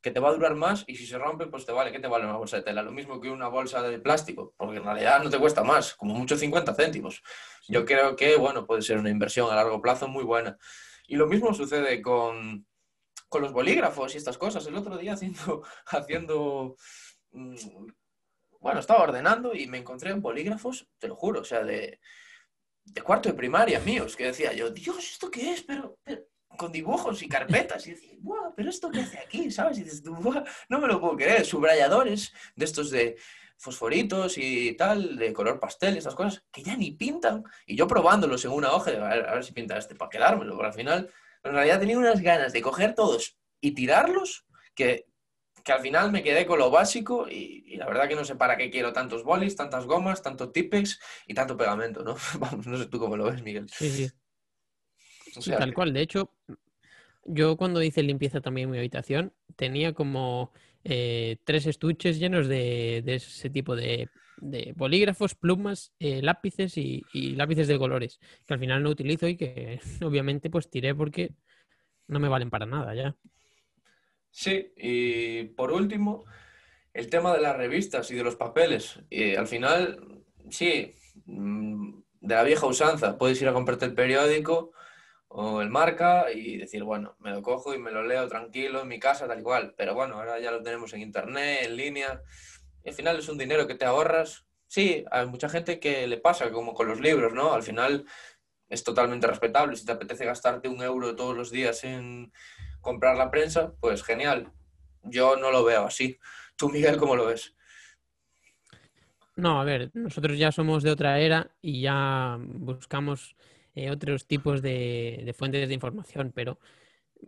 que 0.04 0.12
te 0.12 0.20
va 0.20 0.30
a 0.30 0.34
durar 0.34 0.54
más 0.54 0.84
y 0.86 0.98
si 0.98 1.08
se 1.08 1.18
rompe, 1.18 1.48
pues 1.48 1.66
te 1.66 1.72
vale. 1.72 1.92
¿Qué 1.92 2.00
te 2.00 2.08
vale 2.08 2.26
una 2.26 2.36
bolsa 2.36 2.58
de 2.58 2.64
tela? 2.64 2.84
Lo 2.84 2.92
mismo 2.92 3.22
que 3.22 3.30
una 3.30 3.48
bolsa 3.48 3.82
de 3.82 4.00
plástico, 4.00 4.54
porque 4.58 4.78
en 4.78 4.84
realidad 4.84 5.24
no 5.24 5.30
te 5.30 5.40
cuesta 5.40 5.64
más, 5.64 5.96
como 5.96 6.14
mucho 6.14 6.38
50 6.38 6.76
céntimos. 6.76 7.24
Yo 7.70 7.86
creo 7.86 8.16
que, 8.18 8.36
bueno, 8.36 8.68
puede 8.68 8.82
ser 8.82 8.98
una 8.98 9.10
inversión 9.10 9.50
a 9.50 9.56
largo 9.56 9.82
plazo 9.82 10.10
muy 10.10 10.26
buena. 10.26 10.58
Y 11.08 11.16
lo 11.16 11.26
mismo 11.26 11.54
sucede 11.54 12.02
con, 12.02 12.68
con 13.30 13.42
los 13.42 13.54
bolígrafos 13.54 14.14
y 14.14 14.18
estas 14.18 14.38
cosas. 14.38 14.68
El 14.68 14.76
otro 14.76 14.98
día 14.98 15.14
haciendo, 15.14 15.64
haciendo 15.86 16.76
mm, 17.32 17.56
bueno, 18.60 18.82
estaba 18.82 19.04
ordenando 19.04 19.56
y 19.56 19.68
me 19.68 19.78
encontré 19.78 20.12
en 20.12 20.22
bolígrafos, 20.22 20.88
te 21.00 21.08
lo 21.08 21.16
juro, 21.16 21.42
o 21.42 21.46
sea, 21.46 21.64
de, 21.64 22.02
de 22.84 23.02
cuarto 23.02 23.30
de 23.30 23.36
primaria 23.36 23.80
míos, 23.80 24.18
que 24.18 24.26
decía 24.26 24.52
yo, 24.52 24.70
Dios, 24.70 24.98
¿esto 24.98 25.32
qué 25.32 25.54
es? 25.54 25.64
Pero, 25.64 25.98
con 26.58 26.72
dibujos 26.72 27.22
y 27.22 27.28
carpetas. 27.28 27.86
Y 27.88 27.92
decía, 27.92 28.14
¡guau! 28.22 28.54
¿Pero 28.56 28.70
esto 28.70 28.90
qué 28.90 29.02
hace 29.02 29.20
aquí? 29.20 29.52
¿Sabes? 29.52 29.80
Y 29.80 29.84
dices, 29.84 30.04
no 30.04 30.80
me 30.80 30.88
lo 30.88 31.00
puedo 31.00 31.16
creer. 31.16 31.46
Subrayadores 31.46 32.34
de 32.56 32.66
estos 32.66 32.90
de 32.90 33.18
fosforitos 33.58 34.38
y 34.38 34.74
tal, 34.74 35.16
de 35.16 35.32
color 35.32 35.60
pastel, 35.60 35.98
esas 35.98 36.16
cosas, 36.16 36.44
que 36.52 36.64
ya 36.64 36.76
ni 36.76 36.92
pintan. 36.92 37.44
Y 37.66 37.76
yo 37.76 37.88
probándolos 37.88 38.44
en 38.46 38.52
una 38.52 38.74
hoja, 38.74 38.92
a 38.92 39.16
ver, 39.16 39.30
a 39.30 39.34
ver 39.36 39.44
si 39.44 39.54
pinta 39.54 39.78
este 39.78 39.96
para 39.96 40.10
quedármelo, 40.10 40.56
pero 40.56 40.68
al 40.68 40.74
final, 40.74 41.10
en 41.44 41.52
realidad 41.54 41.80
tenía 41.80 41.98
unas 41.98 42.22
ganas 42.22 42.52
de 42.54 42.62
coger 42.62 42.94
todos 42.94 43.38
y 43.62 43.72
tirarlos 43.72 44.46
que 44.76 45.06
que 45.64 45.72
al 45.72 45.82
final 45.82 46.12
me 46.12 46.24
quedé 46.24 46.46
con 46.46 46.60
lo 46.60 46.70
básico 46.70 47.28
y, 47.30 47.76
la 47.78 47.88
verdad 47.88 48.08
que 48.08 48.16
no 48.16 48.26
sé 48.26 48.36
para 48.36 48.58
qué 48.58 48.70
quiero 48.70 48.94
tantos 48.94 49.24
bolis, 49.24 49.56
tantas 49.56 49.86
gomas, 49.86 50.22
tanto 50.22 50.52
tipex 50.52 51.00
y 51.26 51.34
tanto 51.34 51.58
pegamento, 51.58 52.04
¿no? 52.04 52.16
Vamos, 52.40 52.68
no 52.68 52.78
sé 52.78 52.86
tú 52.88 53.00
cómo 53.00 53.18
lo 53.18 53.26
ves, 53.26 53.42
Miguel. 53.42 53.70
Sí, 53.70 53.90
sí. 53.90 54.12
Tal 55.58 55.74
cual. 55.74 55.94
De 55.94 56.02
hecho, 56.02 56.32
yo 57.26 57.58
cuando 57.58 57.82
hice 57.82 58.04
limpieza 58.04 58.42
también 58.42 58.68
en 58.68 58.72
mi 58.72 58.78
habitación 58.78 59.34
tenía 59.56 59.94
como 59.94 60.52
eh, 60.84 61.38
tres 61.46 61.66
estuches 61.66 62.20
llenos 62.20 62.48
de, 62.48 63.04
ese 63.06 63.50
tipo 63.50 63.76
de, 63.76 64.10
bolígrafos, 64.76 65.36
plumas, 65.36 65.94
eh, 66.00 66.22
lápices 66.22 66.78
y, 66.78 67.04
y, 67.14 67.36
lápices 67.36 67.68
de 67.68 67.78
colores, 67.78 68.20
que 68.46 68.54
al 68.54 68.60
final 68.60 68.84
no 68.84 68.90
utilizo 68.90 69.28
y 69.28 69.38
que 69.38 69.80
obviamente 70.04 70.50
pues 70.50 70.70
tiré 70.70 70.94
porque 70.94 71.32
no 72.08 72.20
me 72.20 72.28
valen 72.28 72.50
para 72.50 72.66
nada 72.66 72.94
ya. 72.94 73.16
Sí, 74.30 74.74
y 74.76 75.44
por 75.50 75.72
último, 75.72 76.26
el 76.94 77.10
tema 77.10 77.34
de 77.34 77.42
las 77.42 77.56
revistas 77.56 78.10
y 78.12 78.16
de 78.16 78.24
los 78.24 78.36
papeles. 78.36 79.00
Y 79.10 79.36
al 79.36 79.48
final, 79.48 80.24
sí, 80.50 80.96
mm, 81.26 82.00
de 82.22 82.36
la 82.36 82.44
vieja 82.44 82.66
usanza, 82.66 83.18
puedes 83.18 83.42
ir 83.42 83.48
a 83.48 83.54
comprarte 83.54 83.86
el 83.86 83.94
periódico 83.94 84.72
o 85.36 85.62
el 85.62 85.70
marca 85.72 86.32
y 86.32 86.58
decir, 86.58 86.84
bueno, 86.84 87.16
me 87.20 87.32
lo 87.32 87.42
cojo 87.42 87.74
y 87.74 87.80
me 87.80 87.90
lo 87.90 88.04
leo 88.04 88.28
tranquilo 88.28 88.82
en 88.82 88.88
mi 88.88 89.00
casa, 89.00 89.28
tal 89.28 89.40
igual. 89.40 89.74
Pero 89.76 89.96
bueno, 89.96 90.16
ahora 90.16 90.40
ya 90.40 90.52
lo 90.52 90.62
tenemos 90.62 90.94
en 90.94 91.02
internet, 91.02 91.62
en 91.64 91.76
línea. 91.76 92.22
Y 92.84 92.90
al 92.90 92.96
final 92.96 93.18
es 93.18 93.28
un 93.30 93.40
dinero 93.40 93.66
que 93.66 93.74
te 93.74 93.86
ahorras. 93.86 94.46
Sí, 94.68 95.04
hay 95.10 95.26
mucha 95.26 95.50
gente 95.50 95.80
que 95.80 96.06
le 96.06 96.18
pasa, 96.18 96.52
como 96.52 96.76
con 96.76 96.88
los 96.88 97.00
libros, 97.00 97.34
¿no? 97.34 97.52
Al 97.52 97.64
final 97.64 98.06
es 98.70 98.84
totalmente 98.84 99.26
respetable. 99.26 99.76
Si 99.76 99.88
te 99.88 99.94
apetece 99.94 100.24
gastarte 100.24 100.70
un 100.70 100.84
euro 100.84 101.16
todos 101.16 101.36
los 101.36 101.50
días 101.50 101.84
en 101.84 102.32
comprar 102.80 103.18
la 103.18 103.32
prensa, 103.32 103.74
pues 103.80 104.04
genial. 104.04 104.52
Yo 105.02 105.36
no 105.36 105.50
lo 105.50 105.64
veo 105.64 105.86
así. 105.86 106.20
¿Tú, 106.56 106.70
Miguel, 106.70 106.98
cómo 106.98 107.16
lo 107.16 107.26
ves? 107.26 107.56
No, 109.36 109.60
a 109.60 109.64
ver, 109.64 109.90
nosotros 109.96 110.38
ya 110.38 110.52
somos 110.52 110.84
de 110.84 110.92
otra 110.92 111.20
era 111.20 111.50
y 111.60 111.82
ya 111.82 112.38
buscamos 112.40 113.36
eh, 113.76 113.90
otros 113.90 114.28
tipos 114.28 114.62
de, 114.62 115.34
fuentes 115.38 115.68
de 115.68 115.74
información, 115.74 116.32
pero, 116.34 116.60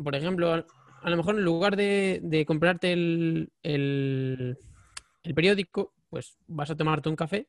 por 0.04 0.16
ejemplo, 0.16 0.54
a, 0.54 1.10
lo 1.10 1.18
mejor 1.18 1.36
en 1.36 1.44
lugar 1.44 1.76
de, 1.76 2.44
comprarte 2.48 2.94
el, 2.94 3.52
el, 3.64 4.58
periódico, 5.34 5.94
pues 6.10 6.38
vas 6.48 6.70
a 6.70 6.76
tomarte 6.78 7.10
un 7.10 7.16
café 7.16 7.48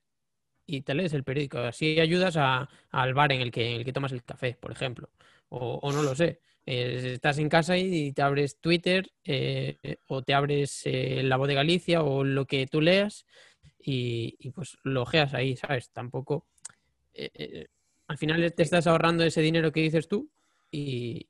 y 0.67 0.83
te 0.83 0.95
lees 0.95 1.13
el 1.13 1.25
periódico. 1.25 1.59
Así 1.59 2.01
ayudas 2.01 2.37
al 2.37 3.15
bar 3.15 3.33
en 3.33 3.41
el, 3.41 3.51
que, 3.51 3.71
en 3.71 3.77
el 3.79 3.85
que 3.85 3.93
tomas 3.93 4.13
el 4.13 4.25
café, 4.25 4.57
por 4.61 4.73
ejemplo. 4.73 5.11
o 5.49 5.93
no 5.93 6.03
lo 6.03 6.15
sé. 6.15 6.41
Eh, 6.69 7.13
estás 7.15 7.39
en 7.39 7.49
casa 7.49 7.79
y 7.79 8.13
te 8.13 8.23
abres 8.23 8.61
Twitter 8.61 9.09
eh, 9.23 9.77
o 10.09 10.23
te 10.23 10.35
abres 10.35 10.83
La 10.85 11.37
Voz 11.37 11.47
de 11.47 11.55
Galicia 11.55 12.03
o 12.03 12.25
lo 12.25 12.45
que 12.47 12.67
tú 12.67 12.81
leas 12.81 13.25
y, 13.79 14.51
pues 14.51 14.77
lo 14.83 15.03
ojeas 15.03 15.33
ahí, 15.33 15.57
¿sabes? 15.57 15.91
Tampoco... 15.93 16.47
al 18.09 18.19
final 18.19 18.53
te 18.53 18.63
estás 18.63 18.87
ahorrando 18.87 19.25
ese 19.25 19.41
dinero 19.41 19.73
que 19.73 19.81
dices 19.81 20.09
tú 20.09 20.31
y, 20.71 21.29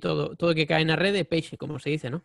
todo, 0.00 0.36
todo 0.36 0.54
que 0.54 0.66
cae 0.66 0.82
en 0.82 0.88
la 0.88 0.96
red 0.96 1.12
de 1.12 1.24
peixe, 1.24 1.56
como 1.56 1.78
se 1.78 1.90
dice, 1.90 2.10
¿no? 2.10 2.24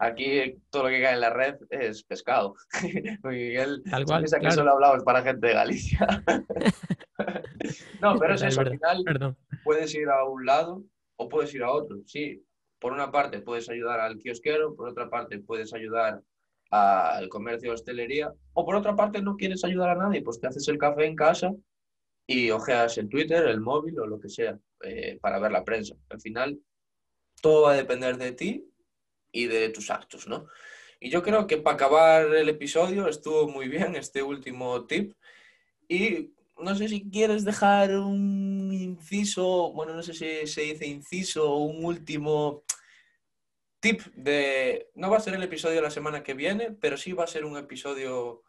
Aquí 0.00 0.56
todo 0.70 0.84
lo 0.84 0.88
que 0.88 1.00
cae 1.00 1.14
en 1.14 1.20
la 1.20 1.30
red 1.30 1.56
es 1.70 2.02
pescado. 2.02 2.54
Miguel 3.22 3.82
Tal 3.88 4.04
cual, 4.04 4.22
piensa 4.22 4.36
que 4.36 4.42
claro. 4.42 4.56
solo 4.56 4.72
hablamos 4.72 5.04
para 5.04 5.22
gente 5.22 5.46
de 5.46 5.54
Galicia. 5.54 6.06
no, 8.02 8.18
pero 8.18 8.34
es 8.34 8.42
eso, 8.42 8.60
al 8.60 8.70
final 8.70 9.02
Perdón. 9.04 9.36
puedes 9.62 9.94
ir 9.94 10.08
a 10.08 10.24
un 10.24 10.44
lado 10.44 10.82
o 11.16 11.28
puedes 11.28 11.54
ir 11.54 11.62
a 11.62 11.70
otro. 11.70 11.98
Sí, 12.06 12.44
por 12.80 12.92
una 12.92 13.12
parte 13.12 13.40
puedes 13.40 13.68
ayudar 13.68 14.00
al 14.00 14.18
kiosquero, 14.18 14.74
por 14.74 14.88
otra 14.88 15.08
parte 15.08 15.38
puedes 15.38 15.72
ayudar 15.72 16.20
al 16.70 17.28
comercio 17.28 17.70
de 17.70 17.74
hostelería, 17.74 18.32
o 18.52 18.64
por 18.64 18.74
otra 18.74 18.94
parte 18.94 19.22
no 19.22 19.36
quieres 19.36 19.64
ayudar 19.64 19.90
a 19.90 19.94
nadie, 19.94 20.20
pues 20.20 20.38
te 20.38 20.48
haces 20.48 20.68
el 20.68 20.76
café 20.76 21.06
en 21.06 21.16
casa 21.16 21.50
y 22.30 22.50
ojeas 22.50 22.98
el 22.98 23.08
Twitter, 23.08 23.46
el 23.46 23.60
móvil 23.60 23.98
o 23.98 24.06
lo 24.06 24.20
que 24.20 24.28
sea 24.28 24.56
eh, 24.82 25.18
para 25.20 25.38
ver 25.38 25.50
la 25.50 25.64
prensa. 25.64 25.94
Al 26.10 26.20
final 26.20 26.60
todo 27.40 27.62
va 27.62 27.72
a 27.72 27.76
depender 27.76 28.18
de 28.18 28.32
ti 28.32 28.70
y 29.32 29.46
de 29.46 29.70
tus 29.70 29.90
actos, 29.90 30.28
¿no? 30.28 30.46
Y 31.00 31.08
yo 31.08 31.22
creo 31.22 31.46
que 31.46 31.56
para 31.56 31.76
acabar 31.76 32.34
el 32.34 32.48
episodio 32.50 33.08
estuvo 33.08 33.48
muy 33.48 33.68
bien 33.68 33.96
este 33.96 34.22
último 34.22 34.84
tip 34.84 35.14
y 35.88 36.34
no 36.58 36.74
sé 36.74 36.88
si 36.88 37.08
quieres 37.08 37.44
dejar 37.44 37.96
un 37.96 38.72
inciso, 38.74 39.72
bueno, 39.72 39.94
no 39.94 40.02
sé 40.02 40.12
si 40.12 40.46
se 40.46 40.62
dice 40.62 40.86
inciso 40.86 41.50
o 41.50 41.64
un 41.64 41.82
último 41.82 42.62
tip 43.80 44.02
de... 44.14 44.90
No 44.94 45.08
va 45.08 45.16
a 45.16 45.20
ser 45.20 45.34
el 45.34 45.42
episodio 45.42 45.80
la 45.80 45.90
semana 45.90 46.22
que 46.22 46.34
viene, 46.34 46.72
pero 46.72 46.98
sí 46.98 47.12
va 47.12 47.24
a 47.24 47.28
ser 47.28 47.46
un 47.46 47.56
episodio 47.56 48.42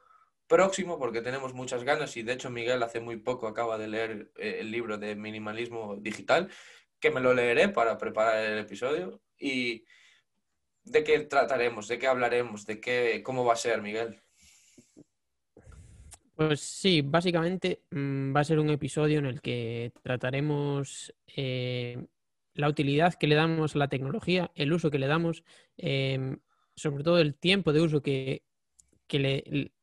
próximo 0.50 0.98
porque 1.00 1.22
tenemos 1.22 1.54
muchas 1.54 1.86
ganas 1.86 2.18
y 2.18 2.24
de 2.24 2.34
hecho 2.34 2.50
Miguel 2.50 2.84
hace 2.84 3.00
muy 3.00 3.18
poco 3.18 3.48
acaba 3.48 3.78
de 3.78 3.88
leer 3.88 4.32
eh, 4.36 4.58
el 4.60 4.72
libro 4.72 4.98
de 4.98 5.16
minimalismo 5.16 5.96
digital, 5.96 6.50
que 7.00 7.12
me 7.12 7.22
lo 7.22 7.34
leeré 7.34 7.70
para 7.70 7.98
preparar 7.98 8.44
el 8.44 8.58
episodio 8.58 9.22
y 9.38 9.86
de 10.84 11.04
qué 11.04 11.20
trataremos, 11.22 11.88
de 11.88 12.00
qué 12.00 12.08
hablaremos, 12.08 12.66
de 12.66 12.82
qué, 12.82 13.22
cómo 13.24 13.46
va 13.46 13.54
a 13.54 13.58
ser, 13.58 13.82
Miguel. 13.82 14.20
Pues 16.36 16.62
sí, 16.62 17.02
básicamente 17.02 17.84
mm, 17.92 18.36
va 18.36 18.40
a 18.40 18.46
ser 18.46 18.60
un 18.60 18.72
episodio 18.72 19.20
en 19.20 19.28
el 19.28 19.42
que 19.42 19.94
trataremos 20.02 21.14
eh, 21.28 22.08
la 22.56 22.70
utilidad 22.70 23.14
que 23.14 23.28
le 23.28 23.36
damos 23.36 23.76
a 23.76 23.80
la 23.80 23.88
tecnología, 23.88 24.50
el 24.56 24.74
uso 24.74 24.90
que 24.90 25.00
le 25.00 25.08
damos, 25.08 25.44
eh, 25.78 26.38
sobre 26.76 27.04
todo 27.04 27.20
el 27.20 27.36
tiempo 27.36 27.72
de 27.72 27.82
uso 27.82 28.02
que, 28.02 28.42
que 29.06 29.20
le 29.20 29.74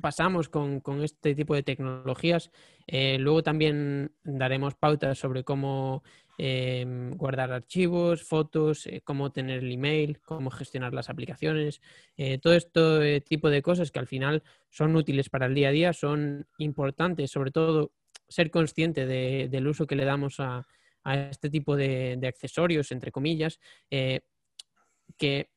pasamos 0.00 0.48
con, 0.48 0.80
con, 0.80 1.02
este 1.02 1.34
tipo 1.34 1.54
de 1.54 1.62
tecnologías. 1.62 2.50
Eh, 2.86 3.18
luego 3.18 3.42
también 3.42 4.12
daremos 4.24 4.74
pautas 4.74 5.18
sobre 5.18 5.44
cómo 5.44 6.02
eh, 6.38 6.84
guardar 7.14 7.52
archivos, 7.52 8.22
fotos, 8.22 8.86
eh, 8.86 9.02
cómo 9.04 9.30
tener 9.30 9.58
el 9.58 9.70
email, 9.70 10.18
cómo 10.20 10.50
gestionar 10.50 10.94
las 10.94 11.10
aplicaciones, 11.10 11.82
eh, 12.16 12.38
todo 12.38 12.54
este 12.54 13.20
tipo 13.20 13.50
de 13.50 13.60
cosas 13.60 13.90
que 13.90 13.98
al 13.98 14.06
final 14.06 14.42
son 14.70 14.96
útiles 14.96 15.28
para 15.28 15.46
el 15.46 15.54
día 15.54 15.68
a 15.68 15.72
día, 15.72 15.92
son 15.92 16.46
importantes, 16.58 17.30
sobre 17.30 17.50
todo 17.50 17.92
ser 18.28 18.50
consciente 18.50 19.04
de, 19.04 19.48
del 19.50 19.66
uso 19.66 19.86
que 19.86 19.94
le 19.94 20.06
damos 20.06 20.40
a, 20.40 20.66
a 21.04 21.16
este 21.16 21.50
tipo 21.50 21.76
de, 21.76 22.18
accesorios, 22.26 22.90
entre 22.92 23.12
comillas, 23.12 23.60
que 23.90 25.50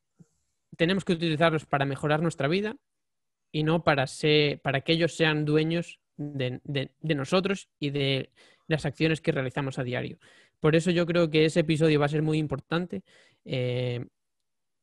tenemos 0.76 1.06
que 1.06 1.14
utilizarlos 1.14 1.66
para 1.66 1.86
mejorar 1.86 2.22
nuestra 2.22 2.49
vida 2.49 2.76
y 3.56 3.64
no 3.64 3.86
para, 3.86 4.06
ser, 4.06 4.60
para 4.60 4.82
que 4.82 4.91
ellos 4.91 5.16
sean 5.16 5.45
dueños 5.45 6.01
de, 6.18 6.60
nosotros 7.01 7.70
y 7.80 7.89
de 7.89 8.30
las 8.68 8.86
acciones 8.86 9.22
que 9.22 9.32
realizamos 9.32 9.80
a 9.80 9.86
diario. 9.86 10.18
Por 10.60 10.76
eso 10.76 10.91
yo 10.91 11.06
creo 11.06 11.30
que 11.30 11.45
ese 11.45 11.62
episodio 11.62 11.97
va 12.01 12.08
a 12.08 12.10
ser 12.10 12.22
muy 12.22 12.38
importante. 12.38 13.03
Eh, 13.45 14.08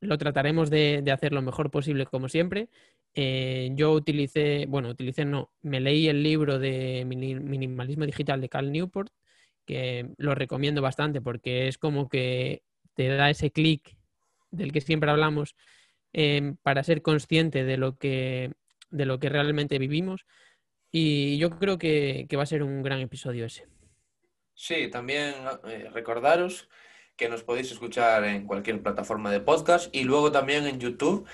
lo 0.01 0.17
trataremos 0.17 0.71
de, 0.71 1.03
de, 1.03 1.11
hacer 1.11 1.33
lo 1.33 1.43
mejor 1.43 1.69
posible, 1.69 2.07
como 2.07 2.29
siempre. 2.29 2.69
Eh, 3.13 3.69
yo 3.75 3.91
utilicé, 3.91 4.65
bueno, 4.67 4.89
utilicé 4.89 5.23
no, 5.23 5.51
me 5.61 5.79
leí 5.79 6.07
el 6.07 6.23
libro 6.23 6.57
de 6.57 7.05
Minimalismo 7.05 8.07
Digital 8.07 8.41
de 8.41 8.49
Cal 8.49 8.71
Newport, 8.71 9.13
que 9.67 10.09
lo 10.17 10.33
recomiendo 10.33 10.81
bastante 10.81 11.21
porque 11.21 11.67
es 11.67 11.77
como 11.77 12.09
que 12.09 12.63
te 12.95 13.07
da 13.09 13.29
ese 13.29 13.51
clic 13.51 13.95
del 14.49 14.71
que 14.71 14.81
siempre 14.81 15.11
hablamos 15.11 15.55
eh, 16.11 16.55
para 16.63 16.83
ser 16.83 17.03
consciente 17.03 17.63
de 17.65 17.77
lo 17.77 17.97
que, 17.99 18.51
de 18.93 19.05
lo 19.05 19.19
que 19.19 19.29
realmente 19.29 19.79
vivimos. 19.79 20.25
Y 20.91 21.37
yo 21.37 21.49
creo 21.57 21.77
que, 21.77 22.27
que 22.29 22.37
va 22.37 22.43
a 22.43 22.47
ser 22.47 22.63
un 22.63 22.83
gran 22.83 22.99
episodio 22.99 23.45
ese. 23.45 23.67
Sí, 24.53 24.89
también 24.89 25.33
eh, 25.67 25.89
recordaros 25.91 26.69
que 27.15 27.29
nos 27.29 27.43
podéis 27.43 27.71
escuchar 27.71 28.23
en 28.23 28.45
cualquier 28.45 28.81
plataforma 28.81 29.31
de 29.31 29.39
podcast 29.39 29.93
y 29.95 30.03
luego 30.03 30.31
también 30.31 30.67
en 30.67 30.79
YouTube 30.79 31.27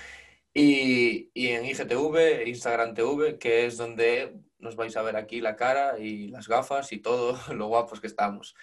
y, 0.54 1.30
y, 1.34 1.48
en 1.48 1.64
IGTV, 1.64 2.46
Instagram 2.46 2.94
TV, 2.94 3.38
que 3.38 3.66
es 3.66 3.76
donde 3.76 4.40
nos 4.58 4.76
vais 4.76 4.96
a 4.96 5.02
ver 5.02 5.16
aquí 5.16 5.40
la 5.40 5.56
cara 5.56 5.98
y 5.98 6.28
las 6.28 6.48
gafas 6.48 6.92
y 6.92 6.98
todo 6.98 7.38
lo 7.54 7.66
guapos 7.66 8.00
que 8.00 8.06
estamos. 8.06 8.54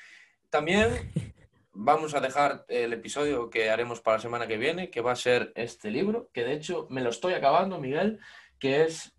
También 0.50 1.12
vamos 1.72 2.16
a 2.16 2.20
dejar 2.20 2.66
el 2.68 2.94
episodio 2.94 3.52
que 3.52 3.70
haremos 3.70 4.02
para 4.02 4.18
la 4.18 4.22
semana 4.22 4.48
que 4.48 4.58
viene, 4.58 4.90
que 4.90 5.02
va 5.02 5.12
a 5.12 5.16
ser 5.16 5.52
este 5.56 5.92
libro, 5.92 6.30
que 6.34 6.44
de 6.44 6.54
hecho 6.54 6.88
me 6.90 7.02
lo 7.02 7.12
estoy 7.12 7.34
acabando, 7.34 7.80
Miguel, 7.80 8.20
que 8.60 8.84
es 8.84 9.14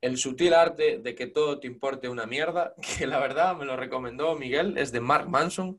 el 0.00 0.18
sutil 0.18 0.54
arte 0.54 0.98
de 0.98 1.14
que 1.14 1.26
todo 1.26 1.58
te 1.58 1.66
importe 1.66 2.08
una 2.08 2.26
mierda, 2.26 2.74
que 2.98 3.06
la 3.06 3.18
verdad 3.18 3.56
me 3.56 3.64
lo 3.64 3.76
recomendó 3.76 4.36
Miguel, 4.36 4.78
es 4.78 4.92
de 4.92 5.00
Mark 5.00 5.28
Manson 5.28 5.78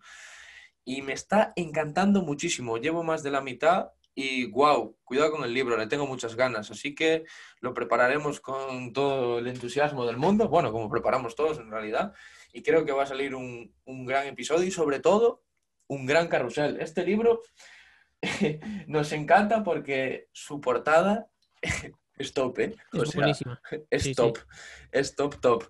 y 0.84 1.02
me 1.02 1.14
está 1.14 1.54
encantando 1.56 2.22
muchísimo. 2.22 2.78
Llevo 2.78 3.04
más 3.04 3.24
de 3.24 3.32
la 3.32 3.42
mitad 3.42 3.92
y 4.16 4.46
wow, 4.50 4.98
cuidado 5.04 5.32
con 5.32 5.44
el 5.44 5.54
libro, 5.54 5.78
le 5.78 5.86
tengo 5.86 6.08
muchas 6.08 6.36
ganas, 6.36 6.72
así 6.72 6.96
que 6.96 7.26
lo 7.60 7.76
prepararemos 7.76 8.40
con 8.40 8.92
todo 8.92 9.38
el 9.38 9.48
entusiasmo 9.48 10.08
del 10.08 10.18
mundo, 10.18 10.50
bueno, 10.50 10.72
como 10.72 10.90
preparamos 10.90 11.36
todos 11.36 11.60
en 11.60 11.70
realidad, 11.70 12.14
y 12.52 12.64
creo 12.64 12.84
que 12.84 12.94
va 12.94 13.04
a 13.04 13.08
salir 13.08 13.36
un, 13.36 13.76
un 13.86 14.06
gran 14.08 14.26
episodio 14.26 14.66
y 14.66 14.72
sobre 14.72 15.02
todo 15.02 15.44
un 15.86 16.08
gran 16.08 16.30
carrusel. 16.30 16.82
Este 16.82 17.06
libro 17.06 17.44
nos 18.88 19.12
encanta 19.12 19.64
porque 19.64 20.30
su 20.32 20.60
portada 20.62 21.28
es 22.18 22.34
top, 22.34 22.60
¿eh? 22.60 22.76
O 22.94 23.04
es 23.04 23.10
sea, 23.10 23.22
buenísima. 23.22 23.62
Es 23.90 24.04
sí, 24.04 24.14
top, 24.14 24.38
sí. 24.38 24.44
es 24.92 25.16
top, 25.16 25.40
top. 25.40 25.64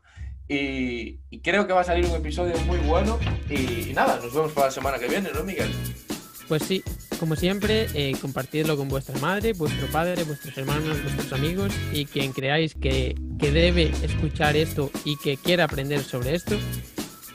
Y, 0.50 1.20
y, 1.30 1.41
creo 1.41 1.68
que 1.68 1.74
va 1.74 1.82
a 1.82 1.84
salir 1.84 2.06
un 2.06 2.16
episodio 2.16 2.58
muy 2.60 2.78
bueno. 2.80 3.20
Y, 3.50 3.89
y, 3.89 3.93
nada, 3.93 4.20
nos 4.22 4.34
vemos 4.34 4.54
para 4.54 4.68
la 4.68 4.72
semana 4.72 4.98
que 4.98 5.08
viene, 5.08 5.30
¿no, 5.34 5.43
Miguel? 5.43 5.70
Pues 6.48 6.64
sí, 6.64 6.82
como 7.20 7.36
siempre, 7.36 7.88
eh, 7.93 8.16
compartidlo 8.22 8.78
con 8.78 8.88
vuestra 8.88 9.20
madre, 9.20 9.52
vuestro 9.52 9.88
padre, 9.88 10.24
vuestros 10.24 10.58
hermanos, 10.58 11.04
vuestros 11.04 11.34
amigos 11.34 11.74
y 11.91 12.06
quien 12.06 12.32
creáis 12.32 12.74
que, 12.76 13.16
que 13.38 13.52
debe 13.52 13.91
escuchar 14.04 14.56
esto 14.56 14.89
y 15.04 15.18
que 15.18 15.36
quiera 15.36 15.66
aprender 15.66 16.02
sobre 16.02 16.36
esto. 16.36 16.56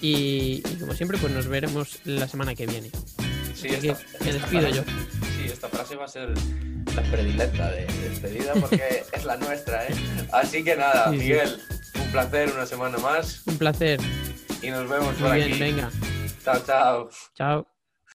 Y, 0.00 0.62
y, 0.66 0.76
como 0.80 0.94
siempre, 0.94 1.18
pues 1.18 1.32
nos 1.32 1.46
veremos 1.46 2.00
la 2.04 2.26
semana 2.26 2.54
que 2.54 2.66
viene. 2.66 2.90
Sí, 3.54 3.68
Así 3.68 3.88
esta, 3.88 4.18
que 4.18 4.24
me 4.24 4.32
despido 4.32 4.68
yo. 4.70 4.82
Esta 5.52 5.68
frase 5.68 5.96
va 5.96 6.04
a 6.06 6.08
ser 6.08 6.30
la 6.96 7.02
predilecta 7.10 7.70
de 7.70 7.86
despedida 7.86 8.52
porque 8.54 9.04
es 9.12 9.24
la 9.24 9.36
nuestra, 9.36 9.86
¿eh? 9.86 9.94
Así 10.32 10.64
que 10.64 10.76
nada, 10.76 11.10
Sí, 11.10 11.18
sí. 11.18 11.22
Miguel, 11.24 11.60
un 12.04 12.10
placer 12.12 12.50
una 12.52 12.66
semana 12.66 12.98
más 12.98 13.42
Un 13.46 13.58
placer. 13.58 14.00
y 14.62 14.70
nos 14.70 14.88
vemos 14.88 15.14
Muy 15.18 15.28
por 15.28 15.34
bien, 15.36 15.50
aquí. 15.52 15.60
venga. 15.60 15.90
Chao, 16.44 16.58
chao. 16.66 17.10
Chao. 17.34 17.71